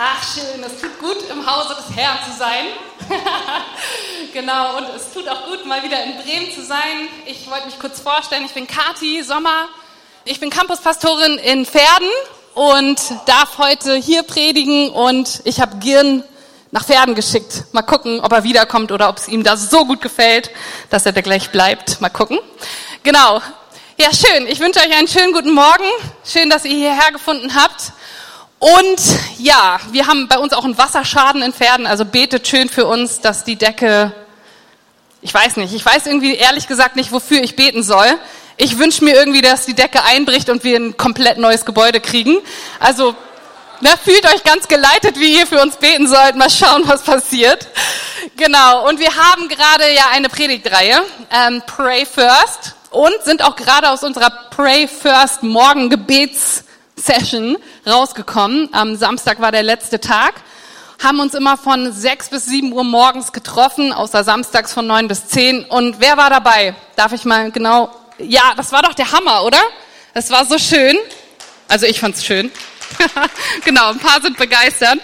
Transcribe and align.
Ach, 0.00 0.22
schön, 0.22 0.62
es 0.62 0.80
tut 0.80 0.96
gut, 1.00 1.28
im 1.28 1.44
Hause 1.44 1.74
des 1.74 1.96
Herrn 1.96 2.18
zu 2.24 2.38
sein. 2.38 2.66
genau, 4.32 4.76
und 4.76 4.86
es 4.94 5.12
tut 5.12 5.28
auch 5.28 5.46
gut, 5.46 5.66
mal 5.66 5.82
wieder 5.82 6.00
in 6.04 6.22
Bremen 6.22 6.52
zu 6.52 6.64
sein. 6.64 7.08
Ich 7.26 7.50
wollte 7.50 7.66
mich 7.66 7.80
kurz 7.80 7.98
vorstellen, 7.98 8.44
ich 8.44 8.54
bin 8.54 8.68
Kati 8.68 9.24
Sommer. 9.24 9.66
Ich 10.24 10.38
bin 10.38 10.50
Campuspastorin 10.50 11.38
in 11.38 11.66
Pferden 11.66 12.08
und 12.54 13.00
darf 13.26 13.58
heute 13.58 13.96
hier 13.96 14.22
predigen 14.22 14.90
und 14.90 15.40
ich 15.42 15.60
habe 15.60 15.78
Girn 15.78 16.22
nach 16.70 16.84
Pferden 16.84 17.16
geschickt. 17.16 17.64
Mal 17.72 17.82
gucken, 17.82 18.20
ob 18.20 18.30
er 18.30 18.44
wiederkommt 18.44 18.92
oder 18.92 19.08
ob 19.08 19.16
es 19.16 19.26
ihm 19.26 19.42
da 19.42 19.56
so 19.56 19.84
gut 19.84 20.00
gefällt, 20.00 20.52
dass 20.90 21.06
er 21.06 21.12
da 21.12 21.22
gleich 21.22 21.50
bleibt. 21.50 22.00
Mal 22.00 22.10
gucken. 22.10 22.38
Genau. 23.02 23.42
Ja, 23.96 24.10
schön. 24.14 24.46
Ich 24.46 24.60
wünsche 24.60 24.78
euch 24.78 24.96
einen 24.96 25.08
schönen 25.08 25.32
guten 25.32 25.50
Morgen. 25.50 25.90
Schön, 26.24 26.50
dass 26.50 26.64
ihr 26.64 26.76
hierher 26.76 27.10
gefunden 27.10 27.56
habt. 27.56 27.92
Und 28.58 29.00
ja, 29.38 29.78
wir 29.92 30.06
haben 30.06 30.26
bei 30.26 30.38
uns 30.38 30.52
auch 30.52 30.64
einen 30.64 30.78
Wasserschaden 30.78 31.42
in 31.42 31.52
Pferden, 31.52 31.86
also 31.86 32.04
betet 32.04 32.48
schön 32.48 32.68
für 32.68 32.86
uns, 32.86 33.20
dass 33.20 33.44
die 33.44 33.56
Decke, 33.56 34.12
ich 35.22 35.32
weiß 35.32 35.56
nicht, 35.56 35.72
ich 35.74 35.84
weiß 35.84 36.06
irgendwie 36.06 36.34
ehrlich 36.34 36.66
gesagt 36.66 36.96
nicht, 36.96 37.12
wofür 37.12 37.40
ich 37.42 37.54
beten 37.54 37.84
soll. 37.84 38.18
Ich 38.56 38.78
wünsche 38.78 39.04
mir 39.04 39.14
irgendwie, 39.14 39.42
dass 39.42 39.66
die 39.66 39.74
Decke 39.74 40.02
einbricht 40.02 40.50
und 40.50 40.64
wir 40.64 40.76
ein 40.76 40.96
komplett 40.96 41.38
neues 41.38 41.64
Gebäude 41.64 42.00
kriegen. 42.00 42.38
Also 42.80 43.14
na, 43.80 43.90
fühlt 43.96 44.24
euch 44.34 44.42
ganz 44.42 44.66
geleitet, 44.66 45.20
wie 45.20 45.38
ihr 45.38 45.46
für 45.46 45.62
uns 45.62 45.76
beten 45.76 46.08
sollt. 46.08 46.34
Mal 46.34 46.50
schauen, 46.50 46.82
was 46.86 47.02
passiert. 47.02 47.68
Genau. 48.36 48.88
Und 48.88 48.98
wir 48.98 49.14
haben 49.14 49.48
gerade 49.48 49.94
ja 49.94 50.06
eine 50.10 50.28
Predigtreihe, 50.28 51.00
ähm, 51.30 51.62
Pray 51.64 52.04
First 52.04 52.74
und 52.90 53.14
sind 53.22 53.44
auch 53.44 53.54
gerade 53.54 53.90
aus 53.90 54.02
unserer 54.02 54.30
Pray 54.50 54.88
First 54.88 55.44
Morgengebets 55.44 56.64
Session 56.98 57.56
rausgekommen. 57.86 58.68
Am 58.72 58.96
Samstag 58.96 59.40
war 59.40 59.52
der 59.52 59.62
letzte 59.62 60.00
Tag. 60.00 60.34
Haben 61.02 61.20
uns 61.20 61.34
immer 61.34 61.56
von 61.56 61.92
sechs 61.92 62.28
bis 62.28 62.46
sieben 62.46 62.72
Uhr 62.72 62.84
morgens 62.84 63.32
getroffen, 63.32 63.92
außer 63.92 64.24
samstags 64.24 64.72
von 64.72 64.86
neun 64.86 65.06
bis 65.06 65.26
zehn. 65.28 65.64
Und 65.64 66.00
wer 66.00 66.16
war 66.16 66.28
dabei? 66.28 66.74
Darf 66.96 67.12
ich 67.12 67.24
mal 67.24 67.50
genau? 67.52 67.94
Ja, 68.18 68.54
das 68.56 68.72
war 68.72 68.82
doch 68.82 68.94
der 68.94 69.12
Hammer, 69.12 69.44
oder? 69.44 69.60
Das 70.12 70.30
war 70.30 70.44
so 70.44 70.58
schön. 70.58 70.96
Also 71.68 71.86
ich 71.86 72.00
fand's 72.00 72.24
schön. 72.24 72.50
genau, 73.64 73.90
ein 73.90 73.98
paar 73.98 74.20
sind 74.20 74.36
begeistert. 74.36 74.98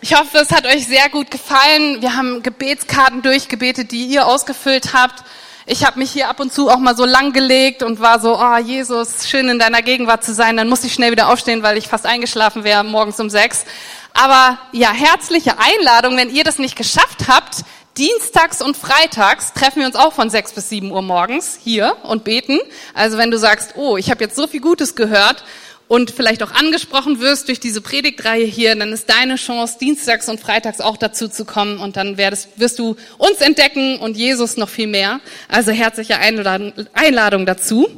Ich 0.00 0.14
hoffe, 0.14 0.38
es 0.38 0.50
hat 0.50 0.66
euch 0.66 0.86
sehr 0.86 1.08
gut 1.08 1.30
gefallen. 1.30 2.02
Wir 2.02 2.14
haben 2.14 2.42
Gebetskarten 2.42 3.22
durchgebetet, 3.22 3.90
die 3.90 4.04
ihr 4.06 4.26
ausgefüllt 4.26 4.92
habt. 4.92 5.24
Ich 5.66 5.82
habe 5.82 5.98
mich 5.98 6.10
hier 6.10 6.28
ab 6.28 6.40
und 6.40 6.52
zu 6.52 6.68
auch 6.68 6.78
mal 6.78 6.94
so 6.94 7.06
lang 7.06 7.32
gelegt 7.32 7.82
und 7.82 7.98
war 7.98 8.20
so, 8.20 8.38
oh 8.38 8.56
Jesus, 8.58 9.26
schön 9.26 9.48
in 9.48 9.58
deiner 9.58 9.80
Gegenwart 9.80 10.22
zu 10.22 10.34
sein. 10.34 10.58
Dann 10.58 10.68
musste 10.68 10.88
ich 10.88 10.92
schnell 10.92 11.10
wieder 11.10 11.30
aufstehen, 11.30 11.62
weil 11.62 11.78
ich 11.78 11.88
fast 11.88 12.04
eingeschlafen 12.04 12.64
wäre 12.64 12.84
morgens 12.84 13.18
um 13.18 13.30
sechs. 13.30 13.64
Aber 14.12 14.58
ja, 14.72 14.92
herzliche 14.92 15.54
Einladung, 15.58 16.18
wenn 16.18 16.28
ihr 16.28 16.44
das 16.44 16.58
nicht 16.58 16.76
geschafft 16.76 17.28
habt. 17.28 17.64
Dienstags 17.96 18.60
und 18.60 18.76
freitags 18.76 19.54
treffen 19.54 19.80
wir 19.80 19.86
uns 19.86 19.96
auch 19.96 20.12
von 20.12 20.28
sechs 20.28 20.52
bis 20.52 20.68
sieben 20.68 20.90
Uhr 20.90 21.00
morgens 21.00 21.58
hier 21.62 21.96
und 22.02 22.24
beten. 22.24 22.58
Also 22.92 23.16
wenn 23.16 23.30
du 23.30 23.38
sagst, 23.38 23.74
oh, 23.76 23.96
ich 23.96 24.10
habe 24.10 24.22
jetzt 24.22 24.36
so 24.36 24.46
viel 24.46 24.60
Gutes 24.60 24.96
gehört 24.96 25.44
und 25.86 26.10
vielleicht 26.10 26.42
auch 26.42 26.52
angesprochen 26.52 27.20
wirst 27.20 27.48
durch 27.48 27.60
diese 27.60 27.80
Predigtreihe 27.80 28.44
hier, 28.44 28.74
dann 28.74 28.92
ist 28.92 29.08
deine 29.10 29.36
Chance, 29.36 29.76
dienstags 29.80 30.28
und 30.28 30.40
freitags 30.40 30.80
auch 30.80 30.96
dazu 30.96 31.28
zu 31.28 31.44
kommen 31.44 31.78
und 31.78 31.96
dann 31.96 32.16
wirst 32.16 32.78
du 32.78 32.96
uns 33.18 33.40
entdecken 33.40 33.98
und 33.98 34.16
Jesus 34.16 34.56
noch 34.56 34.68
viel 34.68 34.86
mehr. 34.86 35.20
Also 35.48 35.72
herzliche 35.72 36.18
Einladung 36.18 37.46
dazu. 37.46 37.88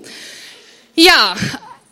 Ja, 0.94 1.36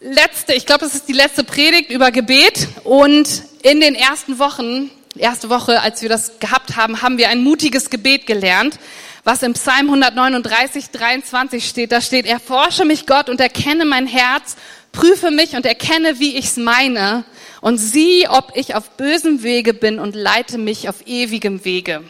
letzte, 0.01 0.55
ich 0.55 0.67
glaube, 0.67 0.85
das 0.85 0.95
ist 0.95 1.09
die 1.09 1.13
letzte 1.13 1.45
Predigt 1.45 1.91
über 1.91 2.11
Gebet 2.11 2.69
und 2.83 3.45
in 3.63 3.81
den 3.81 3.95
ersten 3.95 4.39
Wochen, 4.39 4.91
erste 5.17 5.49
Woche, 5.49 5.81
als 5.81 6.03
wir 6.03 6.09
das 6.09 6.39
gehabt 6.41 6.77
haben, 6.77 7.03
haben 7.03 7.19
wir 7.19 7.29
ein 7.29 7.43
mutiges 7.43 7.91
Gebet 7.91 8.27
gelernt 8.27 8.79
was 9.25 9.43
im 9.43 9.55
Psalm 9.55 9.87
139, 9.87 10.91
23 10.91 11.67
steht. 11.67 11.93
Da 11.93 12.03
steht, 12.03 12.27
erforsche 12.27 12.85
mich 12.85 13.07
Gott 13.07 13.31
und 13.31 13.41
erkenne 13.41 13.87
mein 13.87 14.07
Herz 14.07 14.57
prüfe 14.95 15.31
mich 15.31 15.57
und 15.57 15.67
erkenne, 15.67 16.19
wie 16.21 16.37
ich's 16.37 16.57
meine 16.57 17.25
und 17.61 17.77
sieh, 17.77 18.27
ob 18.29 18.53
ich 18.55 18.75
auf 18.75 18.91
bösem 18.91 19.43
Wege 19.43 19.75
bin 19.75 19.99
und 19.99 20.15
leite 20.15 20.57
mich 20.57 20.89
auf 20.89 21.07
ewigem 21.07 21.65
Wege. 21.65 22.03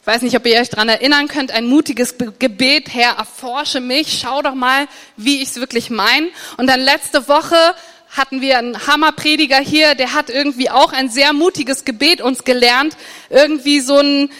Ich 0.00 0.06
weiß 0.06 0.22
nicht, 0.22 0.36
ob 0.36 0.44
ihr 0.46 0.60
euch 0.60 0.68
dran 0.68 0.88
erinnern 0.88 1.28
könnt, 1.28 1.52
ein 1.52 1.66
mutiges 1.66 2.16
Gebet, 2.40 2.92
Herr, 2.92 3.16
erforsche 3.18 3.80
mich, 3.80 4.18
schau 4.20 4.42
doch 4.42 4.56
mal, 4.56 4.88
wie 5.16 5.40
ich's 5.40 5.56
wirklich 5.56 5.90
meine. 5.90 6.28
Und 6.56 6.66
dann 6.66 6.80
letzte 6.80 7.28
Woche 7.28 7.56
hatten 8.10 8.40
wir 8.40 8.58
einen 8.58 8.86
Hammerprediger 8.86 9.58
hier, 9.58 9.94
der 9.94 10.12
hat 10.12 10.28
irgendwie 10.28 10.68
auch 10.68 10.92
ein 10.92 11.08
sehr 11.08 11.32
mutiges 11.32 11.84
Gebet 11.84 12.20
uns 12.20 12.42
gelernt. 12.42 12.96
Irgendwie 13.30 13.80
so 13.80 13.98
ein, 13.98 14.30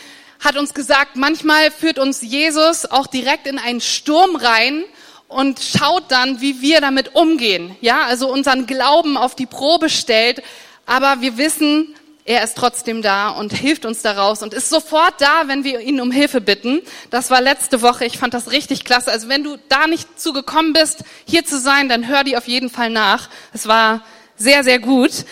hat 0.41 0.57
uns 0.57 0.75
gesagt, 0.75 1.15
manchmal 1.15 1.71
führt 1.71 2.01
uns 2.01 2.21
Jesus 2.21 2.85
auch 2.85 3.07
direkt 3.07 3.47
in 3.47 3.59
einen 3.59 3.81
Sturm 3.81 4.35
rein 4.35 4.85
und 5.33 5.61
schaut 5.61 6.05
dann, 6.11 6.41
wie 6.41 6.61
wir 6.61 6.81
damit 6.81 7.15
umgehen. 7.15 7.77
Ja, 7.81 8.03
also 8.03 8.31
unseren 8.31 8.67
Glauben 8.67 9.17
auf 9.17 9.35
die 9.35 9.47
Probe 9.47 9.89
stellt. 9.89 10.43
Aber 10.87 11.21
wir 11.21 11.39
wissen, 11.39 11.95
er 12.25 12.45
ist 12.45 12.57
trotzdem 12.57 13.03
da 13.03 13.31
und 13.31 13.53
hilft 13.53 13.85
uns 13.85 14.03
daraus 14.03 14.43
und 14.43 14.55
ist 14.55 14.71
sofort 14.71 15.21
da, 15.21 15.49
wenn 15.49 15.65
wir 15.65 15.81
ihn 15.81 16.01
um 16.01 16.13
Hilfe 16.13 16.41
bitten. 16.41 16.81
Das 17.11 17.31
war 17.31 17.41
letzte 17.41 17.83
Woche. 17.83 18.05
Ich 18.05 18.19
fand 18.19 18.33
das 18.33 18.53
richtig 18.53 18.85
klasse. 18.85 19.11
Also 19.11 19.29
wenn 19.29 19.43
du 19.43 19.57
da 19.69 19.87
nicht 19.87 20.21
zugekommen 20.21 20.73
bist, 20.73 21.03
hier 21.27 21.45
zu 21.45 21.59
sein, 21.59 21.89
dann 21.89 22.07
hör 22.07 22.23
die 22.23 22.37
auf 22.37 22.47
jeden 22.47 22.71
Fall 22.71 22.91
nach. 22.91 23.29
Es 23.53 23.67
war 23.67 24.05
sehr, 24.37 24.63
sehr 24.63 24.79
gut. 24.79 25.25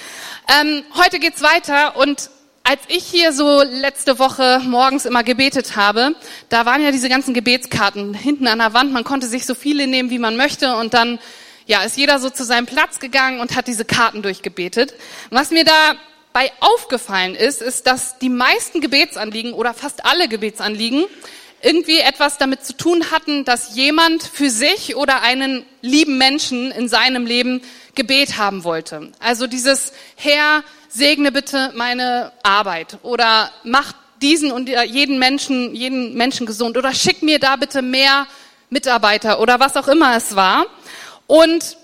Ähm, 0.60 0.82
heute 0.96 1.20
geht's 1.20 1.42
weiter 1.42 1.96
und 1.96 2.30
als 2.62 2.80
ich 2.88 3.04
hier 3.04 3.32
so 3.32 3.62
letzte 3.62 4.18
Woche 4.18 4.60
morgens 4.64 5.06
immer 5.06 5.22
gebetet 5.24 5.76
habe, 5.76 6.14
da 6.48 6.66
waren 6.66 6.82
ja 6.82 6.92
diese 6.92 7.08
ganzen 7.08 7.34
Gebetskarten 7.34 8.14
hinten 8.14 8.46
an 8.46 8.58
der 8.58 8.74
Wand. 8.74 8.92
Man 8.92 9.04
konnte 9.04 9.26
sich 9.26 9.46
so 9.46 9.54
viele 9.54 9.86
nehmen, 9.86 10.10
wie 10.10 10.18
man 10.18 10.36
möchte. 10.36 10.76
Und 10.76 10.94
dann, 10.94 11.18
ja, 11.66 11.82
ist 11.82 11.96
jeder 11.96 12.18
so 12.18 12.30
zu 12.30 12.44
seinem 12.44 12.66
Platz 12.66 13.00
gegangen 13.00 13.40
und 13.40 13.56
hat 13.56 13.66
diese 13.66 13.84
Karten 13.84 14.22
durchgebetet. 14.22 14.94
Was 15.30 15.50
mir 15.50 15.64
dabei 15.64 16.52
aufgefallen 16.60 17.34
ist, 17.34 17.62
ist, 17.62 17.86
dass 17.86 18.18
die 18.18 18.28
meisten 18.28 18.80
Gebetsanliegen 18.80 19.52
oder 19.52 19.74
fast 19.74 20.04
alle 20.04 20.28
Gebetsanliegen 20.28 21.06
irgendwie 21.62 21.98
etwas 21.98 22.38
damit 22.38 22.64
zu 22.64 22.76
tun 22.76 23.10
hatten, 23.10 23.44
dass 23.44 23.74
jemand 23.74 24.22
für 24.22 24.50
sich 24.50 24.96
oder 24.96 25.22
einen 25.22 25.64
lieben 25.82 26.18
Menschen 26.18 26.70
in 26.70 26.88
seinem 26.88 27.26
Leben 27.26 27.62
Gebet 27.94 28.38
haben 28.38 28.64
wollte. 28.64 29.12
Also 29.18 29.46
dieses 29.46 29.92
Herr, 30.16 30.62
segne 30.88 31.32
bitte 31.32 31.72
meine 31.74 32.32
Arbeit 32.42 32.98
oder 33.02 33.50
mach 33.64 33.92
diesen 34.22 34.52
und 34.52 34.68
jeden 34.68 35.18
Menschen, 35.18 35.74
jeden 35.74 36.14
Menschen 36.14 36.46
gesund 36.46 36.76
oder 36.76 36.94
schick 36.94 37.22
mir 37.22 37.38
da 37.38 37.56
bitte 37.56 37.82
mehr 37.82 38.26
Mitarbeiter 38.68 39.40
oder 39.40 39.60
was 39.60 39.76
auch 39.76 39.88
immer 39.88 40.16
es 40.16 40.36
war. 40.36 40.66
Und 41.26 41.76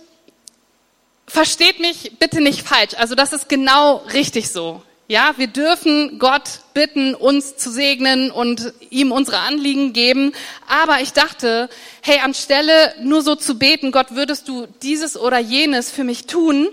versteht 1.27 1.81
mich 1.81 2.19
bitte 2.19 2.41
nicht 2.41 2.67
falsch. 2.67 2.95
Also 2.97 3.15
das 3.15 3.33
ist 3.33 3.49
genau 3.49 3.97
richtig 4.13 4.51
so. 4.51 4.83
Ja, 5.09 5.35
wir 5.37 5.47
dürfen 5.47 6.19
Gott 6.19 6.61
bitten, 6.75 7.15
uns 7.15 7.57
zu 7.57 7.71
segnen 7.71 8.33
und 8.33 8.73
ihm 8.91 9.13
unsere 9.13 9.39
Anliegen 9.39 9.93
geben. 9.93 10.33
Aber 10.67 11.01
ich 11.01 11.13
dachte, 11.13 11.71
hey, 12.03 12.19
anstelle 12.19 12.93
nur 13.01 13.23
so 13.23 13.37
zu 13.37 13.57
beten, 13.57 13.93
Gott, 13.93 14.17
würdest 14.17 14.49
du 14.49 14.67
dieses 14.83 15.17
oder 15.17 15.39
jenes 15.39 15.93
für 15.93 16.03
mich 16.03 16.27
tun, 16.27 16.69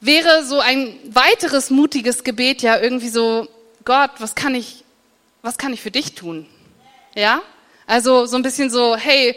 wäre 0.00 0.44
so 0.44 0.60
ein 0.60 0.96
weiteres 1.04 1.70
mutiges 1.70 2.22
Gebet 2.22 2.62
ja 2.62 2.78
irgendwie 2.80 3.08
so, 3.08 3.48
Gott, 3.84 4.12
was 4.18 4.36
kann 4.36 4.54
ich, 4.54 4.84
was 5.42 5.58
kann 5.58 5.72
ich 5.72 5.80
für 5.80 5.90
dich 5.90 6.14
tun? 6.14 6.46
Ja? 7.16 7.42
Also 7.88 8.26
so 8.26 8.36
ein 8.36 8.42
bisschen 8.42 8.70
so, 8.70 8.94
hey, 8.94 9.34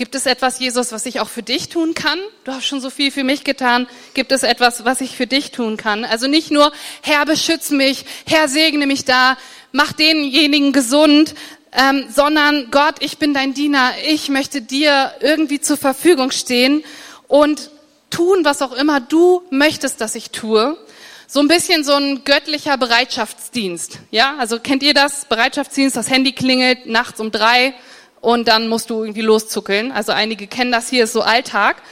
gibt 0.00 0.14
es 0.14 0.24
etwas, 0.24 0.58
Jesus, 0.58 0.92
was 0.92 1.04
ich 1.04 1.20
auch 1.20 1.28
für 1.28 1.42
dich 1.42 1.68
tun 1.68 1.92
kann? 1.92 2.18
Du 2.44 2.52
hast 2.52 2.64
schon 2.64 2.80
so 2.80 2.88
viel 2.88 3.10
für 3.10 3.22
mich 3.22 3.44
getan. 3.44 3.86
Gibt 4.14 4.32
es 4.32 4.44
etwas, 4.44 4.86
was 4.86 5.02
ich 5.02 5.14
für 5.14 5.26
dich 5.26 5.50
tun 5.50 5.76
kann? 5.76 6.06
Also 6.06 6.26
nicht 6.26 6.50
nur, 6.50 6.72
Herr, 7.02 7.26
beschütz 7.26 7.68
mich, 7.68 8.06
Herr, 8.26 8.48
segne 8.48 8.86
mich 8.86 9.04
da, 9.04 9.36
mach 9.72 9.92
denjenigen 9.92 10.72
gesund, 10.72 11.34
ähm, 11.72 12.06
sondern 12.08 12.70
Gott, 12.70 12.94
ich 13.00 13.18
bin 13.18 13.34
dein 13.34 13.52
Diener, 13.52 13.92
ich 14.08 14.30
möchte 14.30 14.62
dir 14.62 15.12
irgendwie 15.20 15.60
zur 15.60 15.76
Verfügung 15.76 16.30
stehen 16.30 16.82
und 17.28 17.70
tun, 18.08 18.38
was 18.42 18.62
auch 18.62 18.72
immer 18.72 19.00
du 19.00 19.42
möchtest, 19.50 20.00
dass 20.00 20.14
ich 20.14 20.30
tue. 20.30 20.78
So 21.26 21.40
ein 21.40 21.48
bisschen 21.48 21.84
so 21.84 21.92
ein 21.92 22.24
göttlicher 22.24 22.78
Bereitschaftsdienst. 22.78 23.98
Ja, 24.10 24.36
also 24.38 24.60
kennt 24.60 24.82
ihr 24.82 24.94
das? 24.94 25.26
Bereitschaftsdienst, 25.26 25.94
das 25.94 26.08
Handy 26.08 26.32
klingelt 26.32 26.86
nachts 26.86 27.20
um 27.20 27.30
drei 27.30 27.74
und 28.20 28.48
dann 28.48 28.68
musst 28.68 28.90
du 28.90 29.02
irgendwie 29.02 29.22
loszuckeln. 29.22 29.92
Also 29.92 30.12
einige 30.12 30.46
kennen 30.46 30.72
das 30.72 30.88
hier, 30.88 31.04
ist 31.04 31.12
so 31.12 31.22
Alltag. 31.22 31.82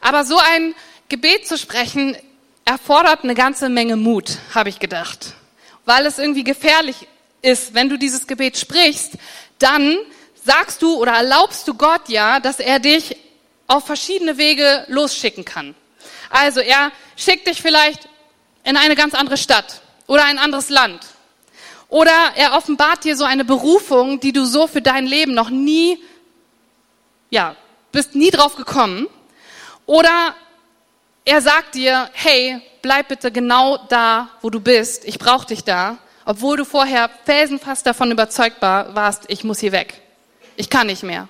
Aber 0.00 0.24
so 0.24 0.38
ein 0.38 0.74
Gebet 1.08 1.46
zu 1.46 1.58
sprechen 1.58 2.16
erfordert 2.64 3.24
eine 3.24 3.34
ganze 3.34 3.68
Menge 3.68 3.96
Mut, 3.96 4.38
habe 4.54 4.68
ich 4.68 4.78
gedacht. 4.78 5.34
Weil 5.84 6.06
es 6.06 6.18
irgendwie 6.18 6.44
gefährlich 6.44 7.08
ist, 7.42 7.74
wenn 7.74 7.88
du 7.88 7.98
dieses 7.98 8.26
Gebet 8.26 8.56
sprichst, 8.56 9.14
dann 9.58 9.96
sagst 10.44 10.82
du 10.82 10.96
oder 10.96 11.12
erlaubst 11.12 11.68
du 11.68 11.74
Gott 11.74 12.08
ja, 12.08 12.40
dass 12.40 12.60
er 12.60 12.78
dich 12.78 13.16
auf 13.66 13.86
verschiedene 13.86 14.36
Wege 14.36 14.84
losschicken 14.88 15.44
kann. 15.44 15.74
Also 16.30 16.60
er 16.60 16.90
schickt 17.16 17.46
dich 17.46 17.62
vielleicht 17.62 18.08
in 18.64 18.76
eine 18.76 18.94
ganz 18.94 19.14
andere 19.14 19.36
Stadt. 19.36 19.82
oder 20.06 20.24
ein 20.24 20.38
anderes 20.38 20.68
Land. 20.68 21.00
Oder 21.94 22.32
er 22.34 22.54
offenbart 22.54 23.04
dir 23.04 23.16
so 23.16 23.22
eine 23.22 23.44
Berufung, 23.44 24.18
die 24.18 24.32
du 24.32 24.46
so 24.46 24.66
für 24.66 24.82
dein 24.82 25.06
Leben 25.06 25.32
noch 25.32 25.48
nie, 25.48 26.02
ja, 27.30 27.54
bist 27.92 28.16
nie 28.16 28.32
drauf 28.32 28.56
gekommen. 28.56 29.06
Oder 29.86 30.34
er 31.24 31.40
sagt 31.40 31.76
dir, 31.76 32.10
hey, 32.12 32.60
bleib 32.82 33.06
bitte 33.06 33.30
genau 33.30 33.78
da, 33.88 34.28
wo 34.42 34.50
du 34.50 34.58
bist. 34.58 35.04
Ich 35.04 35.20
brauche 35.20 35.46
dich 35.46 35.62
da, 35.62 35.98
obwohl 36.24 36.56
du 36.56 36.64
vorher 36.64 37.10
felsenfast 37.26 37.86
davon 37.86 38.10
überzeugt 38.10 38.60
warst, 38.60 39.26
ich 39.28 39.44
muss 39.44 39.60
hier 39.60 39.70
weg. 39.70 40.02
Ich 40.56 40.70
kann 40.70 40.88
nicht 40.88 41.04
mehr. 41.04 41.28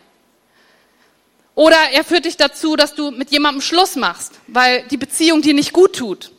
Oder 1.54 1.90
er 1.92 2.04
führt 2.04 2.24
dich 2.24 2.38
dazu, 2.38 2.74
dass 2.74 2.94
du 2.94 3.10
mit 3.10 3.30
jemandem 3.30 3.60
Schluss 3.60 3.96
machst, 3.96 4.40
weil 4.46 4.84
die 4.84 4.96
Beziehung 4.96 5.42
dir 5.42 5.52
nicht 5.52 5.74
gut 5.74 5.94
tut. 5.94 6.32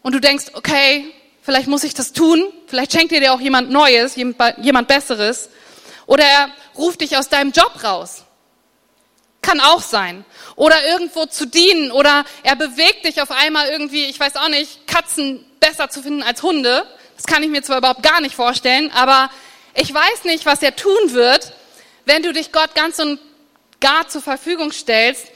Und 0.00 0.14
du 0.14 0.20
denkst, 0.20 0.46
okay, 0.54 1.12
vielleicht 1.42 1.68
muss 1.68 1.84
ich 1.84 1.94
das 1.94 2.12
tun, 2.12 2.50
vielleicht 2.66 2.92
schenkt 2.92 3.12
dir 3.12 3.32
auch 3.32 3.40
jemand 3.40 3.70
Neues, 3.70 4.16
jemand 4.16 4.88
Besseres. 4.88 5.50
Oder 6.06 6.24
er 6.24 6.48
ruft 6.76 7.00
dich 7.00 7.16
aus 7.16 7.28
deinem 7.28 7.52
Job 7.52 7.84
raus. 7.84 8.24
Kann 9.40 9.60
auch 9.60 9.82
sein. 9.82 10.24
Oder 10.56 10.76
irgendwo 10.86 11.26
zu 11.26 11.46
dienen. 11.46 11.90
Oder 11.90 12.24
er 12.42 12.56
bewegt 12.56 13.04
dich 13.04 13.20
auf 13.20 13.30
einmal 13.30 13.68
irgendwie, 13.68 14.04
ich 14.06 14.18
weiß 14.18 14.36
auch 14.36 14.48
nicht, 14.48 14.86
Katzen 14.86 15.44
besser 15.60 15.90
zu 15.90 16.02
finden 16.02 16.22
als 16.22 16.42
Hunde. 16.42 16.86
Das 17.16 17.26
kann 17.26 17.42
ich 17.42 17.50
mir 17.50 17.62
zwar 17.62 17.78
überhaupt 17.78 18.02
gar 18.02 18.20
nicht 18.20 18.34
vorstellen, 18.34 18.90
aber 18.92 19.30
ich 19.74 19.92
weiß 19.92 20.24
nicht, 20.24 20.44
was 20.44 20.62
er 20.62 20.74
tun 20.76 21.12
wird, 21.12 21.52
wenn 22.04 22.22
du 22.22 22.32
dich 22.32 22.52
Gott 22.52 22.74
ganz 22.74 22.98
und 22.98 23.20
gar 23.80 24.08
zur 24.08 24.22
Verfügung 24.22 24.72
stellst. 24.72 25.26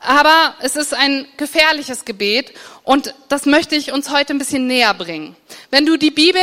Aber 0.00 0.54
es 0.60 0.76
ist 0.76 0.94
ein 0.94 1.26
gefährliches 1.36 2.04
Gebet 2.04 2.52
und 2.84 3.14
das 3.28 3.46
möchte 3.46 3.76
ich 3.76 3.92
uns 3.92 4.10
heute 4.10 4.34
ein 4.34 4.38
bisschen 4.38 4.66
näher 4.66 4.94
bringen. 4.94 5.36
Wenn 5.70 5.86
du 5.86 5.96
die 5.96 6.10
Bibel 6.10 6.42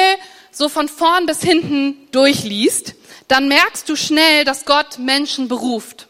so 0.52 0.70
von 0.70 0.88
vorn 0.88 1.26
bis 1.26 1.42
hinten 1.42 2.08
durchliest, 2.12 2.96
dann 3.28 3.48
merkst 3.48 3.88
du 3.90 3.96
schnell, 3.96 4.44
dass 4.46 4.66
Gott 4.66 5.00
Menschen 5.00 5.48
beruft. 5.48 6.08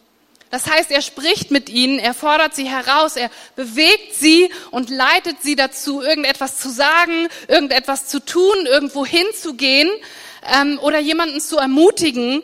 Das 0.49 0.67
heißt, 0.67 0.91
er 0.91 1.01
spricht 1.01 1.49
mit 1.49 1.69
ihnen, 1.69 1.97
er 1.97 2.13
fordert 2.13 2.53
sie 2.53 2.69
heraus, 2.69 3.15
er 3.15 3.31
bewegt 3.55 4.13
sie 4.13 4.51
und 4.69 4.91
leitet 4.91 5.41
sie 5.41 5.55
dazu, 5.55 6.01
irgendetwas 6.01 6.59
zu 6.59 6.69
sagen, 6.69 7.27
irgendetwas 7.47 8.07
zu 8.07 8.23
tun, 8.23 8.67
irgendwo 8.67 9.03
hinzugehen 9.03 9.89
ähm, 10.53 10.77
oder 10.79 10.99
jemanden 10.99 11.41
zu 11.41 11.57
ermutigen, 11.57 12.43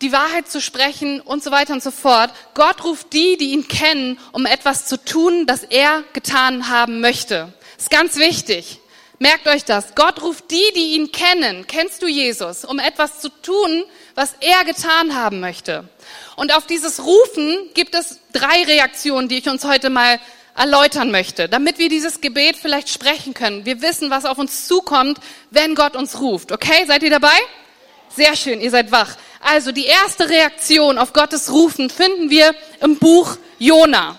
die 0.00 0.12
Wahrheit 0.12 0.48
zu 0.48 0.60
sprechen 0.60 1.20
und 1.20 1.42
so 1.42 1.50
weiter 1.50 1.72
und 1.72 1.82
so 1.82 1.90
fort. 1.90 2.30
Gott 2.54 2.84
ruft 2.84 3.12
die, 3.12 3.36
die 3.36 3.50
ihn 3.50 3.68
kennen, 3.68 4.18
um 4.32 4.46
etwas 4.46 4.86
zu 4.86 5.02
tun, 5.02 5.46
das 5.46 5.64
er 5.64 6.04
getan 6.12 6.68
haben 6.68 7.00
möchte. 7.00 7.52
Ist 7.76 7.90
ganz 7.90 8.16
wichtig. 8.16 8.79
Merkt 9.22 9.46
euch 9.48 9.66
das. 9.66 9.94
Gott 9.94 10.22
ruft 10.22 10.50
die, 10.50 10.72
die 10.74 10.94
ihn 10.94 11.12
kennen. 11.12 11.66
Kennst 11.66 12.00
du 12.00 12.06
Jesus? 12.06 12.64
Um 12.64 12.78
etwas 12.78 13.20
zu 13.20 13.28
tun, 13.28 13.84
was 14.14 14.34
er 14.40 14.64
getan 14.64 15.14
haben 15.14 15.40
möchte. 15.40 15.84
Und 16.36 16.56
auf 16.56 16.66
dieses 16.66 17.04
Rufen 17.04 17.68
gibt 17.74 17.94
es 17.94 18.18
drei 18.32 18.62
Reaktionen, 18.64 19.28
die 19.28 19.36
ich 19.36 19.46
uns 19.46 19.64
heute 19.64 19.90
mal 19.90 20.18
erläutern 20.56 21.10
möchte, 21.10 21.50
damit 21.50 21.78
wir 21.78 21.90
dieses 21.90 22.22
Gebet 22.22 22.56
vielleicht 22.56 22.88
sprechen 22.88 23.34
können. 23.34 23.66
Wir 23.66 23.82
wissen, 23.82 24.08
was 24.08 24.24
auf 24.24 24.38
uns 24.38 24.66
zukommt, 24.66 25.18
wenn 25.50 25.74
Gott 25.74 25.96
uns 25.96 26.18
ruft. 26.18 26.50
Okay, 26.50 26.86
seid 26.86 27.02
ihr 27.02 27.10
dabei? 27.10 27.38
Sehr 28.16 28.34
schön, 28.36 28.62
ihr 28.62 28.70
seid 28.70 28.90
wach. 28.90 29.16
Also 29.40 29.70
die 29.70 29.84
erste 29.84 30.30
Reaktion 30.30 30.96
auf 30.96 31.12
Gottes 31.12 31.52
Rufen 31.52 31.90
finden 31.90 32.30
wir 32.30 32.54
im 32.80 32.96
Buch 32.96 33.36
Jona. 33.58 34.18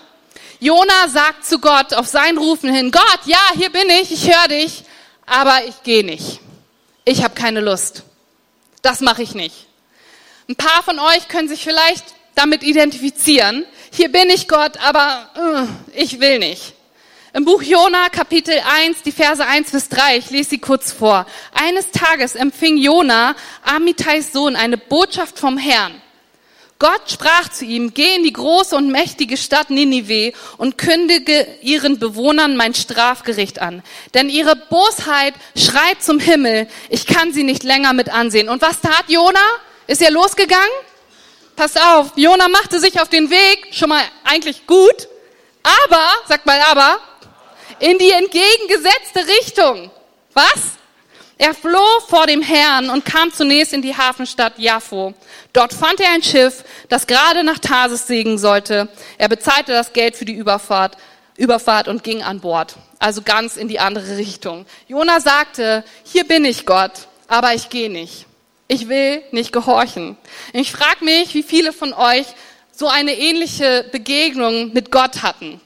Jona 0.60 1.08
sagt 1.08 1.44
zu 1.44 1.58
Gott 1.58 1.92
auf 1.92 2.06
sein 2.06 2.38
Rufen 2.38 2.72
hin, 2.72 2.92
Gott, 2.92 3.20
ja, 3.24 3.50
hier 3.56 3.70
bin 3.70 3.90
ich, 4.00 4.12
ich 4.12 4.32
höre 4.32 4.46
dich, 4.46 4.84
aber 5.32 5.64
ich 5.66 5.82
gehe 5.82 6.04
nicht. 6.04 6.40
Ich 7.04 7.24
habe 7.24 7.34
keine 7.34 7.60
Lust. 7.60 8.02
Das 8.82 9.00
mache 9.00 9.22
ich 9.22 9.34
nicht. 9.34 9.66
Ein 10.48 10.56
paar 10.56 10.82
von 10.82 10.98
euch 10.98 11.28
können 11.28 11.48
sich 11.48 11.64
vielleicht 11.64 12.04
damit 12.34 12.62
identifizieren. 12.62 13.64
Hier 13.90 14.12
bin 14.12 14.28
ich 14.28 14.46
Gott, 14.46 14.76
aber 14.84 15.30
uh, 15.36 15.66
ich 15.94 16.20
will 16.20 16.38
nicht. 16.38 16.74
Im 17.32 17.46
Buch 17.46 17.62
Jona, 17.62 18.10
Kapitel 18.10 18.60
1, 18.84 19.02
die 19.02 19.12
Verse 19.12 19.44
1 19.44 19.70
bis 19.70 19.88
3, 19.88 20.18
ich 20.18 20.28
lese 20.28 20.50
sie 20.50 20.58
kurz 20.58 20.92
vor. 20.92 21.24
Eines 21.54 21.90
Tages 21.90 22.34
empfing 22.34 22.76
Jona, 22.76 23.34
Amitais 23.62 24.32
Sohn, 24.32 24.54
eine 24.54 24.76
Botschaft 24.76 25.38
vom 25.38 25.56
Herrn. 25.56 26.01
Gott 26.82 27.12
sprach 27.12 27.48
zu 27.48 27.64
ihm, 27.64 27.94
geh 27.94 28.16
in 28.16 28.24
die 28.24 28.32
große 28.32 28.74
und 28.74 28.90
mächtige 28.90 29.36
Stadt 29.36 29.70
Ninive 29.70 30.32
und 30.58 30.78
kündige 30.78 31.46
ihren 31.62 32.00
Bewohnern 32.00 32.56
mein 32.56 32.74
Strafgericht 32.74 33.62
an. 33.62 33.84
Denn 34.14 34.28
ihre 34.28 34.56
Bosheit 34.56 35.34
schreit 35.56 36.02
zum 36.02 36.18
Himmel, 36.18 36.66
ich 36.88 37.06
kann 37.06 37.32
sie 37.32 37.44
nicht 37.44 37.62
länger 37.62 37.92
mit 37.92 38.08
ansehen. 38.12 38.48
Und 38.48 38.62
was 38.62 38.80
tat 38.80 39.04
Jona? 39.06 39.38
Ist 39.86 40.02
er 40.02 40.10
losgegangen? 40.10 40.74
Passt 41.54 41.80
auf, 41.80 42.14
Jona 42.16 42.48
machte 42.48 42.80
sich 42.80 43.00
auf 43.00 43.08
den 43.08 43.30
Weg, 43.30 43.68
schon 43.70 43.90
mal 43.90 44.02
eigentlich 44.24 44.66
gut, 44.66 45.06
aber, 45.86 46.08
sagt 46.26 46.46
mal 46.46 46.60
aber, 46.62 46.98
in 47.78 47.96
die 47.98 48.10
entgegengesetzte 48.10 49.24
Richtung. 49.38 49.88
Was? 50.34 50.81
Er 51.42 51.54
floh 51.54 51.98
vor 52.06 52.28
dem 52.28 52.40
Herrn 52.40 52.88
und 52.88 53.04
kam 53.04 53.32
zunächst 53.32 53.72
in 53.72 53.82
die 53.82 53.96
Hafenstadt 53.96 54.60
Jaffo. 54.60 55.12
Dort 55.52 55.72
fand 55.72 55.98
er 55.98 56.12
ein 56.12 56.22
Schiff, 56.22 56.62
das 56.88 57.08
gerade 57.08 57.42
nach 57.42 57.58
Tarsis 57.58 58.06
segeln 58.06 58.38
sollte. 58.38 58.88
Er 59.18 59.28
bezahlte 59.28 59.72
das 59.72 59.92
Geld 59.92 60.14
für 60.14 60.24
die 60.24 60.34
Überfahrt, 60.34 60.96
Überfahrt 61.36 61.88
und 61.88 62.04
ging 62.04 62.22
an 62.22 62.38
Bord. 62.38 62.76
Also 63.00 63.22
ganz 63.22 63.56
in 63.56 63.66
die 63.66 63.80
andere 63.80 64.18
Richtung. 64.18 64.66
Jona 64.86 65.18
sagte, 65.18 65.82
hier 66.04 66.22
bin 66.22 66.44
ich 66.44 66.64
Gott, 66.64 67.08
aber 67.26 67.54
ich 67.54 67.70
gehe 67.70 67.90
nicht. 67.90 68.26
Ich 68.68 68.88
will 68.88 69.20
nicht 69.32 69.52
gehorchen. 69.52 70.16
Ich 70.52 70.70
frage 70.70 71.04
mich, 71.04 71.34
wie 71.34 71.42
viele 71.42 71.72
von 71.72 71.92
euch 71.92 72.26
so 72.70 72.86
eine 72.86 73.18
ähnliche 73.18 73.84
Begegnung 73.90 74.72
mit 74.74 74.92
Gott 74.92 75.24
hatten. 75.24 75.60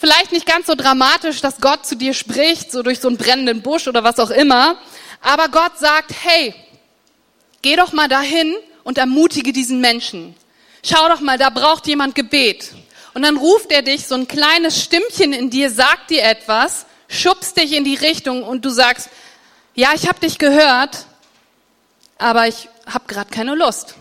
Vielleicht 0.00 0.30
nicht 0.30 0.46
ganz 0.46 0.68
so 0.68 0.76
dramatisch, 0.76 1.40
dass 1.40 1.60
Gott 1.60 1.84
zu 1.84 1.96
dir 1.96 2.14
spricht, 2.14 2.70
so 2.70 2.84
durch 2.84 3.00
so 3.00 3.08
einen 3.08 3.16
brennenden 3.16 3.62
Busch 3.62 3.88
oder 3.88 4.04
was 4.04 4.20
auch 4.20 4.30
immer. 4.30 4.78
Aber 5.20 5.48
Gott 5.48 5.76
sagt, 5.76 6.12
hey, 6.22 6.54
geh 7.62 7.74
doch 7.74 7.92
mal 7.92 8.06
dahin 8.06 8.54
und 8.84 8.96
ermutige 8.96 9.52
diesen 9.52 9.80
Menschen. 9.80 10.36
Schau 10.84 11.08
doch 11.08 11.18
mal, 11.18 11.36
da 11.36 11.50
braucht 11.50 11.88
jemand 11.88 12.14
Gebet. 12.14 12.74
Und 13.12 13.22
dann 13.22 13.36
ruft 13.36 13.72
er 13.72 13.82
dich, 13.82 14.06
so 14.06 14.14
ein 14.14 14.28
kleines 14.28 14.80
Stimmchen 14.80 15.32
in 15.32 15.50
dir 15.50 15.68
sagt 15.68 16.10
dir 16.10 16.22
etwas, 16.22 16.86
schubst 17.08 17.56
dich 17.56 17.72
in 17.72 17.82
die 17.82 17.96
Richtung 17.96 18.44
und 18.44 18.64
du 18.64 18.70
sagst, 18.70 19.08
ja, 19.74 19.90
ich 19.96 20.06
habe 20.08 20.20
dich 20.20 20.38
gehört, 20.38 21.06
aber 22.18 22.46
ich 22.46 22.68
habe 22.86 23.06
gerade 23.08 23.30
keine 23.30 23.56
Lust. 23.56 23.96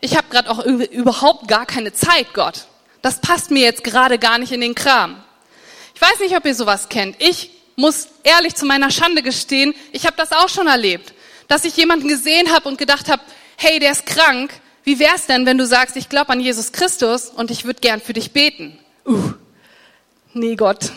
Ich 0.00 0.16
habe 0.16 0.28
gerade 0.30 0.50
auch 0.50 0.64
überhaupt 0.64 1.48
gar 1.48 1.66
keine 1.66 1.92
Zeit, 1.92 2.32
Gott 2.32 2.66
das 3.06 3.20
passt 3.20 3.52
mir 3.52 3.62
jetzt 3.62 3.84
gerade 3.84 4.18
gar 4.18 4.36
nicht 4.36 4.50
in 4.50 4.60
den 4.60 4.74
Kram. 4.74 5.22
Ich 5.94 6.00
weiß 6.00 6.18
nicht, 6.18 6.36
ob 6.36 6.44
ihr 6.44 6.56
sowas 6.56 6.88
kennt. 6.88 7.14
Ich 7.22 7.52
muss 7.76 8.08
ehrlich 8.24 8.56
zu 8.56 8.66
meiner 8.66 8.90
Schande 8.90 9.22
gestehen, 9.22 9.76
ich 9.92 10.06
habe 10.06 10.16
das 10.16 10.32
auch 10.32 10.48
schon 10.48 10.66
erlebt, 10.66 11.14
dass 11.46 11.64
ich 11.64 11.76
jemanden 11.76 12.08
gesehen 12.08 12.52
habe 12.52 12.68
und 12.68 12.78
gedacht 12.78 13.08
habe, 13.08 13.22
hey, 13.58 13.78
der 13.78 13.92
ist 13.92 14.06
krank. 14.06 14.50
Wie 14.82 14.98
wär's 14.98 15.26
denn, 15.26 15.46
wenn 15.46 15.56
du 15.56 15.66
sagst, 15.66 15.96
ich 15.96 16.08
glaube 16.08 16.30
an 16.30 16.40
Jesus 16.40 16.72
Christus 16.72 17.28
und 17.28 17.52
ich 17.52 17.64
würde 17.64 17.78
gern 17.78 18.00
für 18.00 18.12
dich 18.12 18.32
beten? 18.32 18.76
Uh, 19.06 19.34
nee, 20.32 20.56
Gott, 20.56 20.90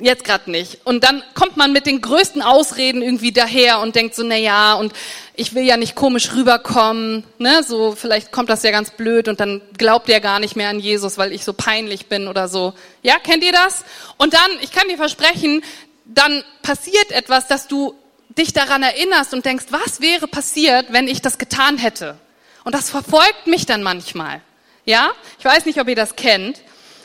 jetzt 0.00 0.24
gerade 0.24 0.50
nicht. 0.50 0.80
Und 0.84 1.04
dann 1.04 1.22
kommt 1.34 1.56
man 1.56 1.72
mit 1.72 1.86
den 1.86 2.00
größten 2.00 2.42
Ausreden 2.42 3.02
irgendwie 3.02 3.32
daher 3.32 3.80
und 3.80 3.94
denkt 3.94 4.14
so, 4.14 4.22
na 4.22 4.36
ja, 4.36 4.74
und 4.74 4.92
ich 5.34 5.54
will 5.54 5.64
ja 5.64 5.76
nicht 5.76 5.94
komisch 5.94 6.32
rüberkommen, 6.34 7.24
ne, 7.38 7.62
so 7.62 7.92
vielleicht 7.92 8.32
kommt 8.32 8.50
das 8.50 8.62
ja 8.62 8.70
ganz 8.70 8.90
blöd 8.90 9.28
und 9.28 9.40
dann 9.40 9.62
glaubt 9.78 10.08
ihr 10.08 10.20
gar 10.20 10.40
nicht 10.40 10.56
mehr 10.56 10.68
an 10.68 10.80
Jesus, 10.80 11.18
weil 11.18 11.32
ich 11.32 11.44
so 11.44 11.52
peinlich 11.52 12.06
bin 12.06 12.28
oder 12.28 12.48
so. 12.48 12.74
Ja, 13.02 13.18
kennt 13.18 13.44
ihr 13.44 13.52
das? 13.52 13.84
Und 14.16 14.34
dann, 14.34 14.50
ich 14.60 14.72
kann 14.72 14.88
dir 14.88 14.96
versprechen, 14.96 15.62
dann 16.04 16.44
passiert 16.62 17.12
etwas, 17.12 17.46
dass 17.46 17.68
du 17.68 17.94
dich 18.36 18.52
daran 18.52 18.82
erinnerst 18.82 19.34
und 19.34 19.44
denkst, 19.44 19.66
was 19.70 20.00
wäre 20.00 20.28
passiert, 20.28 20.86
wenn 20.90 21.08
ich 21.08 21.22
das 21.22 21.38
getan 21.38 21.78
hätte? 21.78 22.18
Und 22.64 22.74
das 22.74 22.90
verfolgt 22.90 23.46
mich 23.46 23.66
dann 23.66 23.82
manchmal. 23.82 24.40
Ja? 24.84 25.10
Ich 25.38 25.44
weiß 25.44 25.66
nicht, 25.66 25.80
ob 25.80 25.88
ihr 25.88 25.96
das 25.96 26.16
kennt. 26.16 26.60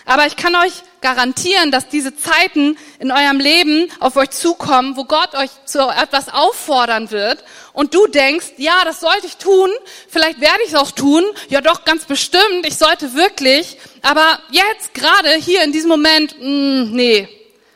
Aber 0.05 0.27
ich 0.27 0.35
kann 0.35 0.55
euch 0.55 0.83
garantieren, 1.05 1.69
dass 1.69 1.87
diese 1.87 2.15
Zeiten 2.17 2.79
in 2.97 3.11
eurem 3.11 3.39
Leben 3.39 3.91
auf 3.99 4.15
euch 4.15 4.31
zukommen, 4.31 4.97
wo 4.97 5.05
Gott 5.05 5.35
euch 5.35 5.51
zu 5.65 5.87
etwas 5.87 6.29
auffordern 6.29 7.11
wird 7.11 7.43
und 7.73 7.93
du 7.93 8.07
denkst, 8.07 8.53
ja, 8.57 8.83
das 8.83 9.01
sollte 9.01 9.27
ich 9.27 9.37
tun, 9.37 9.69
vielleicht 10.09 10.41
werde 10.41 10.63
ich 10.63 10.69
es 10.69 10.75
auch 10.75 10.89
tun, 10.89 11.23
ja 11.47 11.61
doch, 11.61 11.85
ganz 11.85 12.05
bestimmt, 12.05 12.65
ich 12.65 12.75
sollte 12.77 13.13
wirklich, 13.13 13.77
aber 14.01 14.39
jetzt 14.49 14.95
gerade 14.95 15.29
hier 15.35 15.63
in 15.63 15.71
diesem 15.71 15.89
Moment, 15.89 16.41
mh, 16.41 16.49
mm, 16.49 16.91
nee, 16.93 17.29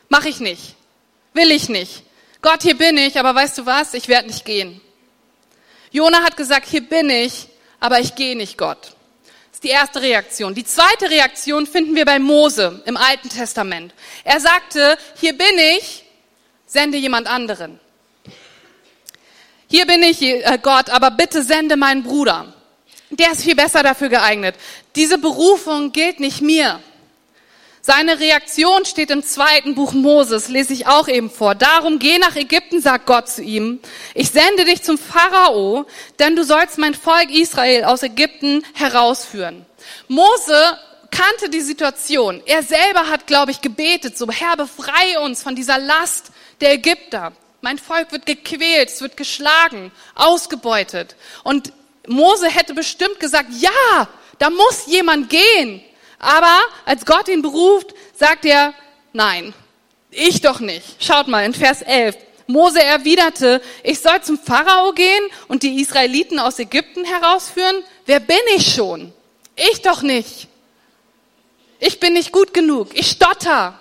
mache 0.08 0.30
ich 0.30 0.40
nicht, 0.40 0.74
will 1.34 1.52
ich 1.52 1.70
nicht. 1.70 2.02
Gott, 2.42 2.64
hier 2.64 2.80
bin 2.80 2.98
ich, 2.98 3.20
aber 3.20 3.36
weißt 3.36 3.60
du 3.60 3.68
was, 3.68 3.94
ich 3.94 4.08
werde 4.08 4.30
nicht 4.30 4.44
gehen. 4.44 4.82
Jona 5.92 6.24
hat 6.24 6.36
gesagt, 6.36 6.68
hier 6.68 6.82
bin 6.82 7.12
ich, 7.12 7.48
aber 7.80 8.00
ich 8.00 8.16
gehe 8.16 8.36
nicht, 8.36 8.58
Gott 8.58 8.96
ist 9.60 9.66
die 9.66 9.72
erste 9.72 10.02
Reaktion. 10.02 10.56
Die 10.56 10.64
zweite 10.64 11.10
Reaktion 11.10 11.68
finden 11.68 11.94
wir 11.94 12.06
bei 12.06 12.18
Mose 12.18 12.82
im 12.86 12.96
Alten 12.96 13.28
Testament. 13.28 13.94
Er 14.24 14.40
sagte, 14.40 14.98
hier 15.20 15.38
bin 15.38 15.58
ich, 15.78 16.06
sende 16.66 16.98
jemand 16.98 17.28
anderen. 17.28 17.78
Hier 19.68 19.86
bin 19.86 20.02
ich, 20.02 20.22
äh, 20.22 20.60
Gott, 20.64 20.90
aber 20.90 21.12
bitte 21.12 21.44
sende 21.44 21.76
meinen 21.76 22.04
Bruder. 22.04 22.54
Der 23.10 23.34
ist 23.34 23.44
viel 23.44 23.56
besser 23.56 23.84
dafür 23.84 24.08
geeignet. 24.08 24.56
Diese 24.96 25.18
Berufung 25.18 25.92
gilt 25.92 26.22
nicht 26.22 26.40
mir. 26.40 26.80
Seine 27.92 28.20
Reaktion 28.20 28.86
steht 28.86 29.10
im 29.10 29.24
zweiten 29.24 29.74
Buch 29.74 29.94
Moses, 29.94 30.48
lese 30.48 30.74
ich 30.74 30.86
auch 30.86 31.08
eben 31.08 31.32
vor. 31.32 31.56
Darum 31.56 31.98
geh 31.98 32.20
nach 32.20 32.36
Ägypten, 32.36 32.82
sagt 32.82 33.08
Gott 33.08 33.28
zu 33.28 33.42
ihm. 33.42 33.80
Ich 34.14 34.30
sende 34.30 34.64
dich 34.64 34.84
zum 34.84 35.00
Pharao, 35.00 35.88
denn 36.20 36.36
du 36.36 36.44
sollst 36.44 36.78
mein 36.78 36.94
Volk 36.94 37.32
Israel 37.32 37.86
aus 37.86 38.04
Ägypten 38.04 38.64
herausführen. 38.76 39.66
Mose 40.08 40.78
kannte 41.10 41.50
die 41.50 41.62
Situation. 41.62 42.44
Er 42.46 42.62
selber 42.62 43.10
hat, 43.10 43.26
glaube 43.26 43.50
ich, 43.50 43.60
gebetet, 43.60 44.20
so 44.20 44.30
Herr, 44.30 44.56
befreie 44.56 45.22
uns 45.22 45.42
von 45.42 45.56
dieser 45.56 45.80
Last 45.80 46.28
der 46.62 46.74
Ägypter. 46.74 47.32
Mein 47.62 47.80
Volk 47.80 48.12
wird 48.12 48.28
gequält, 48.28 48.90
es 48.90 49.02
wird 49.02 49.18
geschlagen, 49.18 49.92
ausgebeutet. 50.14 51.16
Und 51.44 51.74
Mose 52.08 52.50
hätte 52.50 52.76
bestimmt 52.76 53.20
gesagt, 53.20 53.50
ja, 53.60 54.08
da 54.38 54.52
muss 54.52 54.86
jemand 54.86 55.32
gehen. 55.32 55.82
Aber 56.20 56.60
als 56.86 57.06
Gott 57.06 57.30
ihn 57.30 57.42
beruft, 57.42 57.96
sagt 58.14 58.46
er, 58.46 58.74
nein, 59.14 59.54
ich 60.12 60.42
doch 60.42 60.60
nicht. 60.60 61.04
Schaut 61.04 61.28
mal 61.28 61.46
in 61.46 61.54
Vers 61.54 61.82
11. 61.82 62.18
Mose 62.48 62.84
erwiderte, 62.84 63.62
ich 63.84 64.00
soll 64.00 64.22
zum 64.22 64.40
Pharao 64.40 64.92
gehen 64.92 65.24
und 65.48 65.64
die 65.64 65.80
Israeliten 65.82 66.40
aus 66.40 66.58
Ägypten 66.60 67.06
herausführen? 67.06 67.84
Wer 68.06 68.20
bin 68.20 68.38
ich 68.56 68.74
schon? 68.74 69.14
Ich 69.56 69.82
doch 69.82 70.02
nicht. 70.02 70.48
Ich 71.80 72.00
bin 72.00 72.14
nicht 72.14 72.32
gut 72.32 72.54
genug. 72.54 72.90
Ich 72.94 73.12
stotter. 73.12 73.80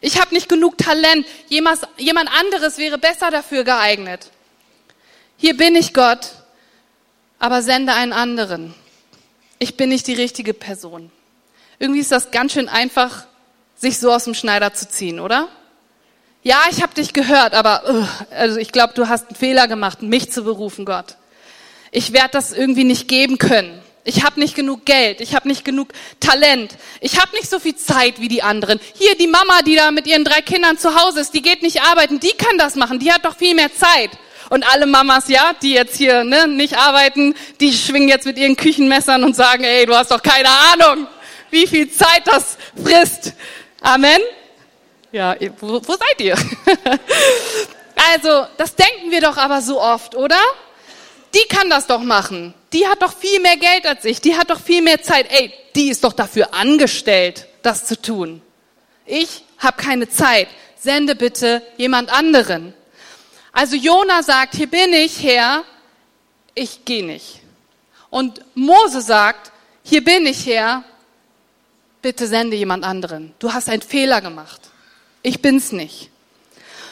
Ich 0.00 0.20
habe 0.20 0.34
nicht 0.34 0.48
genug 0.48 0.76
Talent. 0.76 1.26
Jemand 1.48 2.30
anderes 2.30 2.78
wäre 2.78 2.98
besser 2.98 3.30
dafür 3.30 3.64
geeignet. 3.64 4.30
Hier 5.38 5.56
bin 5.56 5.74
ich 5.74 5.94
Gott, 5.94 6.30
aber 7.38 7.62
sende 7.62 7.94
einen 7.94 8.12
anderen. 8.12 8.74
Ich 9.58 9.76
bin 9.76 9.88
nicht 9.88 10.06
die 10.06 10.14
richtige 10.14 10.52
Person. 10.52 11.10
Irgendwie 11.78 12.00
ist 12.00 12.12
das 12.12 12.30
ganz 12.30 12.52
schön 12.52 12.68
einfach, 12.68 13.24
sich 13.74 13.98
so 13.98 14.12
aus 14.12 14.24
dem 14.24 14.34
Schneider 14.34 14.72
zu 14.74 14.88
ziehen, 14.88 15.20
oder? 15.20 15.48
Ja, 16.42 16.62
ich 16.70 16.82
habe 16.82 16.94
dich 16.94 17.12
gehört, 17.12 17.54
aber 17.54 18.06
also 18.30 18.58
ich 18.58 18.70
glaube, 18.70 18.92
du 18.94 19.08
hast 19.08 19.28
einen 19.28 19.36
Fehler 19.36 19.66
gemacht, 19.66 20.02
mich 20.02 20.30
zu 20.30 20.44
berufen, 20.44 20.84
Gott. 20.84 21.16
Ich 21.90 22.12
werde 22.12 22.30
das 22.32 22.52
irgendwie 22.52 22.84
nicht 22.84 23.08
geben 23.08 23.38
können. 23.38 23.80
Ich 24.06 24.22
habe 24.22 24.38
nicht 24.38 24.54
genug 24.54 24.84
Geld, 24.84 25.22
ich 25.22 25.34
habe 25.34 25.48
nicht 25.48 25.64
genug 25.64 25.88
Talent, 26.20 26.76
ich 27.00 27.18
habe 27.18 27.34
nicht 27.34 27.48
so 27.48 27.58
viel 27.58 27.74
Zeit 27.74 28.20
wie 28.20 28.28
die 28.28 28.42
anderen. 28.42 28.78
Hier 28.92 29.16
die 29.16 29.26
Mama, 29.26 29.62
die 29.66 29.76
da 29.76 29.90
mit 29.90 30.06
ihren 30.06 30.24
drei 30.24 30.42
Kindern 30.42 30.76
zu 30.76 30.94
Hause 30.94 31.20
ist, 31.20 31.32
die 31.32 31.40
geht 31.40 31.62
nicht 31.62 31.80
arbeiten, 31.80 32.20
die 32.20 32.32
kann 32.32 32.58
das 32.58 32.74
machen, 32.74 32.98
die 32.98 33.10
hat 33.10 33.24
doch 33.24 33.34
viel 33.34 33.54
mehr 33.54 33.74
Zeit. 33.74 34.10
Und 34.50 34.70
alle 34.70 34.84
Mamas, 34.84 35.28
ja, 35.28 35.52
die 35.62 35.72
jetzt 35.72 35.96
hier 35.96 36.22
ne, 36.22 36.46
nicht 36.46 36.76
arbeiten, 36.76 37.34
die 37.60 37.72
schwingen 37.72 38.10
jetzt 38.10 38.26
mit 38.26 38.36
ihren 38.36 38.56
Küchenmessern 38.56 39.24
und 39.24 39.34
sagen, 39.34 39.64
ey, 39.64 39.86
du 39.86 39.96
hast 39.96 40.10
doch 40.10 40.22
keine 40.22 40.50
Ahnung 40.50 41.06
wie 41.54 41.66
viel 41.66 41.90
Zeit 41.90 42.26
das 42.26 42.58
frisst. 42.82 43.32
Amen. 43.80 44.20
Ja, 45.12 45.36
wo, 45.60 45.80
wo 45.86 45.92
seid 45.92 46.20
ihr? 46.20 46.36
also, 48.12 48.46
das 48.58 48.74
denken 48.74 49.10
wir 49.10 49.20
doch 49.20 49.36
aber 49.36 49.62
so 49.62 49.80
oft, 49.80 50.16
oder? 50.16 50.40
Die 51.32 51.46
kann 51.48 51.70
das 51.70 51.86
doch 51.86 52.00
machen. 52.00 52.52
Die 52.72 52.86
hat 52.86 53.00
doch 53.00 53.16
viel 53.16 53.40
mehr 53.40 53.56
Geld 53.56 53.86
als 53.86 54.04
ich. 54.04 54.20
Die 54.20 54.36
hat 54.36 54.50
doch 54.50 54.60
viel 54.60 54.82
mehr 54.82 55.00
Zeit. 55.00 55.30
Ey, 55.30 55.54
die 55.74 55.88
ist 55.88 56.04
doch 56.04 56.12
dafür 56.12 56.52
angestellt, 56.52 57.46
das 57.62 57.86
zu 57.86 58.00
tun. 58.00 58.42
Ich 59.06 59.44
habe 59.58 59.80
keine 59.80 60.08
Zeit. 60.08 60.48
Sende 60.76 61.14
bitte 61.14 61.62
jemand 61.76 62.12
anderen. 62.12 62.74
Also 63.52 63.76
Jona 63.76 64.22
sagt, 64.22 64.56
hier 64.56 64.66
bin 64.66 64.92
ich, 64.92 65.22
Herr. 65.22 65.64
Ich 66.54 66.84
gehe 66.84 67.04
nicht. 67.04 67.40
Und 68.10 68.44
Mose 68.56 69.00
sagt, 69.00 69.52
hier 69.84 70.02
bin 70.02 70.26
ich, 70.26 70.46
Herr 70.46 70.84
bitte 72.04 72.26
sende 72.26 72.54
jemand 72.54 72.84
anderen. 72.84 73.32
Du 73.38 73.54
hast 73.54 73.70
einen 73.70 73.80
Fehler 73.80 74.20
gemacht. 74.20 74.60
Ich 75.22 75.40
bin's 75.40 75.72
nicht. 75.72 76.10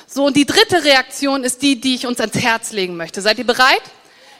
So, 0.06 0.24
und 0.24 0.36
die 0.38 0.46
dritte 0.46 0.84
Reaktion 0.84 1.44
ist 1.44 1.60
die, 1.60 1.78
die 1.78 1.96
ich 1.96 2.06
uns 2.06 2.18
ans 2.18 2.34
Herz 2.36 2.72
legen 2.72 2.96
möchte. 2.96 3.20
Seid 3.20 3.38
ihr 3.38 3.46
bereit? 3.46 3.82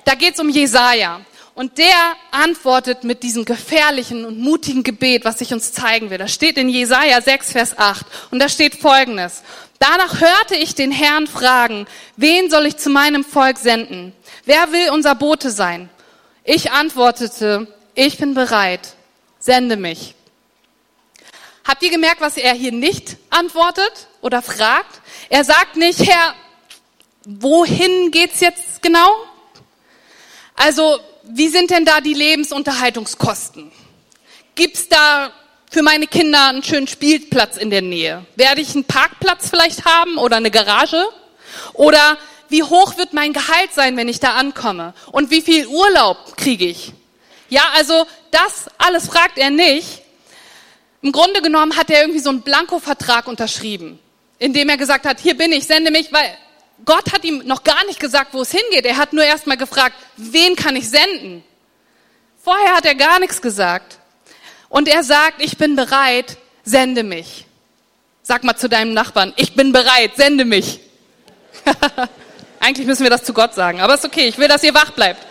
Da 0.07 0.15
geht's 0.15 0.41
um 0.41 0.49
Jesaja. 0.49 1.21
Und 1.55 1.77
der 1.77 2.15
antwortet 2.31 3.05
mit 3.05 3.23
diesem 3.23 3.45
gefährlichen 3.45 4.25
und 4.25 4.39
mutigen 4.39 4.83
Gebet, 4.83 5.27
was 5.27 5.43
ich 5.43 5.53
uns 5.53 5.75
zeigen 5.75 6.09
will. 6.09 6.17
Das 6.17 6.33
steht 6.33 6.57
in 6.57 6.71
Jesaja 6.71 7.21
6, 7.21 7.53
Vers 7.53 7.79
8. 7.79 8.07
Und 8.31 8.39
da 8.39 8.49
steht 8.49 8.77
Folgendes. 8.77 9.43
Danach 9.79 10.23
hörte 10.23 10.55
ich 10.55 10.75
den 10.75 10.91
Herrn 10.91 11.27
fragen, 11.27 11.87
wen 12.17 12.49
soll 12.49 12.65
ich 12.65 12.79
zu 12.79 12.89
meinem 12.89 13.25
Volk 13.25 13.59
senden? 13.59 14.15
Wer 14.47 14.73
will 14.73 14.89
unser 14.91 15.15
Bote 15.17 15.51
sein? 15.51 15.91
Ich 16.45 16.73
antwortete, 16.73 17.67
ich 17.95 18.17
bin 18.17 18.33
bereit. 18.33 18.95
Sende 19.39 19.77
mich. 19.77 20.15
Habt 21.65 21.83
ihr 21.83 21.91
gemerkt, 21.91 22.21
was 22.21 22.37
er 22.37 22.55
hier 22.55 22.73
nicht 22.73 23.17
antwortet 23.31 24.09
oder 24.21 24.43
fragt? 24.43 25.01
Er 25.29 25.45
sagt 25.45 25.77
nicht, 25.77 26.01
Herr, 26.07 26.35
wohin 27.25 28.11
geht's 28.11 28.41
jetzt 28.41 28.83
genau? 28.83 29.15
Also, 30.57 30.99
wie 31.23 31.49
sind 31.49 31.71
denn 31.71 31.85
da 31.85 32.01
die 32.01 32.15
Lebensunterhaltungskosten? 32.15 33.71
Gibt's 34.55 34.89
da 34.89 35.33
für 35.71 35.83
meine 35.83 36.07
Kinder 36.07 36.49
einen 36.49 36.65
schönen 36.65 36.89
Spielplatz 36.89 37.57
in 37.57 37.71
der 37.71 37.83
Nähe? 37.83 38.27
Werde 38.37 38.61
ich 38.61 38.75
einen 38.75 38.85
Parkplatz 38.85 39.49
vielleicht 39.49 39.85
haben 39.85 40.19
oder 40.19 40.37
eine 40.37 40.51
Garage? 40.51 41.09
Oder 41.75 42.19
wie 42.49 42.63
hoch 42.63 42.99
wird 42.99 43.13
mein 43.13 43.33
Gehalt 43.33 43.73
sein, 43.73 43.97
wenn 43.97 44.09
ich 44.09 44.21
da 44.21 44.35
ankomme? 44.35 44.95
Und 45.13 45.31
wie 45.31 45.43
viel 45.43 45.67
Urlaub 45.69 46.37
kriege 46.37 46.67
ich? 46.67 46.93
Ja, 47.49 47.63
also 47.75 48.07
das 48.31 48.67
alles 48.79 49.07
fragt 49.07 49.39
er 49.39 49.51
nicht, 49.51 50.02
im 51.03 51.13
Grunde 51.13 51.43
genommen 51.43 51.77
hat 51.77 51.91
er 51.91 52.01
irgendwie 52.01 52.21
so 52.21 52.31
einen 52.31 52.43
Blanko-Vertrag 52.43 53.27
unterschrieben, 53.27 53.99
in 54.39 54.53
dem 54.53 54.69
er 54.69 54.77
gesagt 54.77 55.05
hat, 55.05 55.21
hier 55.21 55.37
bin 55.37 55.53
ich, 55.53 55.67
sende 55.67 55.91
mich, 55.91 56.13
weil 56.13 56.37
Gott 56.85 57.13
hat 57.13 57.25
ihm 57.25 57.43
noch 57.45 57.65
gar 57.65 57.85
nicht 57.87 58.01
gesagt, 58.01 58.35
wo 58.35 58.43
es 58.43 58.51
hingeht. 58.51 58.87
Er 58.87 58.97
hat 58.97 59.13
nur 59.13 59.25
erst 59.25 59.47
mal 59.47 59.57
gefragt, 59.57 59.95
wen 60.17 60.57
kann 60.57 60.77
ich 60.77 60.89
senden? 60.89 61.45
Vorher 62.43 62.75
hat 62.75 62.87
er 62.87 62.95
gar 62.95 63.21
nichts 63.21 63.43
gesagt. 63.43 63.99
Und 64.69 64.89
er 64.89 65.05
sagt, 65.05 65.43
ich 65.43 65.59
bin 65.59 65.77
bereit, 65.77 66.39
sende 66.65 67.03
mich. 67.03 67.47
Sag 68.23 68.45
mal 68.45 68.57
zu 68.57 68.69
deinem 68.69 68.95
Nachbarn, 68.95 69.33
ich 69.37 69.55
bin 69.55 69.73
bereit, 69.73 70.13
sende 70.17 70.45
mich. 70.45 70.81
Eigentlich 72.61 72.87
müssen 72.87 73.03
wir 73.03 73.11
das 73.11 73.25
zu 73.25 73.33
Gott 73.33 73.55
sagen, 73.55 73.81
aber 73.81 73.95
ist 73.95 74.05
okay, 74.05 74.29
ich 74.29 74.39
will, 74.39 74.49
dass 74.49 74.63
ihr 74.63 74.75
wach 74.75 74.93
bleibt. 74.93 75.27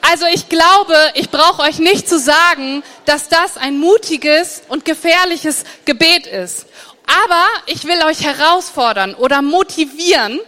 Also 0.00 0.26
ich 0.32 0.48
glaube, 0.48 0.96
ich 1.14 1.30
brauche 1.30 1.62
euch 1.62 1.78
nicht 1.78 2.08
zu 2.08 2.18
sagen, 2.18 2.82
dass 3.04 3.28
das 3.28 3.56
ein 3.56 3.78
mutiges 3.78 4.62
und 4.68 4.84
gefährliches 4.84 5.64
Gebet 5.84 6.26
ist. 6.26 6.66
Aber 7.06 7.46
ich 7.66 7.84
will 7.84 8.02
euch 8.04 8.22
herausfordern 8.22 9.14
oder 9.14 9.42
motivieren, 9.42 10.40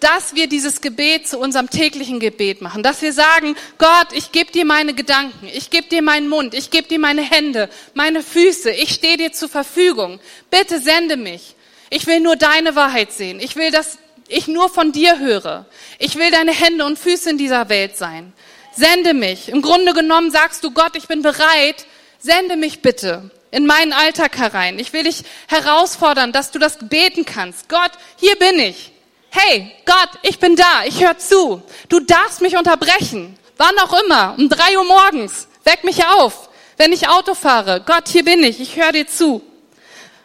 dass 0.00 0.34
wir 0.34 0.48
dieses 0.48 0.80
Gebet 0.80 1.26
zu 1.26 1.38
unserem 1.38 1.70
täglichen 1.70 2.20
Gebet 2.20 2.60
machen, 2.60 2.82
dass 2.82 3.02
wir 3.02 3.12
sagen, 3.12 3.56
Gott, 3.78 4.08
ich 4.12 4.30
gebe 4.30 4.52
dir 4.52 4.64
meine 4.64 4.94
Gedanken, 4.94 5.48
ich 5.52 5.70
gebe 5.70 5.88
dir 5.88 6.02
meinen 6.02 6.28
Mund, 6.28 6.54
ich 6.54 6.70
gebe 6.70 6.86
dir 6.86 7.00
meine 7.00 7.22
Hände, 7.22 7.68
meine 7.94 8.22
Füße, 8.22 8.70
ich 8.70 8.94
stehe 8.94 9.16
dir 9.16 9.32
zur 9.32 9.48
Verfügung. 9.48 10.20
Bitte 10.50 10.80
sende 10.80 11.16
mich. 11.16 11.56
Ich 11.90 12.06
will 12.06 12.20
nur 12.20 12.36
deine 12.36 12.76
Wahrheit 12.76 13.12
sehen. 13.12 13.40
Ich 13.40 13.56
will, 13.56 13.70
dass 13.70 13.98
ich 14.28 14.46
nur 14.46 14.68
von 14.68 14.92
dir 14.92 15.18
höre. 15.18 15.66
Ich 15.98 16.16
will 16.16 16.30
deine 16.30 16.52
Hände 16.52 16.84
und 16.84 16.98
Füße 16.98 17.30
in 17.30 17.38
dieser 17.38 17.68
Welt 17.68 17.96
sein 17.96 18.32
sende 18.78 19.12
mich. 19.12 19.48
Im 19.48 19.60
Grunde 19.60 19.92
genommen 19.92 20.30
sagst 20.30 20.62
du, 20.62 20.70
Gott, 20.70 20.96
ich 20.96 21.08
bin 21.08 21.22
bereit, 21.22 21.86
sende 22.18 22.56
mich 22.56 22.80
bitte 22.80 23.30
in 23.50 23.66
meinen 23.66 23.92
Alltag 23.92 24.36
herein. 24.38 24.78
Ich 24.78 24.92
will 24.92 25.04
dich 25.04 25.24
herausfordern, 25.48 26.32
dass 26.32 26.50
du 26.50 26.58
das 26.58 26.78
beten 26.80 27.24
kannst. 27.24 27.68
Gott, 27.68 27.90
hier 28.16 28.36
bin 28.36 28.58
ich. 28.58 28.92
Hey, 29.30 29.72
Gott, 29.84 30.10
ich 30.22 30.38
bin 30.38 30.56
da, 30.56 30.84
ich 30.86 31.02
höre 31.02 31.18
zu. 31.18 31.62
Du 31.88 32.00
darfst 32.00 32.40
mich 32.40 32.56
unterbrechen, 32.56 33.36
wann 33.56 33.78
auch 33.78 34.00
immer, 34.04 34.34
um 34.38 34.48
drei 34.48 34.78
Uhr 34.78 34.84
morgens. 34.84 35.48
Weck 35.64 35.84
mich 35.84 36.06
auf, 36.06 36.48
wenn 36.76 36.92
ich 36.92 37.08
Auto 37.08 37.34
fahre. 37.34 37.82
Gott, 37.84 38.08
hier 38.08 38.24
bin 38.24 38.42
ich, 38.42 38.60
ich 38.60 38.76
höre 38.76 38.92
dir 38.92 39.06
zu. 39.06 39.42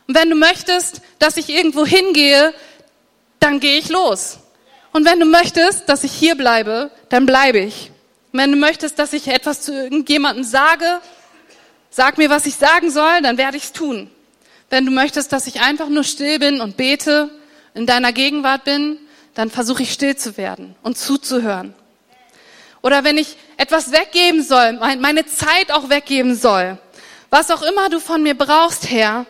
Und 0.07 0.15
wenn 0.15 0.29
du 0.29 0.35
möchtest, 0.35 1.01
dass 1.19 1.37
ich 1.37 1.49
irgendwo 1.49 1.85
hingehe, 1.85 2.53
dann 3.39 3.59
gehe 3.59 3.77
ich 3.77 3.89
los. 3.89 4.39
Und 4.91 5.05
wenn 5.05 5.19
du 5.19 5.25
möchtest, 5.25 5.89
dass 5.89 6.03
ich 6.03 6.11
hier 6.11 6.35
bleibe, 6.35 6.91
dann 7.09 7.25
bleibe 7.25 7.59
ich. 7.59 7.92
Wenn 8.35 8.51
du 8.51 8.57
möchtest, 8.57 8.97
dass 8.97 9.13
ich 9.13 9.27
etwas 9.27 9.61
zu 9.61 9.71
irgendjemandem 9.71 10.43
sage, 10.43 10.99
sag 11.91 12.17
mir, 12.17 12.31
was 12.31 12.47
ich 12.47 12.55
sagen 12.55 12.89
soll, 12.89 13.21
dann 13.21 13.37
werde 13.37 13.57
ich 13.57 13.65
es 13.65 13.73
tun. 13.73 14.09
Wenn 14.71 14.87
du 14.87 14.91
möchtest, 14.91 15.31
dass 15.31 15.45
ich 15.45 15.61
einfach 15.61 15.87
nur 15.87 16.03
still 16.03 16.39
bin 16.39 16.59
und 16.59 16.75
bete, 16.75 17.29
in 17.75 17.85
deiner 17.85 18.11
Gegenwart 18.11 18.63
bin, 18.63 18.97
dann 19.35 19.51
versuche 19.51 19.83
ich 19.83 19.93
still 19.93 20.15
zu 20.15 20.35
werden 20.35 20.75
und 20.81 20.97
zuzuhören. 20.97 21.75
Oder 22.81 23.03
wenn 23.03 23.19
ich 23.19 23.37
etwas 23.57 23.91
weggeben 23.91 24.41
soll, 24.41 24.73
meine 24.73 25.27
Zeit 25.27 25.71
auch 25.71 25.89
weggeben 25.89 26.35
soll, 26.35 26.79
was 27.29 27.51
auch 27.51 27.61
immer 27.61 27.89
du 27.89 27.99
von 27.99 28.23
mir 28.23 28.35
brauchst, 28.35 28.89
Herr, 28.89 29.27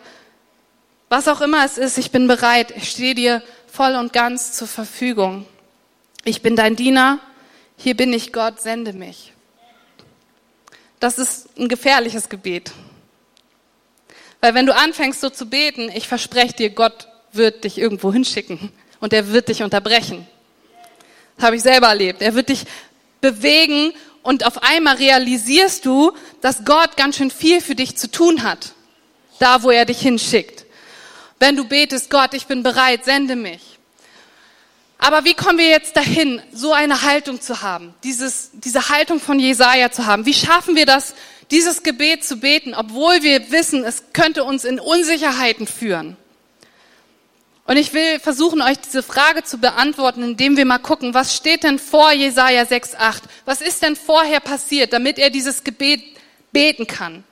was 1.10 1.28
auch 1.28 1.42
immer 1.42 1.62
es 1.62 1.76
ist, 1.76 1.98
ich 1.98 2.10
bin 2.10 2.26
bereit, 2.26 2.72
ich 2.74 2.90
stehe 2.90 3.14
dir 3.14 3.42
voll 3.70 3.96
und 3.96 4.14
ganz 4.14 4.52
zur 4.54 4.66
Verfügung. 4.66 5.44
Ich 6.24 6.40
bin 6.40 6.56
dein 6.56 6.74
Diener, 6.74 7.20
hier 7.76 7.96
bin 7.96 8.12
ich 8.12 8.32
Gott, 8.32 8.60
sende 8.60 8.92
mich. 8.92 9.32
Das 11.00 11.18
ist 11.18 11.58
ein 11.58 11.68
gefährliches 11.68 12.28
Gebet. 12.28 12.72
Weil 14.40 14.54
wenn 14.54 14.66
du 14.66 14.74
anfängst 14.74 15.20
so 15.20 15.30
zu 15.30 15.46
beten, 15.46 15.90
ich 15.94 16.08
verspreche 16.08 16.54
dir, 16.54 16.70
Gott 16.70 17.08
wird 17.32 17.64
dich 17.64 17.78
irgendwo 17.78 18.12
hinschicken 18.12 18.72
und 19.00 19.12
er 19.12 19.32
wird 19.32 19.48
dich 19.48 19.62
unterbrechen. 19.62 20.26
Das 21.36 21.46
habe 21.46 21.56
ich 21.56 21.62
selber 21.62 21.88
erlebt. 21.88 22.22
Er 22.22 22.34
wird 22.34 22.48
dich 22.48 22.64
bewegen 23.20 23.92
und 24.22 24.46
auf 24.46 24.62
einmal 24.62 24.96
realisierst 24.96 25.84
du, 25.84 26.12
dass 26.40 26.64
Gott 26.64 26.96
ganz 26.96 27.16
schön 27.16 27.30
viel 27.30 27.60
für 27.60 27.74
dich 27.74 27.96
zu 27.96 28.10
tun 28.10 28.42
hat, 28.42 28.72
da 29.38 29.62
wo 29.62 29.70
er 29.70 29.84
dich 29.84 30.00
hinschickt. 30.00 30.64
Wenn 31.38 31.56
du 31.56 31.64
betest, 31.64 32.08
Gott, 32.10 32.32
ich 32.32 32.46
bin 32.46 32.62
bereit, 32.62 33.04
sende 33.04 33.36
mich. 33.36 33.73
Aber 35.04 35.26
wie 35.26 35.34
kommen 35.34 35.58
wir 35.58 35.68
jetzt 35.68 35.98
dahin, 35.98 36.40
so 36.50 36.72
eine 36.72 37.02
Haltung 37.02 37.38
zu 37.38 37.60
haben, 37.60 37.92
dieses, 38.04 38.52
diese 38.54 38.88
Haltung 38.88 39.20
von 39.20 39.38
Jesaja 39.38 39.92
zu 39.92 40.06
haben? 40.06 40.24
Wie 40.24 40.32
schaffen 40.32 40.76
wir 40.76 40.86
das, 40.86 41.14
dieses 41.50 41.82
Gebet 41.82 42.24
zu 42.24 42.38
beten, 42.38 42.72
obwohl 42.72 43.22
wir 43.22 43.50
wissen, 43.50 43.84
es 43.84 44.04
könnte 44.14 44.44
uns 44.44 44.64
in 44.64 44.80
Unsicherheiten 44.80 45.66
führen? 45.66 46.16
Und 47.66 47.76
ich 47.76 47.92
will 47.92 48.18
versuchen, 48.18 48.62
euch 48.62 48.78
diese 48.78 49.02
Frage 49.02 49.44
zu 49.44 49.58
beantworten, 49.58 50.22
indem 50.22 50.56
wir 50.56 50.64
mal 50.64 50.78
gucken, 50.78 51.12
was 51.12 51.36
steht 51.36 51.64
denn 51.64 51.78
vor 51.78 52.10
Jesaja 52.10 52.62
6,8? 52.62 53.24
Was 53.44 53.60
ist 53.60 53.82
denn 53.82 53.96
vorher 53.96 54.40
passiert, 54.40 54.94
damit 54.94 55.18
er 55.18 55.28
dieses 55.28 55.64
Gebet 55.64 56.02
beten 56.50 56.86
kann? 56.86 57.24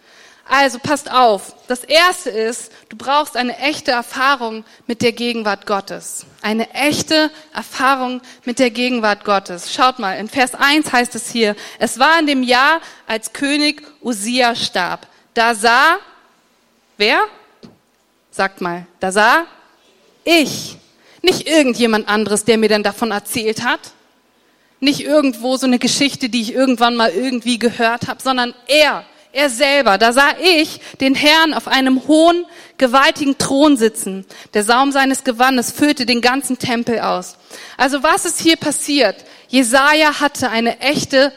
Also 0.49 0.79
passt 0.79 1.11
auf. 1.11 1.55
Das 1.69 1.85
erste 1.85 2.31
ist, 2.31 2.73
du 2.89 2.97
brauchst 2.97 3.37
eine 3.37 3.57
echte 3.59 3.93
Erfahrung 3.93 4.65
mit 4.87 5.01
der 5.01 5.13
Gegenwart 5.13 5.67
Gottes. 5.67 6.27
Eine 6.43 6.71
echte 6.75 7.31
Erfahrung 7.55 8.21
mit 8.45 8.59
der 8.59 8.71
Gegenwart 8.71 9.25
Gottes. 9.25 9.73
Schaut 9.73 9.99
mal, 9.99 10.19
in 10.19 10.29
Vers 10.29 10.55
1 10.55 10.93
heißt 10.93 11.15
es 11.15 11.31
hier, 11.31 11.55
es 11.79 11.99
war 11.99 12.19
in 12.19 12.27
dem 12.27 12.43
Jahr, 12.43 12.81
als 13.07 13.33
König 13.33 13.83
Usia 14.03 14.55
starb. 14.55 15.07
Da 15.35 15.55
sah, 15.55 15.97
wer? 16.97 17.21
Sagt 18.31 18.61
mal, 18.61 18.87
da 19.01 19.13
sah 19.13 19.47
ich. 20.25 20.77
Nicht 21.23 21.47
irgendjemand 21.47 22.09
anderes, 22.09 22.45
der 22.45 22.59
mir 22.59 22.69
dann 22.69 22.83
davon 22.83 23.13
erzählt 23.13 23.63
hat. 23.63 23.93
Nicht 24.81 25.05
irgendwo 25.05 25.57
so 25.57 25.67
eine 25.67 25.79
Geschichte, 25.79 26.29
die 26.29 26.43
ich 26.43 26.53
irgendwann 26.53 26.97
mal 26.97 27.11
irgendwie 27.11 27.61
gehört 27.61 28.09
habe, 28.09 28.21
sondern 28.21 28.55
er, 28.67 29.05
er 29.33 29.51
selber. 29.51 29.99
Da 29.99 30.13
sah 30.13 30.31
ich 30.41 30.81
den 31.01 31.15
Herrn 31.15 31.55
auf 31.55 31.69
einem 31.69 32.07
hohen, 32.07 32.45
gewaltigen 32.79 33.39
Thron 33.39 33.77
sitzen. 33.77 34.27
Der 34.55 34.65
Saum 34.65 34.93
seines 34.93 35.25
Gewandes 35.25 35.71
füllte 35.71 36.07
den 36.07 36.21
ganzen 36.21 36.59
Tempel 36.59 37.01
aus. 37.01 37.37
Also 37.77 38.03
was 38.03 38.25
ist 38.25 38.41
hier 38.41 38.57
passiert? 38.57 39.17
Jesaja 39.49 40.21
hatte 40.21 40.51
eine 40.51 40.81
echte, 40.81 41.33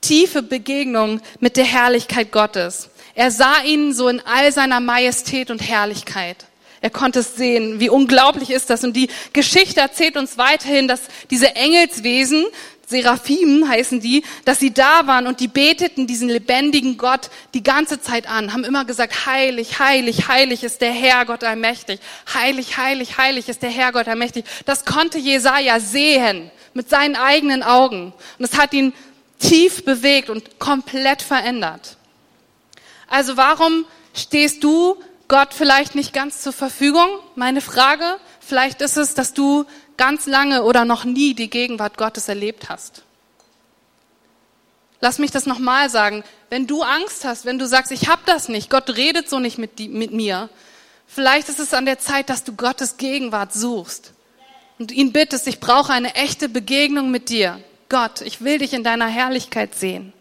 tiefe 0.00 0.42
Begegnung 0.42 1.20
mit 1.40 1.56
der 1.56 1.64
Herrlichkeit 1.64 2.30
Gottes. 2.30 2.90
Er 3.14 3.30
sah 3.30 3.62
ihn 3.64 3.94
so 3.94 4.08
in 4.08 4.20
all 4.20 4.52
seiner 4.52 4.80
Majestät 4.80 5.50
und 5.50 5.60
Herrlichkeit. 5.60 6.44
Er 6.80 6.90
konnte 6.90 7.20
es 7.20 7.36
sehen. 7.36 7.80
Wie 7.80 7.88
unglaublich 7.88 8.50
ist 8.50 8.68
das? 8.68 8.84
Und 8.84 8.94
die 8.94 9.08
Geschichte 9.32 9.80
erzählt 9.80 10.18
uns 10.18 10.36
weiterhin, 10.36 10.86
dass 10.86 11.00
diese 11.30 11.56
Engelswesen, 11.56 12.44
Seraphim 12.86 13.68
heißen 13.68 14.00
die, 14.00 14.24
dass 14.44 14.60
sie 14.60 14.72
da 14.72 15.06
waren 15.06 15.26
und 15.26 15.40
die 15.40 15.48
beteten 15.48 16.06
diesen 16.06 16.28
lebendigen 16.28 16.96
Gott 16.96 17.30
die 17.54 17.62
ganze 17.62 18.00
Zeit 18.00 18.28
an, 18.28 18.52
haben 18.52 18.64
immer 18.64 18.84
gesagt, 18.84 19.26
heilig, 19.26 19.78
heilig, 19.78 20.28
heilig 20.28 20.64
ist 20.64 20.80
der 20.80 20.92
Herr 20.92 21.24
Gott 21.24 21.44
allmächtig. 21.44 22.00
Heilig, 22.32 22.76
heilig, 22.76 23.18
heilig 23.18 23.48
ist 23.48 23.62
der 23.62 23.70
Herr 23.70 23.92
Gott 23.92 24.08
allmächtig. 24.08 24.44
Das 24.66 24.84
konnte 24.84 25.18
Jesaja 25.18 25.80
sehen 25.80 26.50
mit 26.74 26.90
seinen 26.90 27.16
eigenen 27.16 27.62
Augen. 27.62 28.12
Und 28.38 28.44
es 28.44 28.58
hat 28.58 28.72
ihn 28.72 28.92
tief 29.38 29.84
bewegt 29.84 30.30
und 30.30 30.58
komplett 30.58 31.22
verändert. 31.22 31.96
Also 33.08 33.36
warum 33.36 33.84
stehst 34.14 34.64
du 34.64 34.96
Gott 35.28 35.54
vielleicht 35.54 35.94
nicht 35.94 36.12
ganz 36.12 36.42
zur 36.42 36.52
Verfügung? 36.52 37.06
Meine 37.34 37.60
Frage, 37.60 38.16
vielleicht 38.40 38.82
ist 38.82 38.96
es, 38.96 39.14
dass 39.14 39.34
du 39.34 39.64
ganz 39.96 40.26
lange 40.26 40.62
oder 40.64 40.84
noch 40.84 41.04
nie 41.04 41.34
die 41.34 41.50
Gegenwart 41.50 41.96
Gottes 41.96 42.28
erlebt 42.28 42.68
hast. 42.68 43.02
Lass 45.00 45.18
mich 45.18 45.30
das 45.30 45.46
nochmal 45.46 45.90
sagen. 45.90 46.24
Wenn 46.50 46.66
du 46.66 46.82
Angst 46.82 47.24
hast, 47.24 47.44
wenn 47.44 47.58
du 47.58 47.66
sagst, 47.66 47.92
ich 47.92 48.08
habe 48.08 48.22
das 48.26 48.48
nicht, 48.48 48.70
Gott 48.70 48.96
redet 48.96 49.28
so 49.28 49.38
nicht 49.38 49.58
mit, 49.58 49.78
die, 49.78 49.88
mit 49.88 50.12
mir, 50.12 50.48
vielleicht 51.06 51.48
ist 51.48 51.60
es 51.60 51.74
an 51.74 51.84
der 51.84 51.98
Zeit, 51.98 52.30
dass 52.30 52.44
du 52.44 52.54
Gottes 52.54 52.96
Gegenwart 52.96 53.52
suchst 53.52 54.12
und 54.78 54.92
ihn 54.92 55.12
bittest, 55.12 55.46
ich 55.46 55.60
brauche 55.60 55.92
eine 55.92 56.14
echte 56.14 56.48
Begegnung 56.48 57.10
mit 57.10 57.28
dir. 57.28 57.60
Gott, 57.88 58.22
ich 58.22 58.40
will 58.40 58.58
dich 58.58 58.72
in 58.72 58.82
deiner 58.82 59.06
Herrlichkeit 59.06 59.74
sehen. 59.74 60.12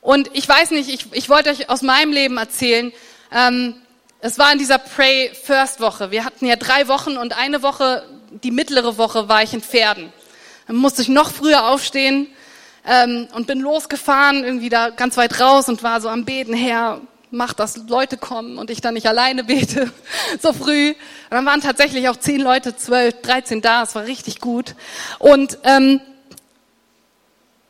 Und 0.00 0.30
ich 0.32 0.48
weiß 0.48 0.70
nicht, 0.72 0.88
ich, 0.88 1.06
ich 1.12 1.28
wollte 1.28 1.50
euch 1.50 1.68
aus 1.68 1.82
meinem 1.82 2.12
Leben 2.12 2.36
erzählen, 2.36 2.92
ähm, 3.32 3.74
es 4.22 4.38
war 4.38 4.52
in 4.52 4.58
dieser 4.58 4.78
Pray 4.78 5.30
First 5.34 5.80
Woche. 5.80 6.10
Wir 6.10 6.24
hatten 6.24 6.46
ja 6.46 6.56
drei 6.56 6.88
Wochen 6.88 7.16
und 7.16 7.36
eine 7.36 7.62
Woche, 7.62 8.04
die 8.30 8.50
mittlere 8.50 8.98
Woche, 8.98 9.28
war 9.28 9.42
ich 9.42 9.54
in 9.54 9.62
Pferden. 9.62 10.12
Dann 10.66 10.76
musste 10.76 11.02
ich 11.02 11.08
noch 11.08 11.30
früher 11.30 11.68
aufstehen 11.68 12.28
ähm, 12.86 13.28
und 13.34 13.46
bin 13.46 13.60
losgefahren, 13.60 14.44
irgendwie 14.44 14.68
da 14.68 14.90
ganz 14.90 15.16
weit 15.16 15.40
raus 15.40 15.68
und 15.68 15.82
war 15.82 16.00
so 16.00 16.08
am 16.08 16.24
Beten 16.24 16.52
her, 16.52 17.00
mach, 17.30 17.54
dass 17.54 17.76
Leute 17.88 18.16
kommen 18.18 18.58
und 18.58 18.70
ich 18.70 18.80
dann 18.80 18.94
nicht 18.94 19.06
alleine 19.06 19.44
bete, 19.44 19.90
so 20.40 20.52
früh. 20.52 20.90
Und 20.90 20.96
dann 21.30 21.46
waren 21.46 21.60
tatsächlich 21.60 22.08
auch 22.08 22.16
zehn 22.16 22.40
Leute, 22.40 22.76
zwölf, 22.76 23.22
dreizehn 23.22 23.62
da, 23.62 23.84
es 23.84 23.94
war 23.94 24.04
richtig 24.04 24.40
gut. 24.40 24.74
Und 25.18 25.58
ähm, 25.64 26.00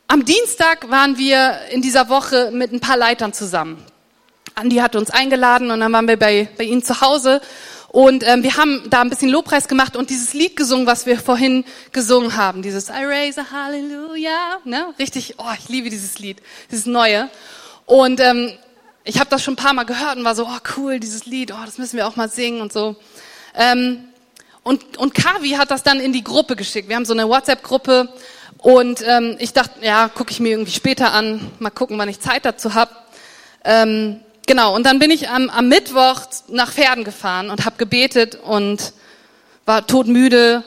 am 0.08 0.24
Dienstag 0.24 0.90
waren 0.90 1.16
wir 1.16 1.60
in 1.70 1.82
dieser 1.82 2.08
Woche 2.08 2.50
mit 2.52 2.72
ein 2.72 2.80
paar 2.80 2.96
Leitern 2.96 3.32
zusammen. 3.32 3.84
Andi 4.60 4.76
hat 4.76 4.94
uns 4.94 5.10
eingeladen 5.10 5.70
und 5.70 5.80
dann 5.80 5.92
waren 5.92 6.06
wir 6.06 6.18
bei, 6.18 6.48
bei 6.58 6.64
ihnen 6.64 6.82
zu 6.82 7.00
Hause 7.00 7.40
und 7.88 8.22
ähm, 8.24 8.42
wir 8.42 8.56
haben 8.56 8.82
da 8.90 9.00
ein 9.00 9.08
bisschen 9.08 9.30
Lobpreis 9.30 9.68
gemacht 9.68 9.96
und 9.96 10.10
dieses 10.10 10.34
Lied 10.34 10.54
gesungen, 10.54 10.86
was 10.86 11.06
wir 11.06 11.18
vorhin 11.18 11.64
gesungen 11.92 12.36
haben, 12.36 12.62
dieses 12.62 12.90
I 12.90 13.04
raise 13.04 13.40
a 13.40 13.50
Hallelujah, 13.50 14.58
ne? 14.64 14.94
Richtig, 14.98 15.36
oh, 15.38 15.50
ich 15.58 15.68
liebe 15.68 15.88
dieses 15.88 16.18
Lied, 16.18 16.42
dieses 16.70 16.86
neue. 16.86 17.30
Und 17.86 18.20
ähm, 18.20 18.52
ich 19.02 19.18
habe 19.18 19.30
das 19.30 19.42
schon 19.42 19.54
ein 19.54 19.56
paar 19.56 19.72
Mal 19.72 19.84
gehört 19.84 20.18
und 20.18 20.24
war 20.24 20.34
so, 20.34 20.46
oh 20.46 20.58
cool, 20.76 21.00
dieses 21.00 21.24
Lied, 21.24 21.52
oh, 21.52 21.64
das 21.64 21.78
müssen 21.78 21.96
wir 21.96 22.06
auch 22.06 22.16
mal 22.16 22.28
singen 22.28 22.60
und 22.60 22.72
so. 22.72 22.96
Ähm, 23.56 24.04
und, 24.62 24.98
und 24.98 25.14
Kavi 25.14 25.52
hat 25.52 25.70
das 25.70 25.82
dann 25.82 26.00
in 26.00 26.12
die 26.12 26.22
Gruppe 26.22 26.54
geschickt. 26.54 26.88
Wir 26.88 26.96
haben 26.96 27.06
so 27.06 27.14
eine 27.14 27.28
WhatsApp-Gruppe 27.28 28.10
und 28.58 29.02
ähm, 29.04 29.36
ich 29.40 29.54
dachte, 29.54 29.84
ja, 29.84 30.08
gucke 30.08 30.30
ich 30.30 30.38
mir 30.38 30.50
irgendwie 30.50 30.70
später 30.70 31.12
an, 31.12 31.50
mal 31.58 31.70
gucken, 31.70 31.98
wann 31.98 32.10
ich 32.10 32.20
Zeit 32.20 32.44
dazu 32.44 32.74
habe. 32.74 32.92
Ähm, 33.64 34.20
Genau, 34.46 34.74
und 34.74 34.84
dann 34.84 34.98
bin 34.98 35.10
ich 35.10 35.28
am, 35.28 35.48
am 35.48 35.68
Mittwoch 35.68 36.22
nach 36.48 36.72
Pferden 36.72 37.04
gefahren 37.04 37.50
und 37.50 37.64
habe 37.64 37.76
gebetet 37.76 38.36
und 38.42 38.92
war 39.66 39.86
todmüde. 39.86 40.64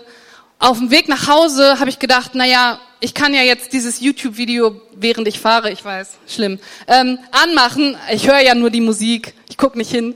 Auf 0.60 0.78
dem 0.78 0.92
Weg 0.92 1.10
nach 1.10 1.28
Hause 1.28 1.80
habe 1.80 1.90
ich 1.90 2.00
gedacht, 2.00 2.36
naja, 2.36 2.80
ich 3.02 3.14
kann 3.14 3.34
ja 3.34 3.42
jetzt 3.42 3.74
dieses 3.74 4.00
YouTube-Video, 4.00 4.80
während 4.96 5.28
ich 5.28 5.40
fahre, 5.40 5.70
ich 5.72 5.84
weiß, 5.84 6.12
schlimm, 6.26 6.60
ähm, 6.88 7.20
anmachen. 7.32 7.98
Ich 8.14 8.28
höre 8.28 8.40
ja 8.40 8.56
nur 8.56 8.70
die 8.70 8.80
Musik, 8.80 9.34
ich 9.50 9.58
guck 9.58 9.76
nicht 9.76 9.92
hin. 9.92 10.16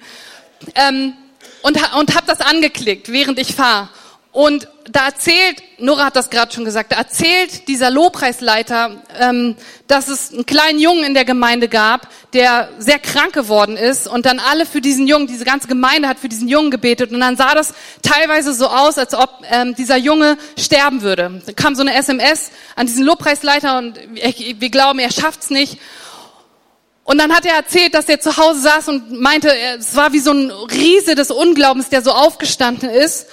Ähm, 0.75 1.13
und 1.63 1.77
und 1.97 2.15
habe 2.15 2.27
das 2.27 2.39
angeklickt, 2.39 3.11
während 3.11 3.39
ich 3.39 3.53
fahre. 3.53 3.89
Und 4.31 4.69
da 4.89 5.05
erzählt, 5.05 5.61
Nora 5.79 6.05
hat 6.05 6.15
das 6.15 6.29
gerade 6.29 6.53
schon 6.53 6.65
gesagt, 6.65 6.91
da 6.91 6.97
erzählt 6.97 7.67
dieser 7.67 7.89
Lobpreisleiter, 7.89 9.01
ähm, 9.19 9.55
dass 9.87 10.07
es 10.07 10.31
einen 10.31 10.45
kleinen 10.45 10.79
Jungen 10.79 11.03
in 11.03 11.13
der 11.13 11.25
Gemeinde 11.25 11.67
gab, 11.67 12.07
der 12.33 12.69
sehr 12.77 12.99
krank 12.99 13.33
geworden 13.33 13.75
ist 13.75 14.07
und 14.07 14.25
dann 14.25 14.39
alle 14.39 14.65
für 14.65 14.81
diesen 14.81 15.07
Jungen, 15.07 15.27
diese 15.27 15.45
ganze 15.45 15.67
Gemeinde 15.67 16.07
hat 16.07 16.19
für 16.19 16.29
diesen 16.29 16.47
Jungen 16.47 16.71
gebetet 16.71 17.11
und 17.11 17.19
dann 17.19 17.35
sah 17.35 17.53
das 17.53 17.73
teilweise 18.01 18.53
so 18.53 18.67
aus, 18.67 18.97
als 18.97 19.13
ob 19.13 19.29
ähm, 19.49 19.75
dieser 19.75 19.97
Junge 19.97 20.37
sterben 20.57 21.01
würde. 21.01 21.41
Da 21.45 21.53
kam 21.53 21.75
so 21.75 21.81
eine 21.81 21.93
SMS 21.93 22.51
an 22.75 22.87
diesen 22.87 23.03
Lobpreisleiter 23.03 23.77
und 23.77 23.99
wir 24.09 24.69
glauben, 24.69 24.99
er 24.99 25.11
schafft's 25.11 25.49
nicht. 25.49 25.79
Und 27.03 27.19
dann 27.19 27.33
hat 27.33 27.45
er 27.45 27.55
erzählt, 27.55 27.93
dass 27.93 28.09
er 28.09 28.19
zu 28.19 28.35
Hause 28.35 28.61
saß 28.61 28.89
und 28.89 29.21
meinte, 29.21 29.49
es 29.79 29.95
war 29.95 30.11
wie 30.11 30.19
so 30.19 30.31
ein 30.31 30.51
Riese 30.51 31.15
des 31.15 31.31
Unglaubens, 31.31 31.89
der 31.89 32.01
so 32.01 32.11
aufgestanden 32.11 32.89
ist 32.89 33.27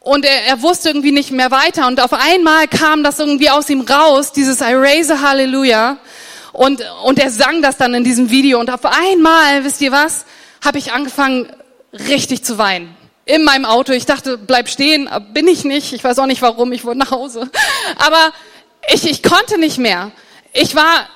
und 0.00 0.24
er, 0.24 0.46
er 0.46 0.62
wusste 0.62 0.88
irgendwie 0.88 1.12
nicht 1.12 1.30
mehr 1.30 1.50
weiter. 1.50 1.86
Und 1.86 2.00
auf 2.00 2.12
einmal 2.12 2.66
kam 2.68 3.04
das 3.04 3.18
irgendwie 3.18 3.50
aus 3.50 3.68
ihm 3.68 3.82
raus, 3.82 4.32
dieses 4.32 4.60
I 4.60 4.74
raise 4.74 5.14
a 5.14 5.20
Hallelujah. 5.20 5.98
Und, 6.52 6.82
und 7.04 7.18
er 7.18 7.30
sang 7.30 7.62
das 7.62 7.76
dann 7.76 7.94
in 7.94 8.02
diesem 8.02 8.30
Video. 8.30 8.58
Und 8.58 8.70
auf 8.70 8.84
einmal, 8.84 9.62
wisst 9.64 9.80
ihr 9.82 9.92
was, 9.92 10.24
habe 10.64 10.78
ich 10.78 10.92
angefangen, 10.92 11.52
richtig 11.92 12.44
zu 12.44 12.58
weinen. 12.58 12.96
In 13.26 13.44
meinem 13.44 13.64
Auto. 13.64 13.92
Ich 13.92 14.06
dachte, 14.06 14.38
bleib 14.38 14.68
stehen, 14.68 15.08
bin 15.32 15.46
ich 15.46 15.64
nicht. 15.64 15.92
Ich 15.92 16.02
weiß 16.02 16.18
auch 16.18 16.26
nicht 16.26 16.42
warum, 16.42 16.72
ich 16.72 16.84
wollte 16.84 16.98
nach 16.98 17.10
Hause. 17.10 17.50
Aber 17.98 18.32
ich, 18.92 19.08
ich 19.08 19.22
konnte 19.22 19.58
nicht 19.58 19.78
mehr. 19.78 20.10
Ich 20.52 20.74
war 20.74 21.06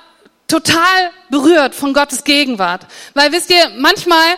total 0.46 1.10
berührt 1.30 1.74
von 1.74 1.94
Gottes 1.94 2.22
Gegenwart. 2.22 2.86
Weil 3.14 3.32
wisst 3.32 3.50
ihr, 3.50 3.70
manchmal 3.78 4.34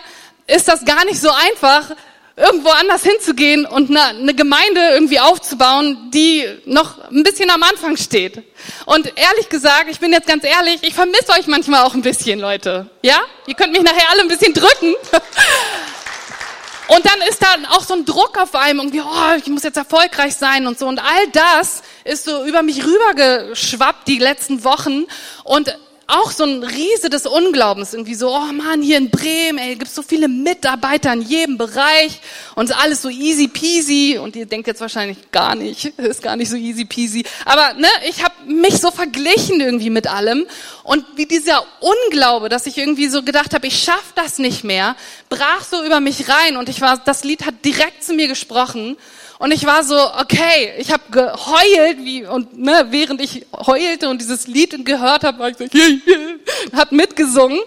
ist 0.47 0.69
das 0.69 0.85
gar 0.85 1.03
nicht 1.05 1.19
so 1.19 1.29
einfach, 1.29 1.91
irgendwo 2.37 2.69
anders 2.69 3.03
hinzugehen 3.03 3.65
und 3.65 3.89
eine, 3.89 4.19
eine 4.19 4.33
Gemeinde 4.35 4.79
irgendwie 4.93 5.19
aufzubauen, 5.19 6.11
die 6.11 6.45
noch 6.65 7.09
ein 7.09 7.23
bisschen 7.23 7.49
am 7.49 7.63
Anfang 7.63 7.97
steht. 7.97 8.43
Und 8.85 9.11
ehrlich 9.17 9.49
gesagt, 9.49 9.87
ich 9.89 9.99
bin 9.99 10.13
jetzt 10.13 10.27
ganz 10.27 10.43
ehrlich, 10.43 10.83
ich 10.83 10.93
vermisse 10.93 11.31
euch 11.31 11.47
manchmal 11.47 11.83
auch 11.83 11.95
ein 11.95 12.03
bisschen, 12.03 12.39
Leute. 12.39 12.89
Ja? 13.01 13.19
Ihr 13.47 13.55
könnt 13.55 13.73
mich 13.73 13.81
nachher 13.81 14.09
alle 14.11 14.21
ein 14.21 14.27
bisschen 14.27 14.53
drücken. 14.53 14.93
Und 16.87 17.05
dann 17.05 17.21
ist 17.27 17.41
da 17.41 17.47
auch 17.71 17.83
so 17.83 17.95
ein 17.95 18.05
Druck 18.05 18.37
auf 18.37 18.55
einem, 18.55 18.79
irgendwie, 18.79 19.01
oh, 19.01 19.35
ich 19.37 19.47
muss 19.47 19.63
jetzt 19.63 19.75
erfolgreich 19.75 20.35
sein 20.35 20.67
und 20.67 20.79
so. 20.79 20.87
Und 20.87 20.99
all 20.99 21.27
das 21.33 21.81
ist 22.05 22.23
so 22.23 22.45
über 22.45 22.61
mich 22.61 22.85
rübergeschwappt 22.85 24.07
die 24.07 24.19
letzten 24.19 24.63
Wochen. 24.63 25.05
Und 25.43 25.77
auch 26.07 26.31
so 26.31 26.45
ein 26.45 26.63
Riese 26.63 27.09
des 27.09 27.25
Unglaubens, 27.25 27.93
irgendwie 27.93 28.15
so, 28.15 28.33
oh 28.33 28.53
Mann, 28.53 28.81
hier 28.81 28.97
in 28.97 29.09
Bremen, 29.09 29.57
ey, 29.57 29.75
gibt's 29.75 29.93
so 29.93 30.01
viele 30.01 30.29
Mitarbeiter 30.29 31.11
in 31.11 31.21
jedem 31.21 31.57
Bereich 31.57 32.21
und 32.55 32.75
alles 32.81 33.01
so 33.01 33.09
easy 33.09 33.49
peasy. 33.49 34.17
Und 34.17 34.37
ihr 34.37 34.45
denkt 34.45 34.67
jetzt 34.67 34.79
wahrscheinlich 34.79 35.31
gar 35.31 35.55
nicht, 35.55 35.85
ist 35.97 36.23
gar 36.23 36.37
nicht 36.37 36.49
so 36.49 36.55
easy 36.55 36.85
peasy, 36.85 37.25
aber 37.43 37.73
ne, 37.73 37.89
ich 38.07 38.23
habe 38.23 38.33
mich 38.45 38.79
so 38.79 38.89
verglichen 38.89 39.59
irgendwie 39.59 39.89
mit 39.89 40.07
allem. 40.07 40.47
Und 40.83 41.05
wie 41.15 41.25
dieser 41.25 41.65
Unglaube, 41.81 42.47
dass 42.47 42.65
ich 42.65 42.77
irgendwie 42.77 43.09
so 43.09 43.21
gedacht 43.21 43.53
habe, 43.53 43.67
ich 43.67 43.83
schaff 43.83 44.13
das 44.15 44.39
nicht 44.39 44.63
mehr, 44.63 44.95
brach 45.27 45.65
so 45.69 45.83
über 45.83 45.99
mich 45.99 46.29
rein. 46.29 46.55
Und 46.55 46.69
ich 46.69 46.79
war, 46.79 46.97
das 46.97 47.25
Lied 47.25 47.45
hat 47.45 47.65
direkt 47.65 48.05
zu 48.05 48.13
mir 48.13 48.29
gesprochen 48.29 48.95
und 49.39 49.51
ich 49.51 49.65
war 49.65 49.83
so, 49.83 49.95
okay, 49.95 50.73
ich 50.77 50.91
habe 50.91 51.03
geheult, 51.11 51.99
wie 51.99 52.25
und 52.25 52.57
ne, 52.57 52.87
während 52.89 53.21
ich 53.21 53.45
heulte 53.53 54.09
und 54.09 54.19
dieses 54.19 54.47
Lied 54.47 54.85
gehört 54.85 55.23
habe, 55.23 55.39
war 55.39 55.49
ich 55.49 55.57
so, 55.57 55.65
hat 56.75 56.91
mitgesungen. 56.91 57.59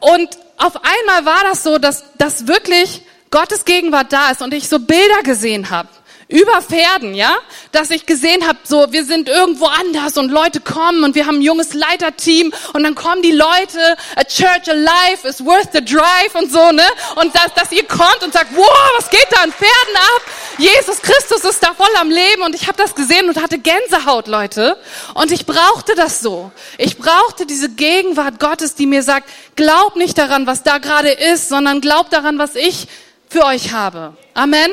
Und 0.00 0.28
auf 0.58 0.76
einmal 0.76 1.24
war 1.24 1.44
das 1.44 1.62
so, 1.62 1.78
dass, 1.78 2.04
dass 2.18 2.46
wirklich 2.46 3.02
Gottes 3.30 3.64
Gegenwart 3.64 4.12
da 4.12 4.30
ist 4.30 4.42
und 4.42 4.52
ich 4.52 4.68
so 4.68 4.78
Bilder 4.78 5.22
gesehen 5.22 5.70
habe 5.70 5.88
über 6.32 6.62
Pferden, 6.62 7.14
ja, 7.14 7.36
dass 7.72 7.90
ich 7.90 8.06
gesehen 8.06 8.46
habe, 8.48 8.58
so 8.64 8.90
wir 8.90 9.04
sind 9.04 9.28
irgendwo 9.28 9.66
anders 9.66 10.16
und 10.16 10.30
Leute 10.30 10.60
kommen 10.60 11.04
und 11.04 11.14
wir 11.14 11.26
haben 11.26 11.38
ein 11.38 11.42
junges 11.42 11.74
Leiterteam 11.74 12.52
und 12.72 12.82
dann 12.82 12.94
kommen 12.94 13.22
die 13.22 13.32
Leute, 13.32 13.96
a 14.16 14.24
church 14.24 14.68
alive 14.68 15.28
is 15.28 15.44
worth 15.44 15.68
the 15.72 15.84
drive 15.84 16.34
und 16.34 16.50
so, 16.50 16.72
ne? 16.72 16.82
Und 17.16 17.34
dass, 17.34 17.52
dass 17.54 17.72
ihr 17.72 17.86
kommt 17.86 18.22
und 18.22 18.32
sagt, 18.32 18.56
wow, 18.56 18.90
was 18.96 19.10
geht 19.10 19.26
da 19.30 19.42
an 19.42 19.52
Pferden 19.52 19.96
ab? 19.96 20.22
Jesus 20.56 21.02
Christus 21.02 21.44
ist 21.44 21.62
da 21.62 21.74
voll 21.74 21.94
am 22.00 22.10
Leben 22.10 22.42
und 22.42 22.54
ich 22.54 22.66
habe 22.66 22.78
das 22.78 22.94
gesehen 22.94 23.28
und 23.28 23.40
hatte 23.40 23.58
Gänsehaut, 23.58 24.26
Leute. 24.26 24.78
Und 25.14 25.32
ich 25.32 25.44
brauchte 25.44 25.94
das 25.94 26.20
so. 26.20 26.50
Ich 26.78 26.96
brauchte 26.96 27.44
diese 27.44 27.68
Gegenwart 27.68 28.40
Gottes, 28.40 28.74
die 28.74 28.86
mir 28.86 29.02
sagt, 29.02 29.28
glaub 29.54 29.96
nicht 29.96 30.16
daran, 30.16 30.46
was 30.46 30.62
da 30.62 30.78
gerade 30.78 31.10
ist, 31.10 31.50
sondern 31.50 31.82
glaub 31.82 32.08
daran, 32.08 32.38
was 32.38 32.54
ich 32.54 32.88
für 33.28 33.44
euch 33.44 33.72
habe. 33.72 34.16
Amen 34.34 34.70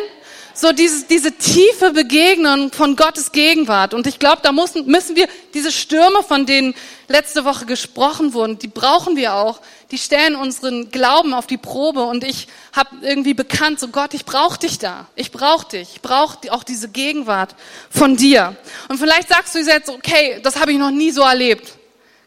so 0.59 0.73
diese, 0.73 1.05
diese 1.05 1.31
tiefe 1.31 1.91
Begegnung 1.91 2.73
von 2.73 2.97
Gottes 2.97 3.31
Gegenwart. 3.31 3.93
Und 3.93 4.07
ich 4.07 4.19
glaube, 4.19 4.41
da 4.43 4.51
müssen, 4.51 4.85
müssen 4.87 5.15
wir 5.15 5.29
diese 5.53 5.71
Stürme, 5.71 6.21
von 6.21 6.45
denen 6.45 6.75
letzte 7.07 7.45
Woche 7.45 7.65
gesprochen 7.65 8.33
wurden, 8.33 8.59
die 8.59 8.67
brauchen 8.67 9.15
wir 9.15 9.35
auch. 9.35 9.61
Die 9.91 9.97
stellen 9.97 10.35
unseren 10.35 10.91
Glauben 10.91 11.33
auf 11.33 11.47
die 11.47 11.57
Probe. 11.57 12.03
Und 12.03 12.25
ich 12.25 12.47
habe 12.73 12.89
irgendwie 13.01 13.33
bekannt, 13.33 13.79
so 13.79 13.87
Gott, 13.87 14.13
ich 14.13 14.25
brauche 14.25 14.59
dich 14.59 14.79
da. 14.79 15.07
Ich 15.15 15.31
brauche 15.31 15.69
dich. 15.69 15.89
Ich 15.95 16.01
brauche 16.01 16.37
auch 16.51 16.65
diese 16.65 16.89
Gegenwart 16.89 17.55
von 17.89 18.17
dir. 18.17 18.57
Und 18.89 18.97
vielleicht 18.97 19.29
sagst 19.29 19.55
du 19.55 19.59
jetzt, 19.59 19.89
okay, 19.89 20.41
das 20.43 20.59
habe 20.59 20.73
ich 20.73 20.77
noch 20.77 20.91
nie 20.91 21.11
so 21.11 21.21
erlebt. 21.21 21.78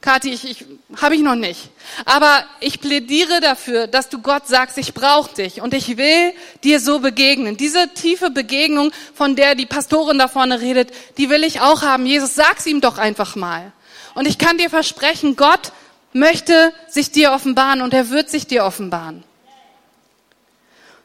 Kathi, 0.02 0.30
ich, 0.30 0.44
ich 0.44 0.64
habe 1.00 1.14
ich 1.14 1.22
noch 1.22 1.36
nicht. 1.36 1.70
Aber 2.04 2.44
ich 2.58 2.80
plädiere 2.80 3.40
dafür, 3.40 3.86
dass 3.86 4.08
du 4.08 4.18
Gott 4.18 4.48
sagst, 4.48 4.76
ich 4.76 4.94
brauche 4.94 5.32
dich 5.34 5.62
und 5.62 5.72
ich 5.74 5.96
will 5.96 6.32
dir 6.64 6.80
so 6.80 6.98
begegnen. 6.98 7.56
Diese 7.56 7.88
tiefe 7.94 8.30
Begegnung, 8.30 8.92
von 9.14 9.36
der 9.36 9.54
die 9.54 9.64
Pastorin 9.64 10.18
da 10.18 10.26
vorne 10.26 10.60
redet, 10.60 10.90
die 11.18 11.30
will 11.30 11.44
ich 11.44 11.60
auch 11.60 11.82
haben. 11.82 12.04
Jesus, 12.04 12.34
sag's 12.34 12.66
ihm 12.66 12.80
doch 12.80 12.98
einfach 12.98 13.36
mal. 13.36 13.72
Und 14.14 14.26
ich 14.26 14.38
kann 14.38 14.58
dir 14.58 14.70
versprechen, 14.70 15.36
Gott 15.36 15.72
möchte 16.12 16.72
sich 16.88 17.12
dir 17.12 17.32
offenbaren 17.32 17.80
und 17.80 17.94
er 17.94 18.10
wird 18.10 18.28
sich 18.28 18.48
dir 18.48 18.64
offenbaren. 18.64 19.22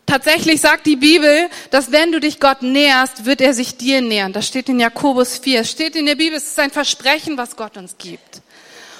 Tatsächlich 0.07 0.59
sagt 0.59 0.87
die 0.87 0.95
Bibel, 0.95 1.49
dass 1.69 1.91
wenn 1.91 2.11
du 2.11 2.19
dich 2.19 2.39
Gott 2.39 2.63
näherst, 2.63 3.25
wird 3.25 3.41
er 3.41 3.53
sich 3.53 3.77
dir 3.77 4.01
nähern. 4.01 4.33
Das 4.33 4.47
steht 4.47 4.69
in 4.69 4.79
Jakobus 4.79 5.37
4. 5.37 5.61
Es 5.61 5.69
steht 5.69 5.95
in 5.95 6.07
der 6.07 6.15
Bibel, 6.15 6.37
es 6.37 6.47
ist 6.47 6.59
ein 6.59 6.71
Versprechen, 6.71 7.37
was 7.37 7.55
Gott 7.57 7.77
uns 7.77 7.95
gibt. 7.97 8.41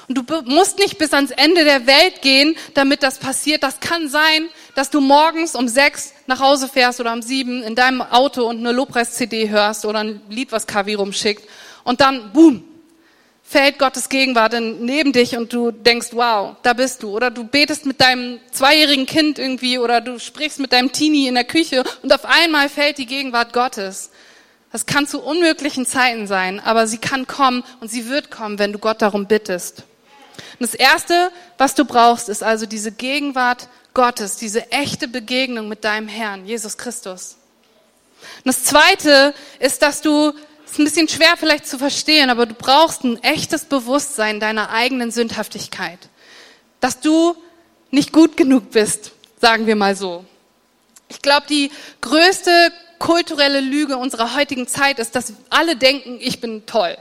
Und 0.08 0.16
du 0.16 0.42
musst 0.46 0.80
nicht 0.80 0.98
bis 0.98 1.12
ans 1.14 1.32
Ende 1.32 1.66
der 1.66 1.86
Welt 1.86 2.22
gehen, 2.22 2.56
damit 2.74 3.04
das 3.04 3.18
passiert. 3.18 3.62
Das 3.62 3.82
kann 3.82 4.08
sein, 4.08 4.48
dass 4.74 4.90
du 4.90 5.02
morgens 5.02 5.54
um 5.54 5.68
sechs 5.68 6.14
nach 6.28 6.40
Hause 6.40 6.70
fährst 6.70 7.02
oder 7.02 7.12
um 7.12 7.22
sieben 7.22 7.62
in 7.62 7.76
deinem 7.76 8.02
Auto 8.02 8.48
und 8.48 8.60
eine 8.60 8.72
Lobpreis-CD 8.72 9.50
hörst 9.50 9.86
oder 9.86 10.00
ein 10.00 10.22
Lied, 10.30 10.54
was 10.54 10.66
Kavi 10.66 10.94
rumschickt. 10.94 11.44
Und 11.84 12.00
dann, 12.00 12.32
boom, 12.32 12.64
fällt 13.44 13.80
Gottes 13.80 14.08
Gegenwart 14.08 14.54
neben 14.80 15.12
dich 15.12 15.36
und 15.36 15.52
du 15.52 15.72
denkst, 15.72 16.10
wow, 16.12 16.56
da 16.64 16.74
bist 16.74 17.04
du. 17.04 17.10
Oder 17.10 17.32
du 17.32 17.46
betest 17.46 17.86
mit 17.86 18.00
deinem 18.00 18.40
zweijährigen 18.52 19.06
Kind 19.06 19.40
irgendwie 19.40 19.78
oder 19.78 20.00
du 20.00 20.20
sprichst 20.20 20.60
mit 20.60 20.72
deinem 20.72 20.92
Teenie 20.92 21.28
in 21.28 21.36
der 21.36 21.46
Küche 21.46 21.84
und 22.02 22.14
auf 22.14 22.26
einmal 22.26 22.70
fällt 22.70 22.98
die 22.98 23.06
Gegenwart 23.06 23.52
Gottes. 23.52 24.12
Das 24.72 24.86
kann 24.86 25.08
zu 25.08 25.22
unmöglichen 25.22 25.86
Zeiten 25.86 26.28
sein, 26.28 26.60
aber 26.60 26.88
sie 26.88 26.98
kann 26.98 27.26
kommen 27.26 27.64
und 27.80 27.90
sie 27.90 28.10
wird 28.10 28.32
kommen, 28.32 28.60
wenn 28.60 28.74
du 28.74 28.80
Gott 28.80 29.02
darum 29.02 29.28
bittest. 29.28 29.84
Und 30.60 30.62
das 30.62 30.74
Erste, 30.74 31.32
was 31.58 31.76
du 31.76 31.86
brauchst, 31.86 32.30
ist 32.30 32.44
also 32.44 32.66
diese 32.66 32.92
Gegenwart 32.92 33.68
Gottes, 33.94 34.38
diese 34.38 34.72
echte 34.72 35.08
Begegnung 35.08 35.68
mit 35.68 35.84
deinem 35.84 36.08
Herrn, 36.08 36.46
Jesus 36.46 36.78
Christus. 36.78 37.38
Und 38.38 38.46
das 38.46 38.64
Zweite 38.64 39.34
ist, 39.60 39.82
dass 39.82 40.02
du, 40.02 40.34
ist 40.66 40.80
ein 40.80 40.84
bisschen 40.84 41.08
schwer 41.08 41.36
vielleicht 41.38 41.68
zu 41.68 41.78
verstehen, 41.78 42.30
aber 42.30 42.46
du 42.46 42.54
brauchst 42.54 43.04
ein 43.04 43.22
echtes 43.24 43.66
Bewusstsein 43.66 44.40
deiner 44.40 44.70
eigenen 44.70 45.12
Sündhaftigkeit. 45.12 46.00
Dass 46.80 47.00
du 47.00 47.36
nicht 47.90 48.12
gut 48.12 48.38
genug 48.38 48.72
bist, 48.72 49.12
sagen 49.42 49.66
wir 49.66 49.76
mal 49.76 49.96
so. 49.96 50.26
Ich 51.10 51.22
glaube, 51.22 51.48
die 51.48 51.72
größte 52.02 52.52
kulturelle 53.00 53.62
Lüge 53.62 53.98
unserer 53.98 54.36
heutigen 54.36 54.68
Zeit 54.68 55.00
ist, 55.00 55.16
dass 55.16 55.34
alle 55.50 55.76
denken, 55.76 56.18
ich 56.20 56.42
bin 56.42 56.66
toll. 56.66 56.98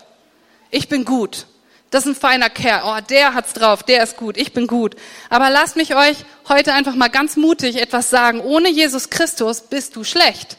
Ich 0.70 0.88
bin 0.88 1.04
gut. 1.04 1.46
Das 1.90 2.04
ist 2.04 2.12
ein 2.12 2.20
feiner 2.20 2.50
Kerl. 2.50 2.82
Oh, 2.84 3.00
der 3.08 3.34
hat's 3.34 3.52
drauf. 3.52 3.82
Der 3.82 4.02
ist 4.02 4.16
gut. 4.16 4.36
Ich 4.36 4.52
bin 4.52 4.66
gut. 4.66 4.96
Aber 5.30 5.50
lasst 5.50 5.76
mich 5.76 5.94
euch 5.94 6.16
heute 6.48 6.72
einfach 6.72 6.94
mal 6.94 7.08
ganz 7.08 7.36
mutig 7.36 7.76
etwas 7.76 8.10
sagen. 8.10 8.40
Ohne 8.40 8.68
Jesus 8.68 9.08
Christus 9.08 9.60
bist 9.60 9.94
du 9.94 10.02
schlecht. 10.02 10.56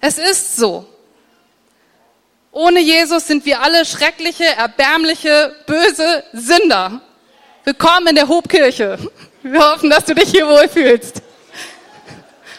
Es 0.00 0.18
ist 0.18 0.56
so. 0.56 0.86
Ohne 2.52 2.80
Jesus 2.80 3.26
sind 3.26 3.46
wir 3.46 3.62
alle 3.62 3.84
schreckliche, 3.84 4.44
erbärmliche, 4.44 5.56
böse 5.66 6.22
Sünder. 6.32 7.00
Willkommen 7.64 8.08
in 8.08 8.14
der 8.14 8.28
Hobkirche. 8.28 8.98
Wir 9.42 9.72
hoffen, 9.72 9.90
dass 9.90 10.04
du 10.04 10.14
dich 10.14 10.30
hier 10.30 10.46
wohlfühlst. 10.46 11.22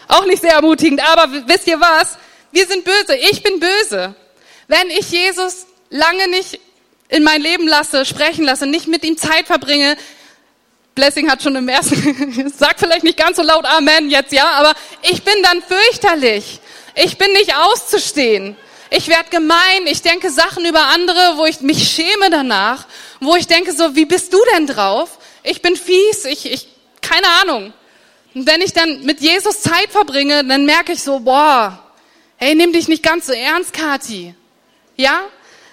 Auch 0.08 0.26
nicht 0.26 0.42
sehr 0.42 0.52
ermutigend, 0.52 1.00
aber 1.08 1.48
wisst 1.48 1.66
ihr 1.66 1.80
was? 1.80 2.18
Wir 2.50 2.66
sind 2.66 2.84
böse. 2.84 3.16
Ich 3.16 3.42
bin 3.42 3.60
böse. 3.60 4.14
Wenn 4.68 4.90
ich 4.90 5.10
Jesus 5.10 5.66
lange 5.88 6.28
nicht 6.28 6.60
in 7.08 7.22
mein 7.22 7.40
Leben 7.40 7.66
lasse, 7.68 8.04
sprechen 8.04 8.44
lasse, 8.44 8.66
nicht 8.66 8.88
mit 8.88 9.04
ihm 9.04 9.16
Zeit 9.16 9.46
verbringe. 9.46 9.96
Blessing 10.94 11.30
hat 11.30 11.42
schon 11.42 11.56
im 11.56 11.68
ersten, 11.68 12.52
sagt 12.56 12.80
vielleicht 12.80 13.04
nicht 13.04 13.18
ganz 13.18 13.36
so 13.36 13.42
laut 13.42 13.66
Amen 13.66 14.10
jetzt, 14.10 14.32
ja, 14.32 14.50
aber 14.52 14.74
ich 15.02 15.22
bin 15.22 15.34
dann 15.42 15.62
fürchterlich. 15.62 16.60
Ich 16.94 17.18
bin 17.18 17.30
nicht 17.32 17.54
auszustehen. 17.54 18.56
Ich 18.90 19.08
werde 19.08 19.28
gemein, 19.30 19.86
ich 19.86 20.00
denke 20.02 20.30
Sachen 20.30 20.64
über 20.64 20.80
andere, 20.86 21.36
wo 21.36 21.44
ich 21.44 21.60
mich 21.60 21.90
schäme 21.90 22.30
danach, 22.30 22.86
wo 23.20 23.36
ich 23.36 23.46
denke 23.46 23.72
so, 23.72 23.94
wie 23.94 24.06
bist 24.06 24.32
du 24.32 24.38
denn 24.54 24.66
drauf? 24.66 25.18
Ich 25.42 25.60
bin 25.60 25.76
fies, 25.76 26.24
ich, 26.24 26.50
ich, 26.50 26.68
keine 27.02 27.26
Ahnung. 27.42 27.72
Und 28.34 28.46
wenn 28.46 28.60
ich 28.60 28.72
dann 28.72 29.02
mit 29.04 29.20
Jesus 29.20 29.60
Zeit 29.60 29.90
verbringe, 29.90 30.44
dann 30.44 30.64
merke 30.64 30.92
ich 30.92 31.02
so, 31.02 31.20
boah, 31.20 31.78
hey, 32.36 32.54
nimm 32.54 32.72
dich 32.72 32.88
nicht 32.88 33.02
ganz 33.02 33.26
so 33.26 33.32
ernst, 33.32 33.72
Kati. 33.72 34.34
Ja? 34.96 35.24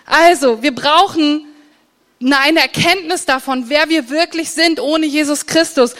Also, 0.05 0.61
wir 0.61 0.73
brauchen 0.73 1.45
eine 2.21 2.61
Erkenntnis 2.61 3.25
davon, 3.25 3.65
wer 3.67 3.89
wir 3.89 4.09
wirklich 4.09 4.51
sind 4.51 4.79
ohne 4.79 5.05
Jesus 5.05 5.45
Christus. 5.45 5.95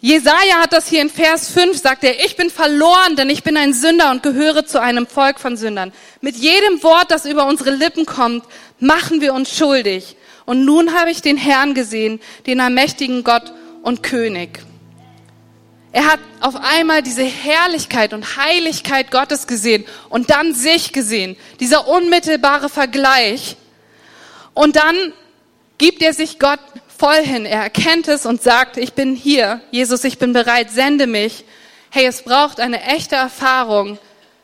Jesaja 0.00 0.56
hat 0.60 0.72
das 0.72 0.88
hier 0.88 1.00
in 1.00 1.10
Vers 1.10 1.48
5, 1.50 1.78
sagt 1.78 2.02
er, 2.02 2.24
ich 2.24 2.36
bin 2.36 2.50
verloren, 2.50 3.14
denn 3.16 3.30
ich 3.30 3.44
bin 3.44 3.56
ein 3.56 3.72
Sünder 3.72 4.10
und 4.10 4.22
gehöre 4.22 4.66
zu 4.66 4.80
einem 4.80 5.06
Volk 5.06 5.38
von 5.38 5.56
Sündern. 5.56 5.92
Mit 6.20 6.36
jedem 6.36 6.82
Wort, 6.82 7.10
das 7.10 7.24
über 7.24 7.46
unsere 7.46 7.70
Lippen 7.70 8.04
kommt, 8.04 8.44
machen 8.80 9.20
wir 9.20 9.32
uns 9.32 9.56
schuldig. 9.56 10.16
Und 10.44 10.64
nun 10.64 10.94
habe 10.94 11.10
ich 11.10 11.22
den 11.22 11.36
Herrn 11.36 11.74
gesehen, 11.74 12.20
den 12.46 12.60
allmächtigen 12.60 13.22
Gott 13.22 13.52
und 13.82 14.02
König. 14.02 14.58
Er 15.92 16.06
hat 16.06 16.20
auf 16.40 16.56
einmal 16.56 17.02
diese 17.02 17.22
Herrlichkeit 17.22 18.14
und 18.14 18.36
Heiligkeit 18.36 19.10
Gottes 19.10 19.46
gesehen 19.46 19.84
und 20.08 20.30
dann 20.30 20.54
sich 20.54 20.92
gesehen. 20.92 21.36
Dieser 21.60 21.86
unmittelbare 21.86 22.70
Vergleich. 22.70 23.56
Und 24.54 24.76
dann 24.76 24.96
gibt 25.76 26.02
er 26.02 26.14
sich 26.14 26.38
Gott 26.38 26.60
voll 26.96 27.22
hin. 27.22 27.44
Er 27.44 27.62
erkennt 27.62 28.08
es 28.08 28.24
und 28.24 28.42
sagt, 28.42 28.78
ich 28.78 28.94
bin 28.94 29.14
hier. 29.14 29.60
Jesus, 29.70 30.04
ich 30.04 30.18
bin 30.18 30.32
bereit, 30.32 30.70
sende 30.70 31.06
mich. 31.06 31.44
Hey, 31.90 32.06
es 32.06 32.22
braucht 32.22 32.58
eine 32.58 32.82
echte 32.82 33.16
Erfahrung, 33.16 33.98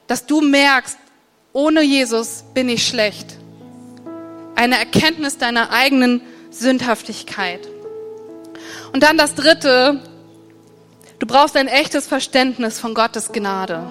dass 0.07 0.27
du 0.27 0.43
merkst, 0.43 0.99
ohne 1.55 1.83
Jesus 1.83 2.45
bin 2.53 2.69
ich 2.69 2.87
schlecht. 2.87 3.37
Eine 4.55 4.79
Erkenntnis 4.79 5.39
deiner 5.39 5.71
eigenen 5.71 6.21
Sündhaftigkeit. 6.51 7.67
Und 8.93 9.03
dann 9.03 9.17
das 9.17 9.35
Dritte, 9.35 10.03
du 11.19 11.27
brauchst 11.27 11.57
ein 11.57 11.69
echtes 11.69 12.07
Verständnis 12.07 12.79
von 12.79 12.95
Gottes 12.95 13.33
Gnade. 13.33 13.89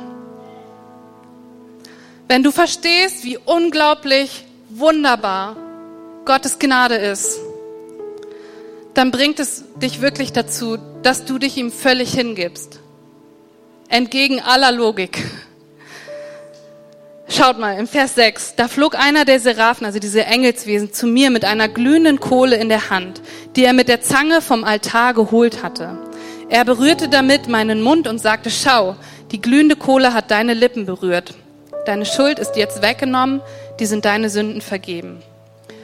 Wenn 2.28 2.44
du 2.44 2.52
verstehst, 2.52 3.24
wie 3.24 3.38
unglaublich 3.38 4.46
wunderbar 4.70 5.56
Gottes 6.26 6.60
Gnade 6.60 6.96
ist, 6.96 7.40
dann 8.94 9.12
bringt 9.12 9.40
es 9.40 9.64
dich 9.82 10.02
wirklich 10.02 10.34
dazu, 10.34 10.78
dass 11.04 11.26
du 11.26 11.38
dich 11.38 11.56
ihm 11.58 11.72
völlig 11.72 12.14
hingibst. 12.14 12.80
Entgegen 13.90 14.42
aller 14.42 14.72
Logik. 14.72 15.24
Schaut 17.30 17.60
mal, 17.60 17.78
im 17.78 17.88
Vers 17.88 18.16
6, 18.16 18.56
da 18.56 18.68
flog 18.68 18.96
einer 18.96 19.24
der 19.24 19.40
Seraphen, 19.40 19.86
also 19.86 20.00
diese 20.00 20.26
Engelswesen, 20.26 20.94
zu 20.94 21.08
mir 21.08 21.30
mit 21.30 21.46
einer 21.46 21.68
glühenden 21.68 22.20
Kohle 22.20 22.56
in 22.56 22.70
der 22.70 22.90
Hand, 22.90 23.22
die 23.56 23.66
er 23.66 23.74
mit 23.74 23.90
der 23.90 24.02
Zange 24.02 24.42
vom 24.42 24.64
Altar 24.64 25.14
geholt 25.14 25.62
hatte. 25.62 25.98
Er 26.50 26.64
berührte 26.64 27.10
damit 27.10 27.50
meinen 27.50 27.82
Mund 27.82 28.08
und 28.08 28.20
sagte, 28.20 28.50
schau, 28.50 28.96
die 29.32 29.42
glühende 29.42 29.76
Kohle 29.76 30.14
hat 30.14 30.32
deine 30.32 30.54
Lippen 30.54 30.86
berührt. 30.86 31.34
Deine 31.86 32.06
Schuld 32.06 32.40
ist 32.40 32.56
jetzt 32.56 32.82
weggenommen, 32.82 33.42
die 33.80 33.86
sind 33.86 34.06
deine 34.06 34.30
Sünden 34.30 34.62
vergeben. 34.62 35.22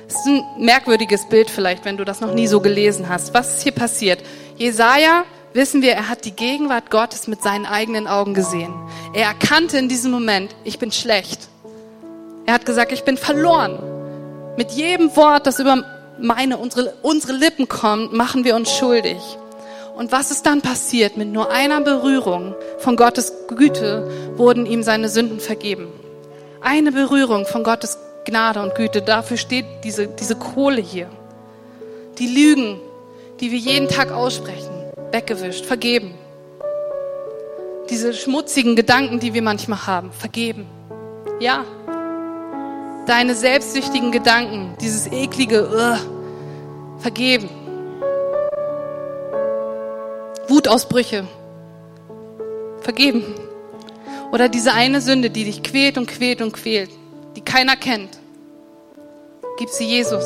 Es 0.07 0.15
ist 0.15 0.25
ein 0.25 0.43
merkwürdiges 0.59 1.27
Bild 1.27 1.49
vielleicht, 1.49 1.83
wenn 1.83 1.97
du 1.97 2.05
das 2.05 2.21
noch 2.21 2.33
nie 2.33 2.47
so 2.47 2.61
gelesen 2.61 3.09
hast. 3.09 3.33
Was 3.33 3.55
ist 3.55 3.63
hier 3.63 3.73
passiert? 3.73 4.23
Jesaja, 4.55 5.25
wissen 5.51 5.81
wir, 5.81 5.93
er 5.93 6.07
hat 6.07 6.23
die 6.23 6.35
Gegenwart 6.35 6.89
Gottes 6.89 7.27
mit 7.27 7.41
seinen 7.41 7.65
eigenen 7.65 8.07
Augen 8.07 8.33
gesehen. 8.33 8.73
Er 9.13 9.27
erkannte 9.27 9.77
in 9.77 9.89
diesem 9.89 10.11
Moment, 10.11 10.55
ich 10.63 10.79
bin 10.79 10.93
schlecht. 10.93 11.49
Er 12.45 12.53
hat 12.53 12.65
gesagt, 12.65 12.93
ich 12.93 13.03
bin 13.03 13.17
verloren. 13.17 13.79
Mit 14.55 14.71
jedem 14.71 15.13
Wort, 15.17 15.45
das 15.45 15.59
über 15.59 15.83
meine, 16.19 16.57
unsere, 16.57 16.93
unsere 17.01 17.33
Lippen 17.33 17.67
kommt, 17.67 18.13
machen 18.13 18.45
wir 18.45 18.55
uns 18.55 18.71
schuldig. 18.71 19.17
Und 19.95 20.11
was 20.11 20.31
ist 20.31 20.45
dann 20.45 20.61
passiert? 20.61 21.17
Mit 21.17 21.31
nur 21.31 21.51
einer 21.51 21.81
Berührung 21.81 22.55
von 22.79 22.95
Gottes 22.95 23.31
Güte 23.47 24.09
wurden 24.35 24.65
ihm 24.65 24.81
seine 24.81 25.07
Sünden 25.07 25.39
vergeben. 25.39 25.87
Eine 26.61 26.91
Berührung 26.91 27.45
von 27.45 27.63
Gottes 27.63 27.97
Gnade 28.25 28.61
und 28.61 28.73
Güte. 28.73 29.01
Dafür 29.01 29.37
steht 29.37 29.65
diese, 29.83 30.07
diese 30.07 30.35
Kohle 30.35 30.81
hier. 30.81 31.09
Die 32.17 32.27
Lügen, 32.27 32.79
die 33.39 33.51
wir 33.51 33.59
jeden 33.59 33.87
Tag 33.87 34.11
aussprechen, 34.11 34.71
weggewischt, 35.11 35.65
vergeben. 35.65 36.15
Diese 37.89 38.13
schmutzigen 38.13 38.75
Gedanken, 38.75 39.19
die 39.19 39.33
wir 39.33 39.41
manchmal 39.41 39.85
haben, 39.85 40.11
vergeben. 40.11 40.65
Ja. 41.39 41.65
Deine 43.05 43.35
selbstsüchtigen 43.35 44.11
Gedanken, 44.11 44.75
dieses 44.79 45.07
eklige, 45.07 45.67
uh, 45.67 47.01
vergeben. 47.01 47.49
Wutausbrüche, 50.47 51.27
vergeben. 52.81 53.23
Oder 54.31 54.49
diese 54.49 54.73
eine 54.73 55.01
Sünde, 55.01 55.29
die 55.29 55.45
dich 55.45 55.63
quält 55.63 55.97
und 55.97 56.07
quält 56.07 56.41
und 56.41 56.53
quält 56.53 56.89
die 57.35 57.41
keiner 57.41 57.75
kennt. 57.75 58.19
Gib 59.57 59.69
sie 59.69 59.85
Jesus. 59.85 60.23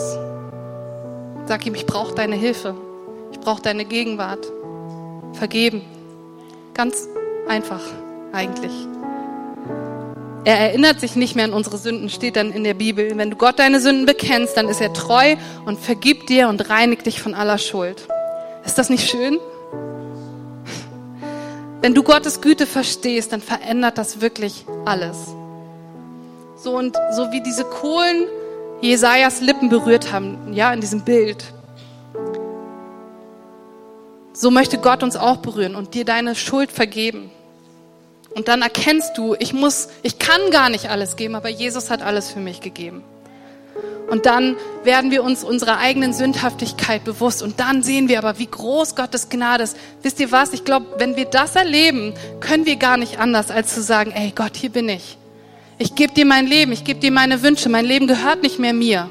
Sag 1.45 1.65
ihm, 1.65 1.75
ich 1.75 1.86
brauche 1.86 2.15
deine 2.15 2.36
Hilfe. 2.36 2.75
Ich 3.32 3.39
brauche 3.39 3.62
deine 3.62 3.86
Gegenwart. 3.86 4.45
Vergeben. 5.34 5.82
Ganz 6.73 7.08
einfach 7.47 7.82
eigentlich. 8.34 8.71
Er 10.45 10.60
erinnert 10.60 11.01
sich 11.01 11.15
nicht 11.15 11.36
mehr 11.36 11.45
an 11.45 11.53
unsere 11.53 11.77
Sünden, 11.77 12.10
steht 12.10 12.38
dann 12.38 12.51
in 12.51 12.63
der 12.63 12.73
Bibel. 12.73 13.17
Wenn 13.17 13.32
du 13.32 13.36
Gott 13.36 13.60
deine 13.60 13.82
Sünden 13.82 14.06
bekennst, 14.06 14.56
dann 14.56 14.69
ist 14.69 14.80
er 14.80 14.93
treu 14.93 15.36
und 15.65 15.77
vergibt 15.77 16.30
dir 16.30 16.47
und 16.47 16.69
reinigt 16.69 17.06
dich 17.06 17.21
von 17.21 17.34
aller 17.34 17.58
Schuld. 17.58 18.08
Ist 18.65 18.77
das 18.77 18.89
nicht 18.89 19.10
schön? 19.10 19.39
Wenn 21.81 21.93
du 21.93 22.01
Gottes 22.01 22.41
Güte 22.41 22.65
verstehst, 22.65 23.31
dann 23.31 23.41
verändert 23.41 23.97
das 23.97 24.19
wirklich 24.19 24.65
alles. 24.85 25.17
So 26.55 26.75
und 26.75 26.97
so 27.15 27.31
wie 27.31 27.41
diese 27.41 27.65
Kohlen 27.65 28.25
Jesajas 28.81 29.41
Lippen 29.41 29.69
berührt 29.69 30.11
haben, 30.11 30.53
ja, 30.53 30.73
in 30.73 30.81
diesem 30.81 31.01
Bild. 31.01 31.43
So 34.33 34.51
möchte 34.51 34.77
Gott 34.77 35.03
uns 35.03 35.15
auch 35.15 35.37
berühren 35.37 35.75
und 35.75 35.93
dir 35.93 36.05
deine 36.05 36.35
Schuld 36.35 36.71
vergeben. 36.71 37.31
Und 38.35 38.47
dann 38.47 38.61
erkennst 38.61 39.17
du, 39.17 39.35
ich 39.39 39.53
muss, 39.53 39.89
ich 40.03 40.19
kann 40.19 40.51
gar 40.51 40.69
nicht 40.69 40.89
alles 40.89 41.15
geben, 41.15 41.35
aber 41.35 41.49
Jesus 41.49 41.89
hat 41.89 42.01
alles 42.01 42.31
für 42.31 42.39
mich 42.39 42.61
gegeben. 42.61 43.03
Und 44.09 44.25
dann 44.25 44.55
werden 44.83 45.11
wir 45.11 45.23
uns 45.23 45.43
unserer 45.43 45.79
eigenen 45.79 46.13
Sündhaftigkeit 46.13 47.03
bewusst. 47.03 47.43
Und 47.43 47.59
dann 47.59 47.83
sehen 47.83 48.07
wir 48.07 48.19
aber, 48.19 48.39
wie 48.39 48.47
groß 48.47 48.95
Gottes 48.95 49.27
Gnade 49.29 49.65
ist. 49.65 49.77
Wisst 50.01 50.19
ihr 50.19 50.31
was? 50.31 50.53
Ich 50.53 50.63
glaube, 50.63 50.85
wenn 50.97 51.17
wir 51.17 51.25
das 51.25 51.55
erleben, 51.55 52.13
können 52.39 52.65
wir 52.65 52.77
gar 52.77 52.95
nicht 52.95 53.19
anders, 53.19 53.51
als 53.51 53.73
zu 53.73 53.81
sagen, 53.81 54.11
ey 54.11 54.31
Gott, 54.33 54.55
hier 54.55 54.69
bin 54.69 54.87
ich. 54.87 55.17
Ich 55.77 55.93
gebe 55.93 56.13
dir 56.13 56.25
mein 56.25 56.47
Leben, 56.47 56.71
ich 56.71 56.85
gebe 56.85 56.99
dir 56.99 57.11
meine 57.11 57.43
Wünsche. 57.43 57.69
Mein 57.69 57.85
Leben 57.85 58.07
gehört 58.07 58.41
nicht 58.43 58.59
mehr 58.59 58.73
mir. 58.73 59.09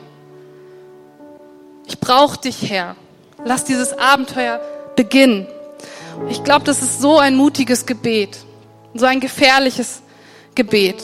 Ich 1.87 2.01
brauche 2.01 2.39
dich, 2.39 2.69
Herr. 2.69 2.97
Lass 3.45 3.65
dieses 3.65 3.93
Abenteuer 3.97 4.61
beginnen. 4.97 5.47
Ich 6.31 6.43
glaube, 6.43 6.65
das 6.65 6.83
ist 6.83 7.01
so 7.01 7.19
ein 7.19 7.37
mutiges 7.37 7.87
Gebet, 7.87 8.39
so 8.95 9.05
ein 9.07 9.21
gefährliches 9.21 10.01
Gebet, 10.55 10.97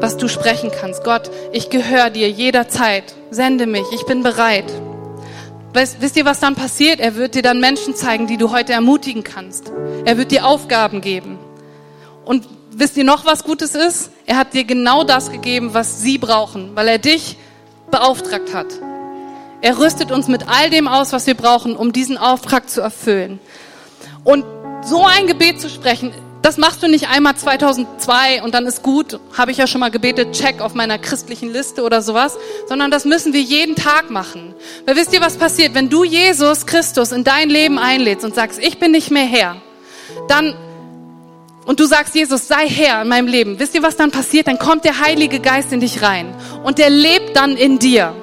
was 0.00 0.16
du 0.16 0.28
sprechen 0.28 0.70
kannst. 0.70 1.04
Gott, 1.04 1.30
ich 1.52 1.70
gehöre 1.70 2.10
dir 2.10 2.30
jederzeit. 2.30 3.14
Sende 3.30 3.66
mich, 3.66 3.86
ich 3.92 4.04
bin 4.06 4.22
bereit. 4.22 4.72
Weißt, 5.72 6.00
wisst 6.00 6.16
ihr, 6.16 6.24
was 6.24 6.40
dann 6.40 6.54
passiert? 6.54 7.00
Er 7.00 7.16
wird 7.16 7.34
dir 7.34 7.42
dann 7.42 7.60
Menschen 7.60 7.94
zeigen, 7.94 8.26
die 8.26 8.38
du 8.38 8.50
heute 8.50 8.72
ermutigen 8.72 9.24
kannst. 9.24 9.72
Er 10.04 10.16
wird 10.16 10.30
dir 10.32 10.46
Aufgaben 10.46 11.00
geben. 11.00 11.38
Und 12.24 12.46
wisst 12.70 12.96
ihr 12.96 13.04
noch, 13.04 13.26
was 13.26 13.44
Gutes 13.44 13.74
ist? 13.74 14.10
Er 14.26 14.36
hat 14.38 14.54
dir 14.54 14.64
genau 14.64 15.04
das 15.04 15.30
gegeben, 15.30 15.74
was 15.74 16.00
sie 16.00 16.18
brauchen, 16.18 16.70
weil 16.74 16.88
er 16.88 16.98
dich 16.98 17.36
beauftragt 17.90 18.54
hat. 18.54 18.66
Er 19.60 19.78
rüstet 19.78 20.12
uns 20.12 20.28
mit 20.28 20.48
all 20.48 20.70
dem 20.70 20.88
aus, 20.88 21.12
was 21.12 21.26
wir 21.26 21.34
brauchen, 21.34 21.76
um 21.76 21.92
diesen 21.92 22.18
Auftrag 22.18 22.68
zu 22.70 22.80
erfüllen. 22.80 23.38
Und 24.24 24.44
so 24.82 25.04
ein 25.04 25.26
Gebet 25.26 25.60
zu 25.60 25.68
sprechen, 25.68 26.12
das 26.46 26.58
machst 26.58 26.80
du 26.80 26.86
nicht 26.86 27.08
einmal 27.08 27.34
2002 27.34 28.40
und 28.44 28.54
dann 28.54 28.66
ist 28.66 28.84
gut, 28.84 29.18
habe 29.36 29.50
ich 29.50 29.56
ja 29.56 29.66
schon 29.66 29.80
mal 29.80 29.90
gebetet, 29.90 30.30
check 30.30 30.60
auf 30.60 30.74
meiner 30.74 30.96
christlichen 30.96 31.52
Liste 31.52 31.82
oder 31.82 32.02
sowas, 32.02 32.38
sondern 32.68 32.92
das 32.92 33.04
müssen 33.04 33.32
wir 33.32 33.40
jeden 33.40 33.74
Tag 33.74 34.10
machen. 34.10 34.54
Weil 34.84 34.94
wisst 34.94 35.12
ihr, 35.12 35.20
was 35.20 35.38
passiert? 35.38 35.74
Wenn 35.74 35.90
du 35.90 36.04
Jesus 36.04 36.64
Christus 36.64 37.10
in 37.10 37.24
dein 37.24 37.50
Leben 37.50 37.80
einlädst 37.80 38.24
und 38.24 38.32
sagst, 38.32 38.60
ich 38.60 38.78
bin 38.78 38.92
nicht 38.92 39.10
mehr 39.10 39.24
Herr, 39.24 39.56
dann 40.28 40.54
und 41.64 41.80
du 41.80 41.84
sagst, 41.84 42.14
Jesus, 42.14 42.46
sei 42.46 42.68
Herr 42.68 43.02
in 43.02 43.08
meinem 43.08 43.26
Leben, 43.26 43.58
wisst 43.58 43.74
ihr, 43.74 43.82
was 43.82 43.96
dann 43.96 44.12
passiert? 44.12 44.46
Dann 44.46 44.60
kommt 44.60 44.84
der 44.84 45.00
Heilige 45.00 45.40
Geist 45.40 45.72
in 45.72 45.80
dich 45.80 46.00
rein 46.00 46.32
und 46.62 46.78
der 46.78 46.90
lebt 46.90 47.36
dann 47.36 47.56
in 47.56 47.80
dir. 47.80 48.14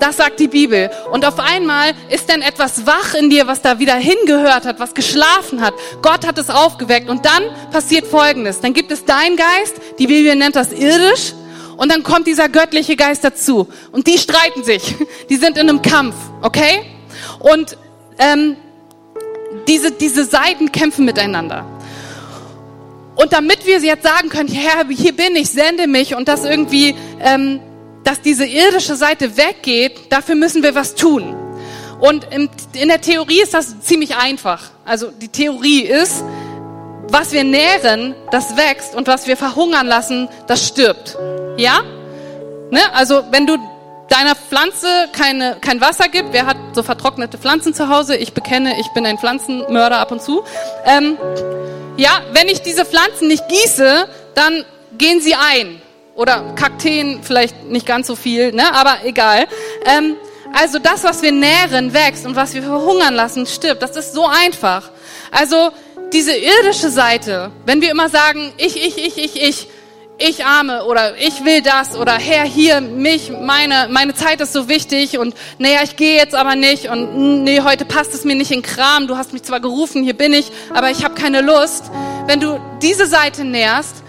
Das 0.00 0.16
sagt 0.16 0.40
die 0.40 0.48
Bibel. 0.48 0.90
Und 1.12 1.24
auf 1.24 1.38
einmal 1.38 1.92
ist 2.08 2.30
dann 2.30 2.42
etwas 2.42 2.86
wach 2.86 3.14
in 3.14 3.30
dir, 3.30 3.46
was 3.46 3.62
da 3.62 3.78
wieder 3.78 3.94
hingehört 3.94 4.64
hat, 4.64 4.80
was 4.80 4.94
geschlafen 4.94 5.60
hat. 5.60 5.74
Gott 6.02 6.26
hat 6.26 6.38
es 6.38 6.50
aufgeweckt. 6.50 7.08
Und 7.08 7.26
dann 7.26 7.44
passiert 7.70 8.06
Folgendes. 8.06 8.60
Dann 8.60 8.72
gibt 8.72 8.90
es 8.90 9.04
dein 9.04 9.36
Geist, 9.36 9.76
die 9.98 10.06
Bibel 10.06 10.34
nennt 10.34 10.56
das 10.56 10.72
irdisch. 10.72 11.34
Und 11.76 11.92
dann 11.92 12.02
kommt 12.02 12.26
dieser 12.26 12.48
göttliche 12.48 12.96
Geist 12.96 13.24
dazu. 13.24 13.68
Und 13.92 14.06
die 14.06 14.18
streiten 14.18 14.64
sich. 14.64 14.96
Die 15.30 15.36
sind 15.36 15.56
in 15.56 15.68
einem 15.68 15.82
Kampf, 15.82 16.14
okay? 16.42 16.82
Und 17.38 17.76
ähm, 18.18 18.56
diese, 19.68 19.92
diese 19.92 20.24
Seiten 20.24 20.72
kämpfen 20.72 21.04
miteinander. 21.04 21.64
Und 23.16 23.32
damit 23.32 23.66
wir 23.66 23.78
jetzt 23.80 24.02
sagen 24.02 24.28
können, 24.30 24.48
Herr, 24.48 24.86
hier 24.88 25.14
bin 25.14 25.36
ich, 25.36 25.50
sende 25.50 25.86
mich 25.86 26.14
und 26.14 26.28
das 26.28 26.44
irgendwie, 26.44 26.94
ähm, 27.20 27.60
dass 28.04 28.20
diese 28.20 28.46
irdische 28.46 28.96
Seite 28.96 29.36
weggeht, 29.36 30.10
dafür 30.10 30.34
müssen 30.34 30.62
wir 30.62 30.74
was 30.74 30.94
tun. 30.94 31.36
Und 32.00 32.26
in, 32.32 32.48
der 32.88 33.00
Theorie 33.00 33.42
ist 33.42 33.52
das 33.52 33.80
ziemlich 33.80 34.16
einfach. 34.16 34.70
Also 34.86 35.10
die 35.10 35.28
Theorie 35.28 35.82
ist, 35.82 36.24
was 37.08 37.32
wir 37.32 37.44
nähren, 37.44 38.14
das 38.30 38.56
wächst 38.56 38.94
und 38.94 39.06
was 39.06 39.26
wir 39.26 39.36
verhungern 39.36 39.86
lassen, 39.86 40.28
das 40.46 40.66
stirbt. 40.66 41.18
Ja? 41.58 41.82
Ne? 42.70 42.80
Also 42.94 43.24
wenn 43.30 43.46
du 43.46 43.58
deiner 44.08 44.34
Pflanze 44.34 45.08
keine, 45.12 45.56
kein 45.60 45.80
Wasser 45.80 46.08
gibt, 46.08 46.32
wer 46.32 46.46
hat 46.46 46.56
so 46.72 46.82
vertrocknete 46.82 47.36
Pflanzen 47.36 47.74
zu 47.74 47.88
Hause? 47.88 48.16
Ich 48.16 48.32
bekenne, 48.32 48.80
ich 48.80 48.88
bin 48.88 49.04
ein 49.04 49.18
Pflanzenmörder 49.18 49.98
ab 49.98 50.10
und 50.10 50.22
zu. 50.22 50.42
Ähm, 50.86 51.18
ja, 51.96 52.22
wenn 52.32 52.48
ich 52.48 52.62
diese 52.62 52.86
Pflanzen 52.86 53.28
nicht 53.28 53.46
gieße, 53.48 54.08
dann 54.34 54.64
gehen 54.96 55.20
sie 55.20 55.34
ein. 55.34 55.82
Oder 56.20 56.52
Kakteen 56.54 57.20
vielleicht 57.22 57.64
nicht 57.64 57.86
ganz 57.86 58.06
so 58.06 58.14
viel, 58.14 58.52
ne? 58.52 58.74
aber 58.74 59.06
egal. 59.06 59.46
Ähm, 59.86 60.16
also 60.52 60.78
das, 60.78 61.02
was 61.02 61.22
wir 61.22 61.32
nähren, 61.32 61.94
wächst 61.94 62.26
und 62.26 62.36
was 62.36 62.52
wir 62.52 62.62
verhungern 62.62 63.14
lassen, 63.14 63.46
stirbt. 63.46 63.80
Das 63.80 63.96
ist 63.96 64.12
so 64.12 64.26
einfach. 64.26 64.90
Also 65.30 65.70
diese 66.12 66.36
irdische 66.36 66.90
Seite, 66.90 67.52
wenn 67.64 67.80
wir 67.80 67.90
immer 67.90 68.10
sagen, 68.10 68.52
ich, 68.58 68.76
ich, 68.76 68.98
ich, 68.98 69.16
ich, 69.16 69.42
ich, 69.42 69.68
ich 70.18 70.44
arme 70.44 70.84
oder 70.84 71.16
ich 71.16 71.42
will 71.46 71.62
das 71.62 71.96
oder 71.96 72.18
Herr, 72.18 72.44
hier, 72.44 72.82
mich, 72.82 73.30
meine, 73.30 73.88
meine 73.90 74.14
Zeit 74.14 74.42
ist 74.42 74.52
so 74.52 74.68
wichtig 74.68 75.16
und 75.16 75.34
naja, 75.56 75.78
ich 75.84 75.96
gehe 75.96 76.16
jetzt 76.16 76.34
aber 76.34 76.54
nicht 76.54 76.90
und 76.90 77.44
nee, 77.44 77.62
heute 77.62 77.86
passt 77.86 78.12
es 78.12 78.24
mir 78.24 78.34
nicht 78.34 78.50
in 78.50 78.60
Kram, 78.60 79.06
du 79.06 79.16
hast 79.16 79.32
mich 79.32 79.44
zwar 79.44 79.60
gerufen, 79.60 80.04
hier 80.04 80.18
bin 80.18 80.34
ich, 80.34 80.52
aber 80.74 80.90
ich 80.90 81.02
habe 81.02 81.14
keine 81.14 81.40
Lust. 81.40 81.84
Wenn 82.26 82.40
du 82.40 82.60
diese 82.82 83.06
Seite 83.06 83.46
nährst, 83.46 84.02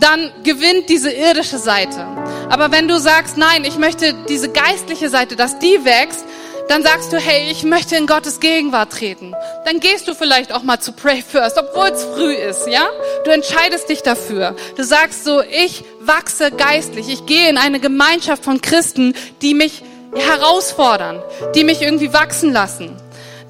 dann 0.00 0.30
gewinnt 0.44 0.88
diese 0.88 1.10
irdische 1.10 1.58
Seite. 1.58 2.06
Aber 2.50 2.70
wenn 2.72 2.88
du 2.88 2.98
sagst, 2.98 3.36
nein, 3.36 3.64
ich 3.64 3.78
möchte 3.78 4.14
diese 4.28 4.50
geistliche 4.50 5.10
Seite, 5.10 5.36
dass 5.36 5.58
die 5.58 5.84
wächst, 5.84 6.24
dann 6.68 6.82
sagst 6.82 7.12
du, 7.12 7.16
hey, 7.16 7.50
ich 7.50 7.64
möchte 7.64 7.96
in 7.96 8.06
Gottes 8.06 8.40
Gegenwart 8.40 8.92
treten. 8.92 9.34
Dann 9.64 9.80
gehst 9.80 10.06
du 10.06 10.14
vielleicht 10.14 10.52
auch 10.52 10.62
mal 10.62 10.78
zu 10.78 10.92
Pray 10.92 11.22
First, 11.22 11.56
obwohl 11.58 11.88
es 11.88 12.04
früh 12.04 12.34
ist, 12.34 12.66
ja? 12.66 12.86
Du 13.24 13.30
entscheidest 13.30 13.88
dich 13.88 14.02
dafür. 14.02 14.54
Du 14.76 14.84
sagst 14.84 15.24
so, 15.24 15.42
ich 15.42 15.84
wachse 16.00 16.50
geistlich. 16.50 17.08
Ich 17.08 17.24
gehe 17.24 17.48
in 17.48 17.56
eine 17.56 17.80
Gemeinschaft 17.80 18.44
von 18.44 18.60
Christen, 18.60 19.14
die 19.40 19.54
mich 19.54 19.82
herausfordern, 20.14 21.22
die 21.54 21.64
mich 21.64 21.80
irgendwie 21.80 22.12
wachsen 22.12 22.52
lassen. 22.52 22.94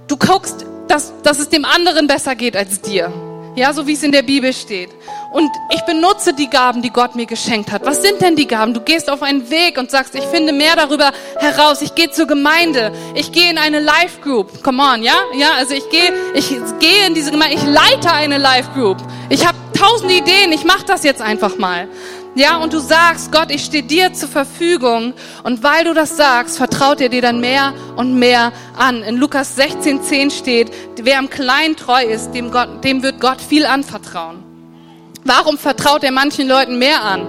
Du 0.06 0.16
guckst, 0.16 0.64
dass, 0.86 1.12
dass 1.22 1.40
es 1.40 1.48
dem 1.48 1.64
anderen 1.64 2.06
besser 2.06 2.36
geht 2.36 2.56
als 2.56 2.80
dir. 2.80 3.12
Ja, 3.58 3.72
so 3.72 3.88
wie 3.88 3.94
es 3.94 4.04
in 4.04 4.12
der 4.12 4.22
Bibel 4.22 4.52
steht. 4.52 4.90
Und 5.32 5.50
ich 5.74 5.80
benutze 5.82 6.32
die 6.32 6.48
Gaben, 6.48 6.80
die 6.80 6.90
Gott 6.90 7.16
mir 7.16 7.26
geschenkt 7.26 7.72
hat. 7.72 7.84
Was 7.84 8.02
sind 8.02 8.20
denn 8.20 8.36
die 8.36 8.46
Gaben? 8.46 8.72
Du 8.72 8.80
gehst 8.80 9.10
auf 9.10 9.20
einen 9.20 9.50
Weg 9.50 9.78
und 9.78 9.90
sagst, 9.90 10.14
ich 10.14 10.22
finde 10.22 10.52
mehr 10.52 10.76
darüber 10.76 11.10
heraus. 11.36 11.82
Ich 11.82 11.96
gehe 11.96 12.08
zur 12.12 12.28
Gemeinde. 12.28 12.92
Ich 13.16 13.32
gehe 13.32 13.50
in 13.50 13.58
eine 13.58 13.80
Life 13.80 14.20
Group. 14.22 14.62
Come 14.62 14.80
on, 14.80 15.02
ja? 15.02 15.16
Ja, 15.36 15.54
also 15.56 15.74
ich 15.74 15.90
gehe, 15.90 16.12
ich 16.34 16.48
gehe 16.78 17.06
in 17.08 17.14
diese 17.14 17.32
Gemeinde. 17.32 17.56
Ich 17.56 17.64
leite 17.64 18.12
eine 18.12 18.38
Life 18.38 18.70
Group. 18.74 18.98
Ich 19.28 19.44
habe 19.44 19.58
tausend 19.76 20.12
Ideen. 20.12 20.52
Ich 20.52 20.64
mache 20.64 20.86
das 20.86 21.02
jetzt 21.02 21.20
einfach 21.20 21.58
mal. 21.58 21.88
Ja, 22.38 22.58
und 22.58 22.72
du 22.72 22.78
sagst, 22.78 23.32
Gott, 23.32 23.50
ich 23.50 23.64
stehe 23.64 23.82
dir 23.82 24.12
zur 24.12 24.28
Verfügung. 24.28 25.12
Und 25.42 25.64
weil 25.64 25.82
du 25.82 25.92
das 25.92 26.16
sagst, 26.16 26.56
vertraut 26.56 27.00
er 27.00 27.08
dir 27.08 27.20
dann 27.20 27.40
mehr 27.40 27.74
und 27.96 28.16
mehr 28.16 28.52
an. 28.76 29.02
In 29.02 29.16
Lukas 29.16 29.56
16, 29.56 30.04
10 30.04 30.30
steht, 30.30 30.70
wer 31.02 31.18
am 31.18 31.30
Kleinen 31.30 31.74
treu 31.74 32.00
ist, 32.04 32.30
dem, 32.34 32.52
Gott, 32.52 32.84
dem 32.84 33.02
wird 33.02 33.20
Gott 33.20 33.40
viel 33.40 33.66
anvertrauen. 33.66 34.44
Warum 35.24 35.58
vertraut 35.58 36.04
er 36.04 36.12
manchen 36.12 36.46
Leuten 36.46 36.78
mehr 36.78 37.02
an? 37.02 37.26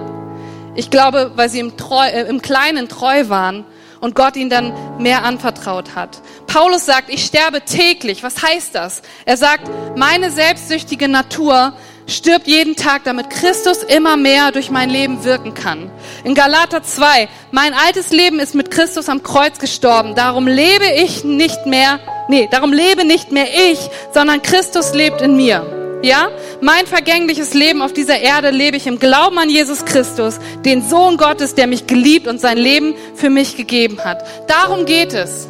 Ich 0.76 0.90
glaube, 0.90 1.32
weil 1.34 1.48
sie 1.48 1.58
im, 1.58 1.76
treu, 1.76 2.06
äh, 2.06 2.28
im 2.28 2.40
Kleinen 2.40 2.88
treu 2.88 3.28
waren 3.28 3.64
und 3.98 4.14
Gott 4.14 4.36
ihnen 4.36 4.48
dann 4.48 4.72
mehr 5.02 5.24
anvertraut 5.24 5.96
hat. 5.96 6.20
Paulus 6.46 6.86
sagt, 6.86 7.10
ich 7.10 7.24
sterbe 7.24 7.62
täglich. 7.62 8.22
Was 8.22 8.40
heißt 8.44 8.76
das? 8.76 9.02
Er 9.24 9.36
sagt, 9.36 9.68
meine 9.96 10.30
selbstsüchtige 10.30 11.08
Natur 11.08 11.72
stirbt 12.10 12.46
jeden 12.46 12.76
Tag, 12.76 13.04
damit 13.04 13.30
Christus 13.30 13.82
immer 13.82 14.16
mehr 14.16 14.52
durch 14.52 14.70
mein 14.70 14.90
Leben 14.90 15.24
wirken 15.24 15.54
kann. 15.54 15.90
In 16.24 16.34
Galater 16.34 16.82
2, 16.82 17.28
mein 17.50 17.74
altes 17.74 18.10
Leben 18.10 18.40
ist 18.40 18.54
mit 18.54 18.70
Christus 18.70 19.08
am 19.08 19.22
Kreuz 19.22 19.58
gestorben. 19.58 20.14
Darum 20.14 20.46
lebe 20.46 20.86
ich 20.96 21.24
nicht 21.24 21.66
mehr, 21.66 22.00
nee, 22.28 22.48
darum 22.50 22.72
lebe 22.72 23.04
nicht 23.04 23.32
mehr 23.32 23.46
ich, 23.70 23.78
sondern 24.12 24.42
Christus 24.42 24.94
lebt 24.94 25.20
in 25.20 25.36
mir. 25.36 26.00
Ja? 26.02 26.30
Mein 26.60 26.86
vergängliches 26.86 27.54
Leben 27.54 27.82
auf 27.82 27.92
dieser 27.92 28.18
Erde 28.18 28.50
lebe 28.50 28.76
ich 28.76 28.86
im 28.86 28.98
Glauben 28.98 29.38
an 29.38 29.50
Jesus 29.50 29.84
Christus, 29.84 30.38
den 30.64 30.88
Sohn 30.88 31.16
Gottes, 31.16 31.54
der 31.54 31.66
mich 31.66 31.86
geliebt 31.86 32.26
und 32.26 32.40
sein 32.40 32.58
Leben 32.58 32.94
für 33.14 33.30
mich 33.30 33.56
gegeben 33.56 34.02
hat. 34.02 34.24
Darum 34.48 34.86
geht 34.86 35.12
es. 35.12 35.49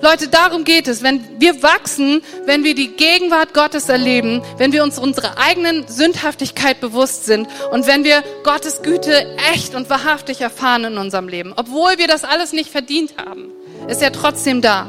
Leute, 0.00 0.28
darum 0.28 0.64
geht 0.64 0.86
es. 0.86 1.02
Wenn 1.02 1.40
wir 1.40 1.62
wachsen, 1.62 2.22
wenn 2.46 2.62
wir 2.62 2.74
die 2.74 2.88
Gegenwart 2.88 3.52
Gottes 3.52 3.88
erleben, 3.88 4.42
wenn 4.56 4.72
wir 4.72 4.84
uns 4.84 4.98
unserer 4.98 5.38
eigenen 5.38 5.88
Sündhaftigkeit 5.88 6.80
bewusst 6.80 7.24
sind 7.24 7.48
und 7.72 7.86
wenn 7.88 8.04
wir 8.04 8.22
Gottes 8.44 8.82
Güte 8.82 9.26
echt 9.52 9.74
und 9.74 9.90
wahrhaftig 9.90 10.40
erfahren 10.40 10.84
in 10.84 10.98
unserem 10.98 11.26
Leben, 11.26 11.52
obwohl 11.56 11.98
wir 11.98 12.06
das 12.06 12.22
alles 12.22 12.52
nicht 12.52 12.70
verdient 12.70 13.14
haben, 13.16 13.50
ist 13.88 14.00
er 14.00 14.12
trotzdem 14.12 14.62
da. 14.62 14.86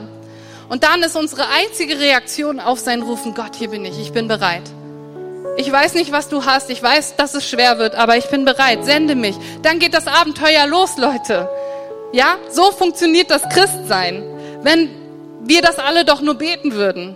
Und 0.69 0.83
dann 0.83 1.01
ist 1.01 1.15
unsere 1.15 1.47
einzige 1.49 1.99
Reaktion 1.99 2.59
auf 2.59 2.77
sein 2.77 3.01
Rufen, 3.01 3.33
Gott, 3.33 3.55
hier 3.55 3.69
bin 3.69 3.85
ich, 3.85 3.99
ich 3.99 4.11
bin 4.11 4.27
bereit. 4.27 4.63
Ich 5.57 5.71
weiß 5.71 5.95
nicht, 5.95 6.11
was 6.11 6.29
du 6.29 6.45
hast. 6.45 6.69
Ich 6.69 6.81
weiß, 6.81 7.15
dass 7.17 7.33
es 7.33 7.49
schwer 7.49 7.79
wird, 7.79 7.95
aber 7.95 8.15
ich 8.15 8.29
bin 8.29 8.45
bereit. 8.45 8.85
Sende 8.85 9.15
mich. 9.15 9.35
Dann 9.61 9.79
geht 9.79 9.93
das 9.93 10.07
Abenteuer 10.07 10.67
los, 10.67 10.97
Leute. 10.97 11.49
Ja, 12.13 12.37
so 12.49 12.71
funktioniert 12.71 13.29
das 13.29 13.41
Christsein. 13.49 14.23
Wenn 14.61 14.98
wir 15.41 15.61
das 15.61 15.79
alle 15.79 16.05
doch 16.05 16.21
nur 16.21 16.35
beten 16.35 16.73
würden. 16.73 17.15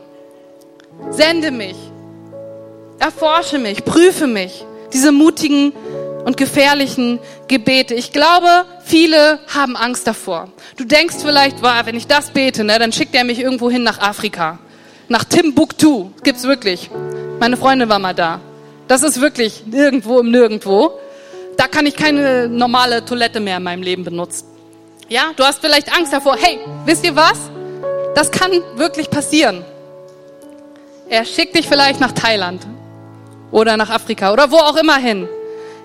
Sende 1.10 1.52
mich. 1.52 1.76
Erforsche 3.00 3.58
mich. 3.58 3.84
Prüfe 3.84 4.28
mich. 4.28 4.66
Diese 4.94 5.12
mutigen 5.12 5.74
und 6.26 6.38
gefährlichen 6.38 7.20
Gebete. 7.48 7.94
Ich 7.94 8.12
glaube, 8.12 8.66
viele 8.84 9.40
haben 9.54 9.76
Angst 9.76 10.08
davor. 10.08 10.50
Du 10.78 10.86
denkst 10.86 11.18
vielleicht, 11.22 11.62
wow, 11.62 11.86
wenn 11.86 11.96
ich 11.96 12.08
das 12.08 12.30
bete, 12.30 12.64
ne, 12.64 12.80
dann 12.80 12.92
schickt 12.92 13.14
er 13.16 13.24
mich 13.24 13.40
irgendwo 13.40 13.70
hin 13.70 13.84
nach 13.84 14.00
Afrika. 14.00 14.60
Nach 15.10 15.24
Timbuktu. 15.24 16.12
Gibt's 16.24 16.44
wirklich. 16.44 16.90
Meine 17.40 17.58
Freundin 17.58 17.90
war 17.90 18.00
mal 18.00 18.14
da. 18.14 18.40
Das 18.88 19.04
ist 19.04 19.20
wirklich 19.20 19.66
nirgendwo 19.66 20.20
im 20.20 20.32
Nirgendwo. 20.32 20.94
Da 21.58 21.68
kann 21.68 21.86
ich 21.86 21.96
keine 21.96 22.48
normale 22.48 23.06
Toilette 23.06 23.40
mehr 23.40 23.58
in 23.58 23.64
meinem 23.64 23.84
Leben 23.84 24.04
benutzen. 24.04 24.48
Ja, 25.10 25.32
du 25.36 25.44
hast 25.44 25.60
vielleicht 25.60 25.96
Angst 25.96 26.14
davor. 26.14 26.38
Hey, 26.38 26.60
wisst 26.86 27.06
ihr 27.06 27.16
was? 27.16 27.38
Das 28.16 28.32
kann 28.32 28.52
wirklich 28.76 29.10
passieren. 29.10 29.66
Er 31.10 31.26
schickt 31.26 31.56
dich 31.56 31.68
vielleicht 31.68 32.00
nach 32.00 32.12
Thailand 32.12 32.66
oder 33.52 33.78
nach 33.78 33.90
Afrika 33.90 34.32
oder 34.32 34.52
wo 34.52 34.58
auch 34.58 34.76
immer 34.76 34.98
hin. 34.98 35.28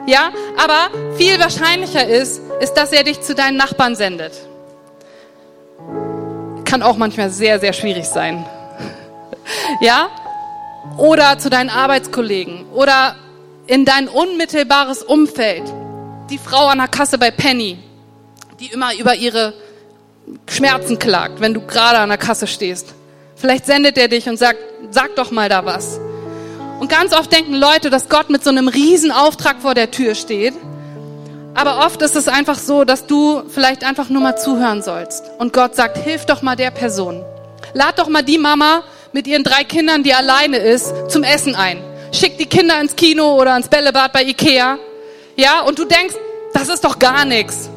Ja, 0.07 0.31
aber 0.57 1.17
viel 1.17 1.39
wahrscheinlicher 1.39 2.07
ist, 2.07 2.41
ist, 2.61 2.75
dass 2.75 2.93
er 2.93 3.05
dich 3.05 3.21
zu 3.21 3.35
deinen 3.35 3.57
Nachbarn 3.57 3.95
sendet. 3.95 4.33
Kann 6.65 6.83
auch 6.83 6.97
manchmal 6.97 7.31
sehr, 7.31 7.61
sehr 7.61 7.73
schwierig 7.73 8.07
sein. 8.07 8.45
Ja, 9.81 10.09
oder 10.99 11.39
zu 11.39 11.51
deinen 11.51 11.71
Arbeitskollegen 11.71 12.67
oder 12.75 13.17
in 13.67 13.85
dein 13.85 14.09
unmittelbares 14.09 15.03
Umfeld. 15.03 15.63
Die 16.31 16.39
Frau 16.39 16.67
an 16.67 16.79
der 16.79 16.89
Kasse 16.89 17.17
bei 17.19 17.31
Penny, 17.31 17.79
die 18.61 18.67
immer 18.67 18.95
über 18.95 19.15
ihre 19.15 19.55
Schmerzen 20.49 20.99
klagt, 20.99 21.41
wenn 21.41 21.55
du 21.55 21.61
gerade 21.61 21.99
an 21.99 22.09
der 22.09 22.19
Kasse 22.19 22.47
stehst. 22.47 22.95
Vielleicht 23.37 23.67
sendet 23.67 23.97
er 23.99 24.09
dich 24.09 24.29
und 24.29 24.39
sagt, 24.39 24.59
sag 24.91 25.15
doch 25.17 25.31
mal 25.31 25.49
da 25.49 25.65
was. 25.65 26.01
Und 26.81 26.91
ganz 26.91 27.13
oft 27.13 27.33
denken 27.33 27.55
Leute, 27.55 27.91
dass 27.91 28.09
Gott 28.09 28.31
mit 28.31 28.45
so 28.45 28.51
einem 28.51 28.69
riesen 28.69 29.11
Auftrag 29.11 29.61
vor 29.61 29.75
der 29.75 29.91
Tür 29.91 30.15
steht. 30.15 30.55
Aber 31.55 31.85
oft 31.85 32.01
ist 32.03 32.15
es 32.15 32.29
einfach 32.29 32.59
so, 32.59 32.85
dass 32.85 33.07
du 33.07 33.43
vielleicht 33.49 33.83
einfach 33.85 34.09
nur 34.09 34.23
mal 34.23 34.37
zuhören 34.37 34.83
sollst. 34.83 35.25
Und 35.39 35.53
Gott 35.53 35.75
sagt, 35.75 35.99
hilf 35.99 36.25
doch 36.25 36.43
mal 36.43 36.55
der 36.55 36.71
Person. 36.71 37.25
Lad 37.75 37.99
doch 37.99 38.09
mal 38.09 38.23
die 38.23 38.39
Mama 38.39 38.85
mit 39.13 39.27
ihren 39.27 39.43
drei 39.43 39.65
Kindern, 39.65 40.03
die 40.03 40.15
alleine 40.15 40.59
ist, 40.59 40.93
zum 41.09 41.25
Essen 41.25 41.57
ein. 41.57 41.83
Schickt 42.13 42.41
die 42.41 42.47
Kinder 42.47 42.81
ins 42.81 42.95
Kino 42.95 43.35
oder 43.35 43.57
ins 43.57 43.69
Bällebad 43.69 44.13
bei 44.13 44.23
Ikea. 44.23 44.79
Ja, 45.37 45.61
und 45.63 45.79
du 45.79 45.85
denkst, 45.85 46.15
das 46.55 46.69
ist 46.69 46.85
doch 46.85 46.99
gar 46.99 47.25
nichts. 47.25 47.69